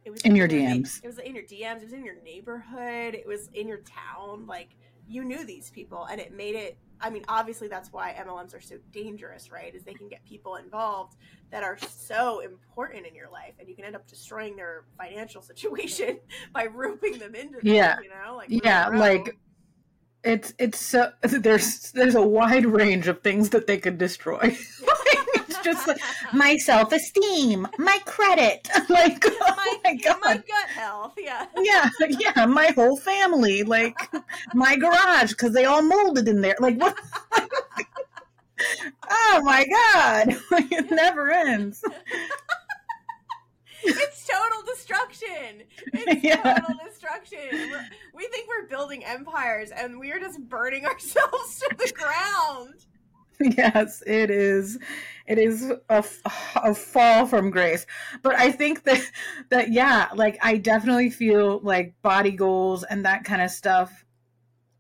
it 0.05 0.11
was 0.11 0.23
in 0.23 0.37
your 0.37 0.47
dms 0.47 1.01
it 1.03 1.09
was 1.09 1.19
in 1.19 1.35
your 1.35 1.43
dms 1.43 1.79
it 1.79 1.83
was 1.83 1.93
in 1.93 2.05
your 2.05 2.23
neighborhood 2.23 3.15
it 3.15 3.27
was 3.27 3.49
in 3.53 3.67
your 3.67 3.81
town 3.81 4.47
like 4.47 4.69
you 5.09 5.25
knew 5.25 5.45
these 5.45 5.71
people 5.71 6.05
and 6.05 6.21
it 6.21 6.33
made 6.33 6.55
it 6.55 6.79
I 7.01 7.11
mean, 7.11 7.25
obviously 7.29 7.69
that's 7.69 7.93
why 7.93 8.15
MLMs 8.19 8.55
are 8.55 8.61
so 8.61 8.77
dangerous, 8.93 9.51
right? 9.51 9.75
Is 9.75 9.85
they 9.85 9.95
can 9.95 10.09
get 10.09 10.25
people 10.25 10.57
involved 10.57 11.17
that 11.51 11.63
are 11.63 11.79
so 11.79 12.41
important 12.41 13.07
in 13.07 13.15
your 13.15 13.31
life, 13.31 13.55
and 13.59 13.69
you 13.69 13.75
can 13.75 13.85
end 13.85 13.95
up 13.95 14.07
destroying 14.07 14.57
their 14.57 14.85
financial 14.99 15.43
situation 15.43 16.19
by 16.53 16.67
roping 16.67 17.19
them 17.19 17.35
into. 17.35 17.59
Them, 17.59 17.61
yeah, 17.65 17.97
you 18.03 18.09
know, 18.09 18.37
like 18.37 18.49
yeah, 18.49 18.89
like 18.89 19.37
it's 20.25 20.55
it's 20.59 20.79
so 20.79 21.13
there's 21.23 21.93
there's 21.93 22.15
a 22.15 22.23
wide 22.23 22.67
range 22.67 23.09
of 23.09 23.23
things 23.23 23.51
that 23.51 23.67
they 23.67 23.79
could 23.79 23.99
destroy. 23.99 24.57
just 25.67 25.87
like 25.89 25.99
my 26.33 26.57
self 26.57 26.93
esteem, 26.93 27.67
my 27.79 27.99
credit, 28.07 28.69
like 28.89 29.23
oh 29.27 29.55
my, 29.57 29.77
my 29.85 29.95
god, 29.97 30.19
my 30.25 30.37
gut 30.37 30.69
health, 30.69 31.15
yeah, 31.19 31.47
yeah, 31.59 31.91
yeah, 32.09 32.47
my 32.47 32.67
whole 32.75 32.97
family, 32.97 33.63
like 33.63 33.99
my 34.55 34.77
garage 34.77 35.31
because 35.31 35.53
they 35.53 35.65
all 35.65 35.83
molded 35.83 36.29
in 36.29 36.41
there. 36.41 36.57
Like 36.61 36.77
what? 36.81 36.97
oh 37.33 37.47
oh 39.11 39.41
my 39.45 39.67
god, 39.67 40.37
it 40.71 40.91
never 40.91 41.31
ends. 41.31 41.83
it's 43.83 44.27
total 44.27 44.63
destruction. 44.75 45.63
It's 45.93 46.25
yeah. 46.25 46.61
total 46.61 46.77
destruction. 46.85 47.39
We're, 47.53 47.87
we 48.15 48.27
think 48.29 48.49
we're 48.49 48.69
building 48.69 49.05
empires, 49.05 49.71
and 49.71 49.99
we 49.99 50.13
are 50.13 50.21
just 50.21 50.41
burning 50.49 50.87
ourselves 50.87 51.59
to 51.61 51.77
the 51.77 51.93
ground. 51.93 52.87
Yes, 53.57 54.03
it 54.07 54.31
is. 54.31 54.79
It 55.27 55.39
is 55.39 55.73
a, 55.89 56.05
a 56.57 56.75
fall 56.75 57.27
from 57.27 57.51
grace. 57.51 57.87
But 58.23 58.37
I 58.37 58.51
think 58.51 58.85
that 58.85 59.03
that 59.51 59.73
yeah, 59.73 60.09
like 60.15 60.39
I 60.43 60.57
definitely 60.57 61.11
feel 61.11 61.61
like 61.61 61.95
body 62.03 62.31
goals 62.31 62.85
and 62.85 63.05
that 63.05 63.25
kind 63.25 63.43
of 63.43 63.51
stuff. 63.51 64.05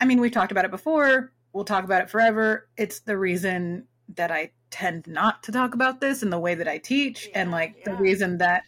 I 0.00 0.04
mean, 0.04 0.20
we've 0.20 0.32
talked 0.32 0.52
about 0.52 0.64
it 0.64 0.70
before. 0.70 1.32
We'll 1.52 1.64
talk 1.64 1.84
about 1.84 2.02
it 2.02 2.10
forever. 2.10 2.68
It's 2.76 3.00
the 3.00 3.18
reason 3.18 3.86
that 4.14 4.30
I 4.30 4.52
tend 4.70 5.06
not 5.06 5.42
to 5.44 5.52
talk 5.52 5.74
about 5.74 6.00
this 6.00 6.22
in 6.22 6.30
the 6.30 6.38
way 6.38 6.54
that 6.54 6.68
I 6.68 6.78
teach, 6.78 7.28
yeah, 7.28 7.40
and 7.40 7.50
like 7.50 7.76
yeah. 7.78 7.92
the 7.92 7.96
reason 7.96 8.38
that 8.38 8.64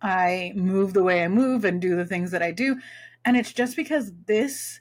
I 0.00 0.52
move 0.54 0.92
the 0.92 1.02
way 1.02 1.24
I 1.24 1.28
move 1.28 1.64
and 1.64 1.80
do 1.80 1.96
the 1.96 2.06
things 2.06 2.32
that 2.32 2.42
I 2.42 2.50
do. 2.50 2.80
And 3.24 3.36
it's 3.36 3.52
just 3.52 3.76
because 3.76 4.12
this 4.26 4.80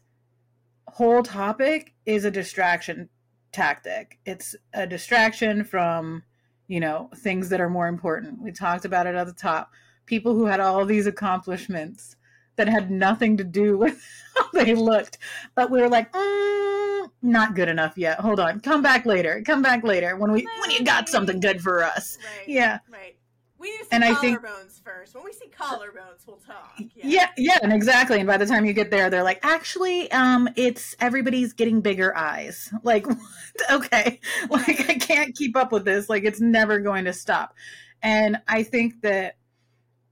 whole 0.87 1.23
topic 1.23 1.93
is 2.05 2.25
a 2.25 2.31
distraction 2.31 3.09
tactic. 3.51 4.19
It's 4.25 4.55
a 4.73 4.87
distraction 4.87 5.63
from, 5.63 6.23
you 6.67 6.79
know, 6.79 7.09
things 7.17 7.49
that 7.49 7.61
are 7.61 7.69
more 7.69 7.87
important. 7.87 8.41
We 8.41 8.51
talked 8.51 8.85
about 8.85 9.07
it 9.07 9.15
at 9.15 9.27
the 9.27 9.33
top. 9.33 9.71
People 10.05 10.33
who 10.33 10.45
had 10.45 10.59
all 10.59 10.85
these 10.85 11.07
accomplishments 11.07 12.15
that 12.55 12.67
had 12.67 12.91
nothing 12.91 13.37
to 13.37 13.43
do 13.43 13.77
with 13.77 14.03
how 14.35 14.49
they 14.53 14.73
looked, 14.75 15.17
but 15.55 15.71
we 15.71 15.81
were 15.81 15.89
like, 15.89 16.11
mm, 16.11 17.09
not 17.21 17.55
good 17.55 17.69
enough 17.69 17.97
yet. 17.97 18.19
Hold 18.19 18.39
on, 18.39 18.59
come 18.59 18.81
back 18.81 19.05
later. 19.05 19.41
Come 19.45 19.61
back 19.61 19.83
later 19.83 20.15
when 20.15 20.31
we 20.31 20.47
when 20.61 20.71
you 20.71 20.83
got 20.83 21.07
something 21.07 21.39
good 21.39 21.61
for 21.61 21.83
us. 21.83 22.17
Right, 22.23 22.47
yeah, 22.47 22.79
right. 22.91 23.15
We 23.61 23.69
need 23.69 23.77
to 23.77 23.83
see 23.83 23.89
and 23.91 24.03
collarbones 24.03 24.17
I 24.17 24.21
think, 24.21 24.83
first. 24.83 25.13
When 25.13 25.23
we 25.23 25.33
see 25.33 25.45
collarbones, 25.55 26.25
we'll 26.25 26.37
talk. 26.37 26.73
Yeah. 26.79 26.87
yeah, 26.95 27.27
yeah, 27.37 27.59
and 27.61 27.71
exactly. 27.71 28.17
And 28.17 28.25
by 28.25 28.37
the 28.37 28.47
time 28.47 28.65
you 28.65 28.73
get 28.73 28.89
there, 28.89 29.11
they're 29.11 29.21
like, 29.21 29.39
actually, 29.43 30.11
um, 30.11 30.49
it's 30.55 30.95
everybody's 30.99 31.53
getting 31.53 31.81
bigger 31.81 32.15
eyes. 32.17 32.73
Like, 32.83 33.05
okay, 33.71 34.19
like 34.49 34.89
I 34.89 34.95
can't 34.95 35.35
keep 35.35 35.55
up 35.55 35.71
with 35.71 35.85
this. 35.85 36.09
Like, 36.09 36.23
it's 36.23 36.41
never 36.41 36.79
going 36.79 37.05
to 37.05 37.13
stop. 37.13 37.53
And 38.01 38.37
I 38.47 38.63
think 38.63 39.01
that 39.01 39.35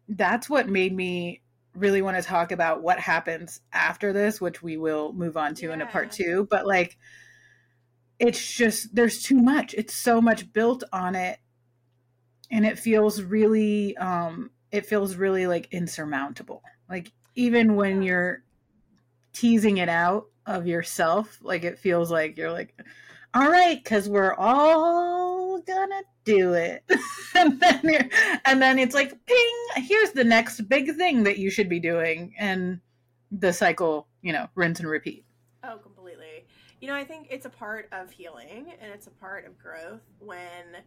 that's 0.07 0.47
what 0.47 0.69
made 0.69 0.95
me 0.95 1.41
really 1.73 2.03
want 2.03 2.17
to 2.17 2.23
talk 2.23 2.51
about 2.51 2.83
what 2.83 2.99
happens 2.99 3.61
after 3.73 4.13
this, 4.13 4.39
which 4.39 4.61
we 4.61 4.77
will 4.77 5.11
move 5.13 5.35
on 5.35 5.55
to 5.55 5.67
yeah. 5.67 5.73
in 5.73 5.81
a 5.81 5.87
part 5.87 6.11
two. 6.11 6.47
But 6.51 6.67
like, 6.67 6.97
it's 8.19 8.55
just 8.55 8.93
there's 8.93 9.23
too 9.23 9.41
much. 9.41 9.73
It's 9.73 9.95
so 9.95 10.21
much 10.21 10.53
built 10.53 10.83
on 10.93 11.15
it 11.15 11.39
and 12.51 12.65
it 12.65 12.79
feels 12.79 13.21
really 13.21 13.95
um 13.97 14.51
it 14.71 14.85
feels 14.85 15.15
really 15.15 15.47
like 15.47 15.67
insurmountable. 15.71 16.61
Like 16.89 17.11
even 17.35 17.75
when 17.75 18.01
you're 18.01 18.43
teasing 19.33 19.77
it 19.77 19.89
out 19.89 20.25
of 20.45 20.65
yourself 20.65 21.37
like 21.43 21.63
it 21.63 21.77
feels 21.77 22.09
like 22.09 22.35
you're 22.35 22.51
like 22.51 22.73
all 23.35 23.49
right 23.49 23.83
because 23.83 24.09
we're 24.09 24.33
all 24.33 25.61
gonna 25.61 26.01
do 26.23 26.53
it. 26.53 26.83
And 27.35 27.59
then 27.59 28.09
and 28.45 28.61
then 28.61 28.79
it's 28.79 28.95
like 28.95 29.13
ping 29.25 29.85
here's 29.85 30.11
the 30.11 30.23
next 30.23 30.67
big 30.67 30.95
thing 30.97 31.23
that 31.23 31.37
you 31.37 31.49
should 31.51 31.69
be 31.69 31.79
doing 31.79 32.33
and 32.37 32.81
the 33.31 33.53
cycle 33.53 34.07
you 34.21 34.33
know 34.33 34.47
rinse 34.55 34.79
and 34.79 34.89
repeat. 34.89 35.23
Oh 35.63 35.77
completely. 35.77 36.45
You 36.81 36.87
know 36.87 36.95
i 36.95 37.03
think 37.03 37.27
it's 37.29 37.45
a 37.45 37.49
part 37.49 37.87
of 37.91 38.09
healing 38.11 38.73
and 38.81 38.91
it's 38.91 39.07
a 39.07 39.11
part 39.11 39.45
of 39.45 39.57
growth 39.59 40.01
when 40.19 40.81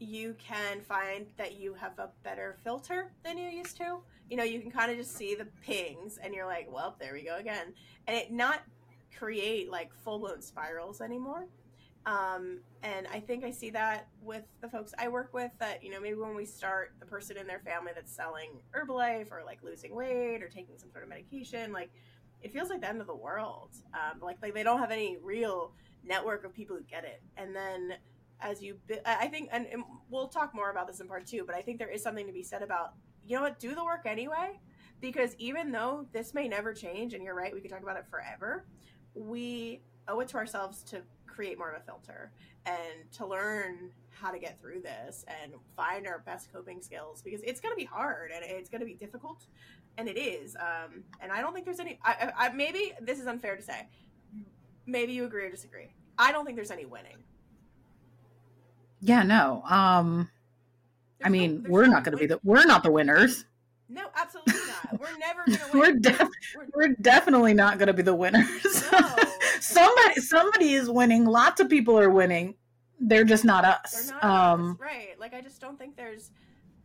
you 0.00 0.34
can 0.38 0.80
find 0.80 1.26
that 1.36 1.58
you 1.58 1.74
have 1.74 1.98
a 1.98 2.08
better 2.24 2.56
filter 2.64 3.12
than 3.22 3.36
you 3.38 3.48
used 3.48 3.76
to. 3.76 3.98
You 4.28 4.36
know, 4.36 4.44
you 4.44 4.60
can 4.60 4.70
kind 4.70 4.90
of 4.90 4.96
just 4.96 5.14
see 5.14 5.34
the 5.34 5.46
pings 5.62 6.18
and 6.22 6.34
you're 6.34 6.46
like, 6.46 6.66
well, 6.72 6.96
there 6.98 7.12
we 7.12 7.22
go 7.22 7.36
again. 7.36 7.74
And 8.06 8.16
it 8.16 8.32
not 8.32 8.62
create 9.16 9.70
like 9.70 9.92
full 9.94 10.18
blown 10.18 10.40
spirals 10.40 11.00
anymore. 11.00 11.46
Um, 12.06 12.60
and 12.82 13.06
I 13.12 13.20
think 13.20 13.44
I 13.44 13.50
see 13.50 13.70
that 13.70 14.08
with 14.22 14.44
the 14.62 14.68
folks 14.68 14.94
I 14.98 15.08
work 15.08 15.34
with 15.34 15.50
that, 15.58 15.84
you 15.84 15.90
know, 15.90 16.00
maybe 16.00 16.14
when 16.14 16.34
we 16.34 16.46
start 16.46 16.94
the 16.98 17.04
person 17.04 17.36
in 17.36 17.46
their 17.46 17.58
family 17.58 17.92
that's 17.94 18.10
selling 18.10 18.50
Herbalife 18.74 19.30
or 19.30 19.42
like 19.44 19.62
losing 19.62 19.94
weight 19.94 20.42
or 20.42 20.48
taking 20.48 20.78
some 20.78 20.90
sort 20.90 21.04
of 21.04 21.10
medication, 21.10 21.72
like 21.72 21.90
it 22.42 22.54
feels 22.54 22.70
like 22.70 22.80
the 22.80 22.88
end 22.88 23.02
of 23.02 23.06
the 23.06 23.14
world. 23.14 23.70
Um, 23.92 24.20
like, 24.22 24.38
like 24.40 24.54
they 24.54 24.62
don't 24.62 24.78
have 24.78 24.90
any 24.90 25.18
real 25.22 25.72
network 26.02 26.44
of 26.44 26.54
people 26.54 26.76
who 26.76 26.82
get 26.84 27.04
it. 27.04 27.22
And 27.36 27.54
then 27.54 27.94
as 28.42 28.62
you 28.62 28.76
i 29.06 29.26
think 29.26 29.48
and, 29.52 29.66
and, 29.66 29.82
we'll 30.10 30.28
talk 30.28 30.54
more 30.54 30.70
about 30.70 30.86
this 30.86 31.00
in 31.00 31.06
part 31.06 31.26
two 31.26 31.44
but 31.44 31.54
i 31.54 31.60
think 31.60 31.78
there 31.78 31.90
is 31.90 32.02
something 32.02 32.26
to 32.26 32.32
be 32.32 32.42
said 32.42 32.62
about 32.62 32.94
you 33.26 33.36
know 33.36 33.42
what 33.42 33.58
do 33.58 33.74
the 33.74 33.84
work 33.84 34.02
anyway 34.06 34.58
because 35.00 35.34
even 35.38 35.70
though 35.70 36.06
this 36.12 36.34
may 36.34 36.48
never 36.48 36.72
change 36.72 37.14
and 37.14 37.22
you're 37.22 37.34
right 37.34 37.54
we 37.54 37.60
could 37.60 37.70
talk 37.70 37.82
about 37.82 37.96
it 37.96 38.04
forever 38.10 38.64
we 39.14 39.80
owe 40.08 40.20
it 40.20 40.28
to 40.28 40.36
ourselves 40.36 40.82
to 40.82 41.00
create 41.26 41.58
more 41.58 41.70
of 41.70 41.80
a 41.80 41.84
filter 41.84 42.32
and 42.66 43.10
to 43.12 43.24
learn 43.24 43.90
how 44.10 44.30
to 44.30 44.38
get 44.38 44.60
through 44.60 44.80
this 44.80 45.24
and 45.42 45.52
find 45.76 46.06
our 46.06 46.18
best 46.26 46.52
coping 46.52 46.82
skills 46.82 47.22
because 47.22 47.40
it's 47.42 47.60
going 47.60 47.72
to 47.72 47.76
be 47.76 47.84
hard 47.84 48.30
and 48.34 48.44
it's 48.44 48.68
going 48.68 48.80
to 48.80 48.86
be 48.86 48.94
difficult 48.94 49.46
and 49.96 50.08
it 50.08 50.18
is 50.18 50.56
um, 50.56 51.04
and 51.20 51.30
i 51.32 51.40
don't 51.40 51.54
think 51.54 51.64
there's 51.64 51.80
any 51.80 51.98
I, 52.04 52.32
I, 52.36 52.48
maybe 52.50 52.92
this 53.00 53.20
is 53.20 53.26
unfair 53.26 53.56
to 53.56 53.62
say 53.62 53.86
maybe 54.90 55.12
you 55.12 55.24
agree 55.24 55.44
or 55.44 55.50
disagree. 55.50 55.94
I 56.18 56.32
don't 56.32 56.44
think 56.44 56.56
there's 56.56 56.70
any 56.70 56.84
winning 56.84 57.16
yeah, 59.00 59.22
no. 59.22 59.62
Um 59.68 60.30
there's 61.18 61.26
I 61.26 61.30
mean, 61.30 61.62
no, 61.62 61.70
we're 61.70 61.84
no 61.86 61.92
not 61.92 62.04
going 62.04 62.12
to 62.12 62.18
be 62.18 62.26
the 62.26 62.40
we're 62.42 62.64
not 62.64 62.82
the 62.82 62.90
winners. 62.90 63.44
No, 63.88 64.06
absolutely 64.14 64.54
not. 64.54 65.00
We're 65.00 65.18
never 65.18 65.44
going 65.46 65.58
to 65.58 65.64
win. 65.72 65.80
we're, 65.80 65.92
def- 65.98 66.30
we're, 66.56 66.66
we're 66.74 66.94
definitely 67.00 67.54
not 67.54 67.78
going 67.78 67.88
to 67.88 67.92
be 67.92 68.02
the 68.02 68.14
winners. 68.14 68.84
No. 68.92 69.00
somebody 69.60 70.20
somebody 70.20 70.72
is 70.74 70.88
winning. 70.88 71.26
Lots 71.26 71.60
of 71.60 71.68
people 71.68 71.98
are 71.98 72.10
winning. 72.10 72.54
They're 73.00 73.24
just 73.24 73.44
not 73.44 73.64
us. 73.64 74.06
They're 74.06 74.14
not 74.22 74.24
um, 74.24 74.70
us. 74.72 74.80
right. 74.80 75.18
Like 75.18 75.34
I 75.34 75.40
just 75.40 75.60
don't 75.60 75.78
think 75.78 75.96
there's 75.96 76.30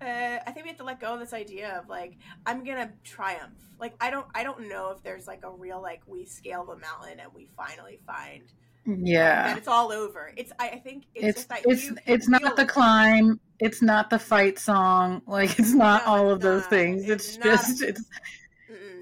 uh, 0.01 0.39
I 0.45 0.51
think 0.51 0.65
we 0.65 0.69
have 0.69 0.77
to 0.77 0.83
let 0.83 0.99
go 0.99 1.13
of 1.13 1.19
this 1.19 1.33
idea 1.33 1.77
of 1.79 1.87
like 1.87 2.17
I'm 2.45 2.63
gonna 2.63 2.91
triumph. 3.03 3.53
Like 3.79 3.95
I 4.01 4.09
don't 4.09 4.25
I 4.33 4.43
don't 4.43 4.67
know 4.67 4.91
if 4.91 5.03
there's 5.03 5.27
like 5.27 5.43
a 5.43 5.51
real 5.51 5.81
like 5.81 6.01
we 6.07 6.25
scale 6.25 6.65
the 6.65 6.77
mountain 6.77 7.19
and 7.19 7.31
we 7.33 7.47
finally 7.55 7.99
find 8.05 8.43
yeah. 8.85 9.55
it's 9.55 9.67
all 9.67 9.91
over. 9.91 10.31
It's 10.35 10.51
i, 10.59 10.69
I 10.69 10.79
think 10.79 11.05
it's 11.13 11.47
it's 11.49 11.65
it's, 11.65 11.99
it's 12.05 12.27
not 12.29 12.55
the 12.55 12.65
climb 12.65 13.39
it's 13.59 13.81
not 13.81 14.09
the 14.09 14.19
fight 14.19 14.59
song 14.59 15.21
like 15.25 15.57
it's 15.57 15.73
not 15.73 16.05
no, 16.05 16.11
all 16.11 16.29
of 16.29 16.41
those 16.41 16.65
things. 16.65 17.09
It's, 17.09 17.37
it's 17.37 17.43
just 17.43 17.81
a, 17.81 17.87
it's 17.89 18.03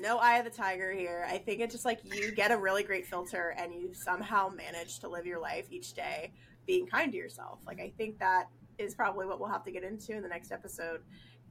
no 0.01 0.17
eye 0.17 0.38
of 0.38 0.45
the 0.45 0.51
tiger 0.51 0.91
here. 0.91 1.25
I 1.29 1.38
think 1.38 1.61
it's 1.61 1.73
just 1.73 1.86
like 1.86 1.99
you 2.03 2.31
get 2.31 2.51
a 2.51 2.57
really 2.57 2.84
great 2.84 3.05
filter 3.05 3.55
and 3.57 3.73
you 3.73 3.93
somehow 3.93 4.49
manage 4.49 4.99
to 4.99 5.07
live 5.07 5.25
your 5.25 5.39
life 5.39 5.67
each 5.71 5.93
day 5.93 6.34
being 6.65 6.86
kind 6.88 7.11
to 7.11 7.17
yourself. 7.17 7.59
Like 7.65 7.79
i 7.79 7.91
think 7.97 8.19
that 8.19 8.47
is 8.77 8.95
probably 8.95 9.25
what 9.25 9.39
we'll 9.39 9.49
have 9.49 9.63
to 9.63 9.71
get 9.71 9.84
into 9.84 10.13
in 10.13 10.21
the 10.21 10.27
next 10.27 10.51
episode 10.51 11.01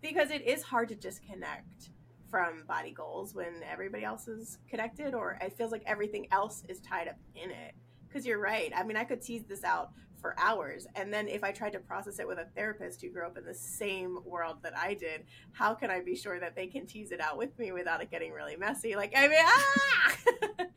because 0.01 0.31
it 0.31 0.43
is 0.43 0.63
hard 0.63 0.89
to 0.89 0.95
disconnect 0.95 1.91
from 2.31 2.65
body 2.67 2.93
goals 2.93 3.35
when 3.35 3.63
everybody 3.71 4.05
else 4.05 4.27
is 4.27 4.59
connected 4.69 5.15
or 5.15 5.39
it 5.41 5.53
feels 5.57 5.71
like 5.71 5.83
everything 5.87 6.27
else 6.33 6.63
is 6.69 6.81
tied 6.81 7.09
up 7.09 7.17
in 7.35 7.51
it 7.51 7.75
because 8.13 8.27
you're 8.27 8.41
right. 8.41 8.73
I 8.77 8.83
mean, 8.83 8.97
I 8.97 9.05
could 9.05 9.23
tease 9.23 9.45
this 9.49 9.65
out 9.65 9.91
for 10.21 10.35
hours. 10.39 10.87
And 10.95 11.13
then 11.13 11.29
if 11.29 11.43
I 11.43 11.51
tried 11.51 11.73
to 11.73 11.81
process 11.81 12.19
it 12.19 12.27
with 12.27 12.39
a 12.39 12.47
therapist 12.55 13.03
who 13.03 13.11
grew 13.11 13.27
up 13.27 13.37
in 13.37 13.45
the 13.45 13.55
same 13.55 14.19
world 14.25 14.59
that 14.63 14.77
I 14.77 14.95
did, 14.95 15.25
how 15.53 15.75
can 15.75 15.91
I 15.91 16.01
be 16.01 16.15
sure 16.15 16.39
that 16.39 16.55
they 16.55 16.69
can 16.69 16.87
tease 16.87 17.11
it 17.11 17.21
out 17.21 17.37
with 17.37 17.59
me 17.59 17.73
without 17.73 18.01
it 18.01 18.11
getting 18.11 18.33
really 18.33 18.57
messy? 18.57 18.95
Like, 18.95 19.13
I 19.17 19.29
mean, 19.29 19.39
ah! 19.43 20.17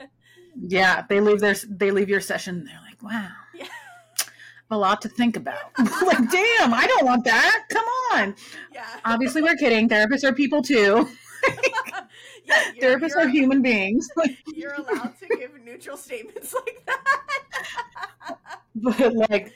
yeah, 0.67 1.03
they 1.07 1.19
leave 1.19 1.39
their 1.39 1.55
they 1.69 1.91
leave 1.91 2.09
your 2.09 2.21
session. 2.21 2.65
They're 2.65 2.81
like, 2.81 3.01
wow. 3.01 3.31
Yeah. 3.53 3.67
A 4.71 4.77
lot 4.77 4.99
to 5.03 5.09
think 5.09 5.37
about. 5.37 5.71
like, 5.77 6.31
damn, 6.31 6.73
I 6.73 6.87
don't 6.87 7.05
want 7.05 7.23
that. 7.25 7.65
Come 7.69 7.85
on. 8.13 8.35
Yeah. 8.73 8.83
Obviously, 9.05 9.43
we're 9.43 9.55
kidding. 9.55 9.87
Therapists 9.87 10.23
are 10.23 10.33
people 10.33 10.63
too. 10.63 11.07
Yeah, 12.47 12.71
therapists 12.81 13.15
are 13.15 13.27
human 13.27 13.61
beings. 13.61 14.07
you're 14.53 14.73
allowed 14.73 15.13
to 15.19 15.27
give 15.37 15.51
neutral 15.63 15.97
statements 15.97 16.53
like 16.53 16.85
that. 16.85 18.37
but 18.75 19.15
like, 19.29 19.53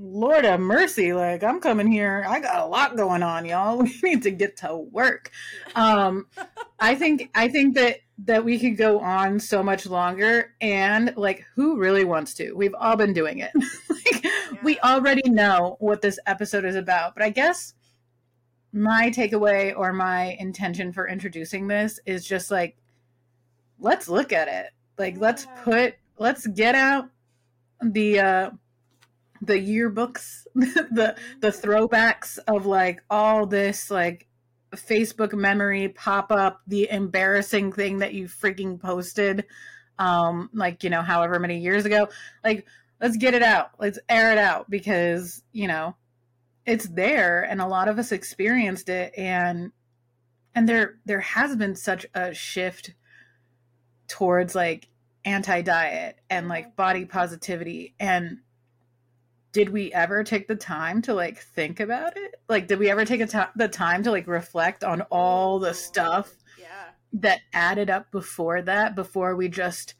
Lord 0.00 0.44
of 0.44 0.60
mercy, 0.60 1.12
like 1.12 1.42
I'm 1.42 1.60
coming 1.60 1.90
here. 1.90 2.24
I 2.28 2.40
got 2.40 2.64
a 2.64 2.66
lot 2.66 2.96
going 2.96 3.22
on, 3.22 3.44
y'all. 3.44 3.78
We 3.78 3.98
need 4.02 4.22
to 4.22 4.30
get 4.30 4.56
to 4.58 4.76
work. 4.76 5.30
Um, 5.74 6.26
I 6.78 6.94
think 6.94 7.30
I 7.34 7.48
think 7.48 7.74
that 7.74 7.98
that 8.24 8.44
we 8.44 8.58
could 8.58 8.76
go 8.76 9.00
on 9.00 9.38
so 9.38 9.62
much 9.62 9.86
longer 9.86 10.54
and 10.60 11.14
like 11.16 11.44
who 11.54 11.78
really 11.78 12.04
wants 12.04 12.34
to? 12.34 12.52
We've 12.52 12.74
all 12.74 12.96
been 12.96 13.12
doing 13.12 13.38
it. 13.38 13.50
like, 13.88 14.24
yeah. 14.24 14.30
We 14.62 14.78
already 14.80 15.28
know 15.28 15.76
what 15.78 16.02
this 16.02 16.18
episode 16.26 16.64
is 16.64 16.74
about, 16.74 17.14
but 17.14 17.22
I 17.22 17.30
guess 17.30 17.74
my 18.72 19.10
takeaway 19.10 19.72
or 19.76 19.92
my 19.92 20.36
intention 20.38 20.92
for 20.92 21.08
introducing 21.08 21.68
this 21.68 21.98
is 22.06 22.26
just 22.26 22.50
like 22.50 22.76
let's 23.78 24.08
look 24.08 24.32
at 24.32 24.48
it. 24.48 24.70
Like 24.98 25.18
let's 25.18 25.46
put 25.62 25.94
let's 26.18 26.46
get 26.46 26.74
out 26.74 27.08
the 27.80 28.20
uh 28.20 28.50
the 29.40 29.54
yearbooks, 29.54 30.46
the 30.54 31.16
the 31.40 31.48
throwbacks 31.48 32.38
of 32.48 32.66
like 32.66 33.02
all 33.08 33.46
this 33.46 33.90
like 33.90 34.28
Facebook 34.76 35.32
memory 35.32 35.88
pop 35.88 36.30
up, 36.30 36.60
the 36.66 36.90
embarrassing 36.90 37.72
thing 37.72 37.98
that 37.98 38.14
you 38.14 38.26
freaking 38.26 38.80
posted, 38.80 39.44
um, 39.98 40.50
like 40.52 40.84
you 40.84 40.90
know, 40.90 41.02
however 41.02 41.38
many 41.38 41.58
years 41.58 41.84
ago. 41.84 42.08
Like, 42.44 42.66
let's 43.00 43.16
get 43.16 43.34
it 43.34 43.42
out, 43.42 43.70
let's 43.78 43.98
air 44.08 44.32
it 44.32 44.38
out 44.38 44.68
because 44.68 45.42
you 45.52 45.68
know, 45.68 45.96
it's 46.68 46.88
there, 46.88 47.42
and 47.42 47.60
a 47.60 47.66
lot 47.66 47.88
of 47.88 47.98
us 47.98 48.12
experienced 48.12 48.88
it, 48.88 49.12
and 49.16 49.72
and 50.54 50.68
there 50.68 50.98
there 51.06 51.20
has 51.20 51.56
been 51.56 51.74
such 51.74 52.06
a 52.14 52.34
shift 52.34 52.94
towards 54.06 54.54
like 54.54 54.88
anti 55.24 55.62
diet 55.62 56.18
and 56.30 56.48
like 56.48 56.76
body 56.76 57.04
positivity 57.04 57.94
and 58.00 58.38
did 59.52 59.70
we 59.70 59.92
ever 59.92 60.24
take 60.24 60.46
the 60.46 60.56
time 60.56 61.02
to 61.02 61.14
like 61.14 61.38
think 61.38 61.80
about 61.80 62.16
it? 62.16 62.34
Like, 62.48 62.68
did 62.68 62.78
we 62.78 62.90
ever 62.90 63.04
take 63.04 63.20
the 63.56 63.68
time 63.68 64.02
to 64.02 64.10
like 64.10 64.26
reflect 64.26 64.84
on 64.84 65.02
all 65.10 65.58
the 65.58 65.74
stuff 65.74 66.32
yeah. 66.60 66.90
that 67.14 67.40
added 67.52 67.90
up 67.90 68.10
before 68.12 68.62
that, 68.62 68.94
before 68.94 69.34
we 69.36 69.48
just 69.48 69.94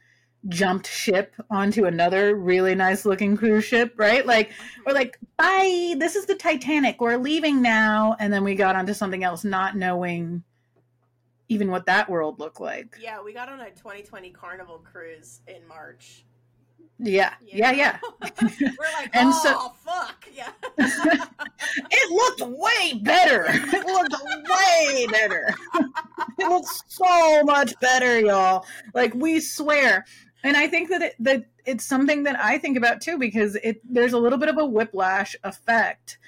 jumped 0.49 0.87
ship 0.87 1.35
onto 1.51 1.85
another 1.85 2.35
really 2.37 2.75
nice 2.75 3.05
looking 3.05 3.37
cruise 3.37 3.65
ship, 3.65 3.95
right? 3.97 4.25
Like, 4.25 4.51
we're 4.87 4.93
like, 4.93 5.19
bye, 5.37 5.95
this 5.99 6.17
is 6.17 6.27
the 6.27 6.35
Titanic, 6.35 7.01
we're 7.01 7.17
leaving 7.17 7.61
now. 7.61 8.17
And 8.21 8.33
then 8.33 8.45
we 8.45 8.55
got 8.55 8.77
onto 8.77 8.95
something 8.95 9.25
else, 9.25 9.45
not 9.45 9.77
knowing 9.77 10.45
even 11.49 11.71
what 11.71 11.87
that 11.87 12.09
world 12.09 12.39
looked 12.39 12.61
like. 12.61 12.97
Yeah, 13.01 13.23
we 13.23 13.33
got 13.33 13.49
on 13.49 13.61
a 13.61 13.71
2020 13.71 14.31
Carnival 14.31 14.79
cruise 14.79 15.41
in 15.47 15.67
March. 15.67 16.25
Yeah, 17.01 17.35
yeah, 17.41 17.71
yeah. 17.71 17.99
We're 18.21 18.93
like, 18.95 19.15
and 19.15 19.31
oh, 19.33 19.41
so, 19.43 19.73
fuck, 19.85 20.27
yeah. 20.35 20.51
it 20.79 22.11
looked 22.11 22.59
way 22.59 22.99
better. 23.03 23.45
It 23.49 23.87
looked 23.87 24.17
way 24.51 25.07
better. 25.07 25.55
it 26.39 26.49
looks 26.49 26.83
so 26.89 27.45
much 27.45 27.79
better, 27.81 28.19
y'all. 28.19 28.67
Like 28.95 29.15
we 29.15 29.39
swear. 29.39 30.07
And 30.45 30.57
I 30.57 30.69
think 30.69 30.89
that 30.91 31.03
it, 31.03 31.15
that 31.21 31.45
it's 31.67 31.85
something 31.85 32.23
that 32.25 32.39
I 32.39 32.59
think 32.59 32.77
about 32.77 33.01
too 33.01 33.19
because 33.19 33.57
it 33.57 33.81
there's 33.85 34.13
a 34.13 34.19
little 34.19 34.39
bit 34.39 34.49
of 34.49 34.59
a 34.59 34.65
whiplash 34.65 35.35
effect 35.45 36.19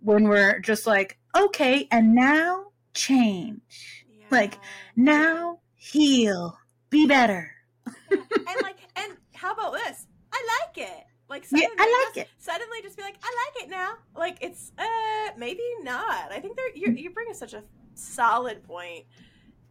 when 0.00 0.28
we're 0.28 0.60
just 0.60 0.86
like, 0.86 1.18
okay, 1.36 1.88
and 1.90 2.14
now 2.14 2.66
change. 2.94 4.06
Yeah. 4.08 4.26
Like 4.30 4.58
now 4.94 5.60
heal, 5.74 6.58
be 6.90 7.06
better. 7.06 7.50
and 8.10 8.62
like, 8.62 8.78
and 8.96 9.16
how 9.34 9.52
about 9.52 9.72
this? 9.72 10.06
I 10.32 10.46
like 10.64 10.86
it. 10.86 11.04
Like 11.28 11.44
suddenly, 11.44 11.68
yeah, 11.76 11.82
I 11.82 12.04
like 12.06 12.14
just, 12.14 12.28
it. 12.28 12.28
Suddenly, 12.38 12.82
just 12.82 12.96
be 12.96 13.02
like, 13.02 13.16
I 13.22 13.50
like 13.56 13.64
it 13.64 13.70
now. 13.70 13.94
Like 14.16 14.38
it's 14.40 14.72
uh 14.78 15.32
maybe 15.36 15.62
not. 15.82 16.30
I 16.30 16.38
think 16.40 16.56
they're 16.56 16.74
you 16.74 16.92
you 16.92 17.10
bring 17.10 17.32
such 17.34 17.52
a 17.52 17.64
solid 17.94 18.62
point. 18.62 19.06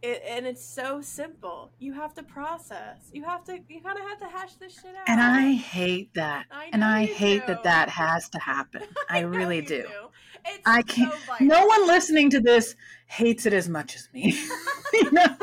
It, 0.02 0.22
and 0.28 0.46
it's 0.46 0.64
so 0.64 1.00
simple. 1.00 1.72
You 1.78 1.94
have 1.94 2.14
to 2.14 2.22
process. 2.22 3.10
You 3.12 3.24
have 3.24 3.44
to. 3.44 3.58
You 3.68 3.80
kind 3.80 3.98
of 3.98 4.04
have 4.06 4.18
to 4.20 4.26
hash 4.26 4.54
this 4.54 4.74
shit 4.74 4.94
out. 4.94 5.08
And 5.08 5.20
I 5.20 5.52
hate 5.54 6.12
that. 6.14 6.46
I 6.50 6.68
and 6.72 6.84
I 6.84 7.06
hate 7.06 7.46
do. 7.46 7.54
that 7.54 7.62
that 7.64 7.88
has 7.88 8.28
to 8.30 8.38
happen. 8.38 8.82
I, 9.08 9.18
I 9.18 9.20
really 9.22 9.62
do. 9.62 9.82
do. 9.82 9.88
It's 10.46 10.62
I 10.66 10.82
can't. 10.82 11.12
So 11.38 11.44
no 11.44 11.66
one 11.66 11.86
listening 11.86 12.30
to 12.30 12.40
this 12.40 12.76
hates 13.06 13.46
it 13.46 13.52
as 13.52 13.68
much 13.68 13.96
as 13.96 14.08
me. 14.12 14.38
you 14.92 15.10
know. 15.12 15.24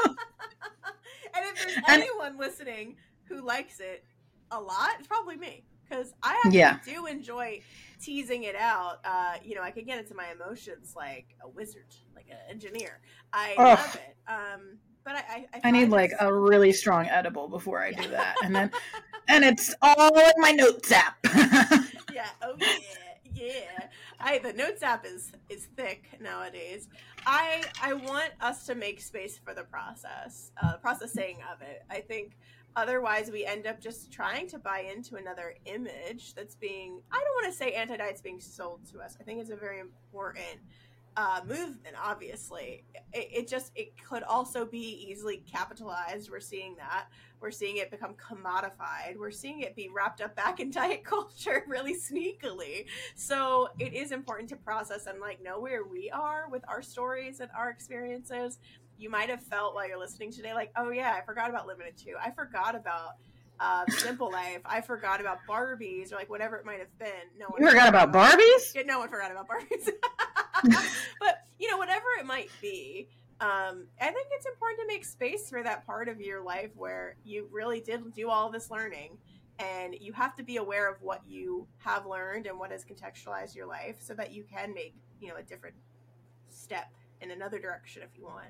And 1.35 1.43
if 1.47 1.63
there's 1.65 1.77
And- 1.87 2.03
anyone 2.03 2.37
listening 2.37 2.97
who 3.25 3.41
likes 3.43 3.79
it 3.79 4.03
a 4.51 4.61
lot, 4.61 4.91
it's 4.99 5.07
probably 5.07 5.35
me 5.35 5.63
because 5.87 6.13
I 6.23 6.35
actually 6.45 6.59
Yeah. 6.59 6.79
do 6.85 7.05
enjoy 7.05 7.61
teasing 8.01 8.43
it 8.43 8.55
out. 8.55 8.99
Uh, 9.05 9.35
you 9.43 9.55
know, 9.55 9.61
I 9.61 9.71
can 9.71 9.85
get 9.85 9.99
into 9.99 10.15
my 10.15 10.27
emotions 10.31 10.93
like 10.95 11.35
a 11.43 11.49
wizard, 11.49 11.95
like 12.15 12.27
an 12.29 12.37
engineer. 12.49 12.99
I 13.31 13.55
Ugh. 13.57 13.79
love 13.79 13.95
it. 13.95 14.17
Um, 14.31 14.77
but 15.03 15.15
I, 15.15 15.19
I, 15.19 15.45
I, 15.53 15.61
I 15.65 15.71
need 15.71 15.89
like 15.89 16.11
a 16.19 16.33
really 16.33 16.71
strong 16.71 17.07
edible 17.07 17.47
before 17.49 17.81
I 17.81 17.91
do 17.91 18.07
that, 18.09 18.37
and 18.43 18.55
then 18.55 18.71
and 19.27 19.43
it's 19.43 19.73
all 19.81 20.17
in 20.17 20.33
my 20.37 20.51
notes 20.51 20.91
app. 20.91 21.17
yeah. 22.13 22.27
Oh 22.41 22.55
yeah. 22.59 22.67
Yeah. 23.33 23.87
I 24.19 24.37
the 24.37 24.53
notes 24.53 24.81
app 24.81 25.05
is 25.05 25.31
is 25.49 25.67
thick 25.75 26.05
nowadays. 26.21 26.87
I 27.25 27.63
I 27.81 27.93
want 27.93 28.31
us 28.39 28.65
to 28.67 28.75
make 28.75 29.01
space 29.01 29.37
for 29.37 29.53
the 29.53 29.63
process, 29.63 30.51
uh, 30.61 30.77
processing 30.77 31.39
of 31.53 31.61
it. 31.61 31.83
I 31.89 31.99
think 31.99 32.37
otherwise 32.75 33.31
we 33.31 33.45
end 33.45 33.67
up 33.67 33.79
just 33.79 34.11
trying 34.11 34.47
to 34.49 34.59
buy 34.59 34.85
into 34.93 35.15
another 35.15 35.55
image 35.65 36.33
that's 36.33 36.55
being. 36.55 37.01
I 37.11 37.23
don't 37.23 37.43
want 37.43 37.51
to 37.51 37.57
say 37.57 37.73
anti 37.73 37.97
diet's 37.97 38.21
being 38.21 38.39
sold 38.39 38.81
to 38.91 38.99
us. 38.99 39.17
I 39.19 39.23
think 39.23 39.41
it's 39.41 39.49
a 39.49 39.55
very 39.55 39.79
important 39.79 40.59
uh, 41.15 41.41
movement. 41.45 41.95
Obviously, 42.01 42.83
it, 43.13 43.29
it 43.31 43.47
just 43.47 43.71
it 43.75 43.93
could 44.03 44.23
also 44.23 44.65
be 44.65 45.05
easily 45.07 45.43
capitalized. 45.51 46.29
We're 46.29 46.39
seeing 46.39 46.75
that. 46.77 47.07
We're 47.39 47.51
seeing 47.51 47.77
it 47.77 47.91
become 47.91 48.15
commodified. 48.15 49.17
We're 49.17 49.31
seeing 49.31 49.61
it 49.61 49.75
be 49.75 49.89
wrapped 49.93 50.21
up 50.21 50.35
back 50.35 50.59
in 50.59 50.71
diet 50.71 51.03
culture 51.03 51.63
really 51.67 51.95
sneakily. 51.95 52.85
So 53.15 53.69
it 53.79 53.93
is 53.93 54.11
important 54.11 54.49
to 54.49 54.55
process 54.55 55.07
and 55.07 55.19
like 55.19 55.43
know 55.43 55.59
where 55.59 55.83
we 55.83 56.09
are 56.09 56.47
with 56.49 56.63
our 56.67 56.81
stories 56.81 57.39
and 57.39 57.49
our 57.57 57.69
experiences. 57.69 58.59
You 58.97 59.09
might 59.09 59.29
have 59.29 59.41
felt 59.41 59.75
while 59.75 59.87
you're 59.87 59.99
listening 59.99 60.31
today, 60.31 60.53
like, 60.53 60.71
oh 60.75 60.89
yeah, 60.89 61.15
I 61.17 61.25
forgot 61.25 61.49
about 61.49 61.67
Limited 61.67 61.97
Too. 61.97 62.15
I 62.21 62.31
forgot 62.31 62.75
about 62.75 63.15
uh, 63.59 63.85
Simple 63.89 64.31
Life. 64.31 64.61
I 64.65 64.81
forgot 64.81 65.21
about 65.21 65.39
Barbies 65.47 66.11
or 66.11 66.15
like 66.15 66.29
whatever 66.29 66.57
it 66.57 66.65
might 66.65 66.79
have 66.79 66.97
been. 66.99 67.07
No 67.37 67.47
one 67.47 67.61
you 67.61 67.69
forgot 67.69 67.89
about 67.89 68.11
Barbies? 68.11 68.73
yeah, 68.75 68.83
no 68.83 68.99
one 68.99 69.09
forgot 69.09 69.31
about 69.31 69.47
Barbies. 69.47 69.89
but 71.19 71.43
you 71.59 71.69
know, 71.69 71.77
whatever 71.77 72.05
it 72.19 72.25
might 72.25 72.49
be, 72.61 73.07
um, 73.39 73.87
I 73.99 74.05
think 74.05 74.27
it's 74.31 74.45
important 74.45 74.81
to 74.81 74.87
make 74.87 75.05
space 75.05 75.49
for 75.49 75.63
that 75.63 75.85
part 75.85 76.07
of 76.07 76.21
your 76.21 76.41
life 76.41 76.71
where 76.75 77.15
you 77.23 77.47
really 77.51 77.79
did 77.79 78.13
do 78.13 78.29
all 78.29 78.49
this 78.49 78.69
learning, 78.69 79.17
and 79.59 79.95
you 79.99 80.13
have 80.13 80.35
to 80.35 80.43
be 80.43 80.57
aware 80.57 80.89
of 80.89 81.01
what 81.01 81.21
you 81.27 81.67
have 81.77 82.05
learned 82.05 82.47
and 82.47 82.57
what 82.57 82.71
has 82.71 82.85
contextualized 82.85 83.55
your 83.55 83.65
life, 83.65 83.97
so 83.99 84.13
that 84.13 84.31
you 84.31 84.43
can 84.43 84.73
make 84.73 84.93
you 85.19 85.29
know 85.29 85.35
a 85.35 85.43
different 85.43 85.75
step 86.49 86.91
in 87.21 87.31
another 87.31 87.59
direction 87.59 88.03
if 88.03 88.17
you 88.17 88.23
want. 88.25 88.47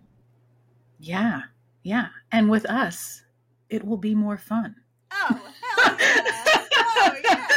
Yeah, 1.04 1.42
yeah. 1.84 2.08
And 2.32 2.50
with 2.50 2.66
us, 2.66 3.26
it 3.70 3.84
will 3.84 3.98
be 3.98 4.16
more 4.16 4.38
fun. 4.38 4.76
Oh, 5.12 5.52
hell 5.78 5.98
yeah! 6.00 6.66
oh 6.72 7.16
yeah! 7.26 7.48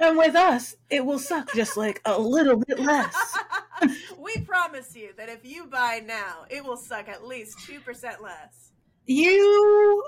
And 0.00 0.18
with 0.18 0.34
us, 0.34 0.74
it 0.90 1.06
will 1.06 1.20
suck 1.20 1.54
just 1.54 1.76
like 1.76 2.00
a 2.04 2.20
little 2.20 2.56
bit 2.56 2.80
less. 2.80 3.38
we 4.18 4.38
promise 4.38 4.96
you 4.96 5.10
that 5.16 5.28
if 5.28 5.44
you 5.44 5.66
buy 5.66 6.02
now, 6.04 6.46
it 6.50 6.64
will 6.64 6.76
suck 6.76 7.08
at 7.08 7.24
least 7.24 7.64
two 7.64 7.78
percent 7.78 8.20
less. 8.20 8.72
You 9.06 10.04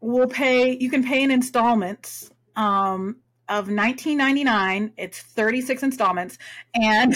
will 0.00 0.28
pay. 0.28 0.78
You 0.78 0.88
can 0.88 1.04
pay 1.04 1.22
in 1.22 1.30
installments 1.30 2.30
um, 2.56 3.16
of 3.50 3.68
nineteen 3.68 4.16
ninety 4.16 4.42
nine. 4.42 4.94
It's 4.96 5.20
thirty 5.20 5.60
six 5.60 5.82
installments, 5.82 6.38
and 6.74 7.14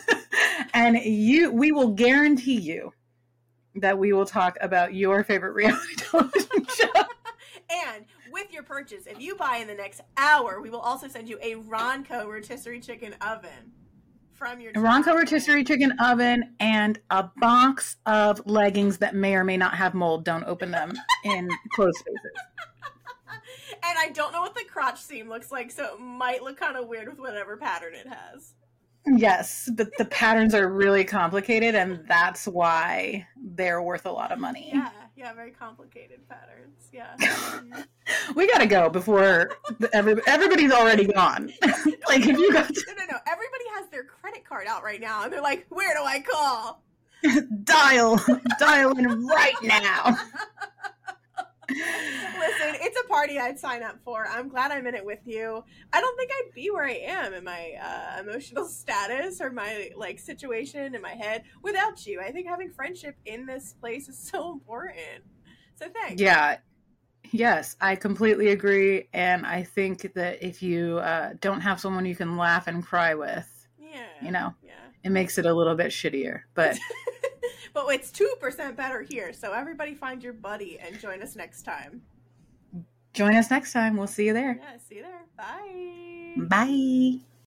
and 0.72 0.96
you 0.96 1.52
we 1.52 1.72
will 1.72 1.88
guarantee 1.88 2.58
you 2.58 2.94
that 3.80 3.98
we 3.98 4.12
will 4.12 4.26
talk 4.26 4.56
about 4.60 4.94
your 4.94 5.24
favorite 5.24 5.54
reality 5.54 5.94
television 5.96 6.66
show. 6.74 6.92
And 7.70 8.04
with 8.32 8.52
your 8.52 8.62
purchase, 8.62 9.06
if 9.06 9.20
you 9.20 9.34
buy 9.34 9.58
in 9.58 9.66
the 9.66 9.74
next 9.74 10.00
hour, 10.16 10.60
we 10.60 10.70
will 10.70 10.80
also 10.80 11.08
send 11.08 11.28
you 11.28 11.38
a 11.42 11.54
Ronco 11.56 12.26
rotisserie 12.26 12.80
chicken 12.80 13.14
oven 13.20 13.72
from 14.32 14.60
your 14.60 14.70
A 14.70 14.74
Ronco 14.74 15.14
rotisserie 15.14 15.64
chicken 15.64 15.92
oven 16.00 16.54
and 16.60 16.98
a 17.10 17.24
box 17.38 17.96
of 18.06 18.40
leggings 18.46 18.98
that 18.98 19.14
may 19.14 19.34
or 19.34 19.44
may 19.44 19.56
not 19.56 19.74
have 19.74 19.94
mold. 19.94 20.24
Don't 20.24 20.44
open 20.44 20.70
them 20.70 20.94
in 21.24 21.48
closed 21.72 21.98
spaces. 21.98 22.32
And 23.70 23.98
I 23.98 24.08
don't 24.10 24.32
know 24.32 24.40
what 24.40 24.54
the 24.54 24.64
crotch 24.64 25.00
seam 25.00 25.28
looks 25.28 25.52
like, 25.52 25.70
so 25.70 25.94
it 25.94 26.00
might 26.00 26.42
look 26.42 26.56
kind 26.56 26.76
of 26.76 26.88
weird 26.88 27.08
with 27.08 27.18
whatever 27.18 27.56
pattern 27.56 27.94
it 27.94 28.06
has. 28.06 28.54
Yes, 29.06 29.70
but 29.74 29.88
the 29.96 30.04
patterns 30.04 30.54
are 30.54 30.68
really 30.68 31.04
complicated, 31.04 31.74
and 31.74 32.04
that's 32.06 32.46
why 32.46 33.26
they're 33.36 33.82
worth 33.82 34.06
a 34.06 34.10
lot 34.10 34.32
of 34.32 34.38
money. 34.38 34.70
Yeah, 34.72 34.90
yeah, 35.16 35.32
very 35.32 35.50
complicated 35.50 36.20
patterns. 36.28 36.88
Yeah. 36.92 37.16
We 38.34 38.46
gotta 38.46 38.66
go 38.66 38.88
before 38.88 39.50
every, 39.92 40.16
everybody's 40.26 40.72
already 40.72 41.06
gone. 41.06 41.52
like 41.62 42.26
if 42.26 42.38
you 42.38 42.52
got 42.52 42.70
no, 42.70 42.94
no, 42.94 43.04
no. 43.10 43.18
Everybody 43.26 43.64
has 43.74 43.88
their 43.90 44.04
credit 44.04 44.46
card 44.46 44.66
out 44.66 44.82
right 44.82 45.00
now, 45.00 45.24
and 45.24 45.32
they're 45.32 45.42
like, 45.42 45.66
"Where 45.68 45.94
do 45.94 46.02
I 46.04 46.20
call?" 46.20 46.82
dial, 47.64 48.20
dial 48.58 48.96
in 48.96 49.26
right 49.26 49.54
now. 49.62 50.16
Listen, 51.68 52.76
it's 52.80 52.98
a 52.98 53.08
party 53.08 53.38
I'd 53.38 53.58
sign 53.58 53.82
up 53.82 53.98
for. 54.04 54.26
I'm 54.26 54.48
glad 54.48 54.70
I'm 54.72 54.86
in 54.86 54.94
it 54.94 55.04
with 55.04 55.20
you. 55.26 55.64
I 55.92 56.00
don't 56.00 56.16
think 56.16 56.30
I'd 56.32 56.54
be 56.54 56.70
where 56.70 56.84
I 56.84 56.92
am 57.04 57.34
in 57.34 57.44
my 57.44 57.72
uh, 57.82 58.20
emotional 58.20 58.64
status 58.68 59.40
or 59.40 59.50
my 59.50 59.90
like 59.96 60.18
situation 60.18 60.94
in 60.94 61.02
my 61.02 61.10
head 61.14 61.42
without 61.62 62.06
you. 62.06 62.20
I 62.20 62.32
think 62.32 62.46
having 62.48 62.70
friendship 62.70 63.16
in 63.26 63.46
this 63.46 63.74
place 63.74 64.08
is 64.08 64.18
so 64.18 64.52
important. 64.52 65.24
So 65.76 65.86
thanks. 65.88 66.20
Yeah, 66.20 66.58
Yes, 67.30 67.76
I 67.80 67.94
completely 67.96 68.48
agree. 68.48 69.08
And 69.12 69.44
I 69.44 69.62
think 69.62 70.14
that 70.14 70.42
if 70.42 70.62
you 70.62 70.98
uh, 70.98 71.34
don't 71.40 71.60
have 71.60 71.78
someone 71.80 72.06
you 72.06 72.16
can 72.16 72.36
laugh 72.38 72.66
and 72.68 72.82
cry 72.84 73.14
with, 73.14 73.46
Yeah. 73.78 74.06
you 74.22 74.30
know, 74.30 74.54
Yeah. 74.62 74.72
it 75.04 75.10
makes 75.10 75.36
it 75.36 75.44
a 75.44 75.52
little 75.52 75.74
bit 75.74 75.88
shittier. 75.88 76.42
But 76.54 76.78
but 77.74 77.86
it's 77.88 78.10
2% 78.10 78.76
better 78.76 79.02
here. 79.02 79.32
So 79.32 79.52
everybody 79.52 79.94
find 79.94 80.22
your 80.22 80.32
buddy 80.32 80.78
and 80.78 80.98
join 80.98 81.22
us 81.22 81.36
next 81.36 81.62
time. 81.62 82.02
join 83.14 83.34
us 83.34 83.50
next 83.50 83.72
time. 83.72 83.96
We'll 83.96 84.06
see 84.06 84.26
you 84.26 84.32
there. 84.32 84.58
Yeah, 84.60 84.78
see 84.88 84.96
you 84.96 85.02
there. 85.02 85.24
Bye. 85.36 86.34
Bye. 86.46 87.27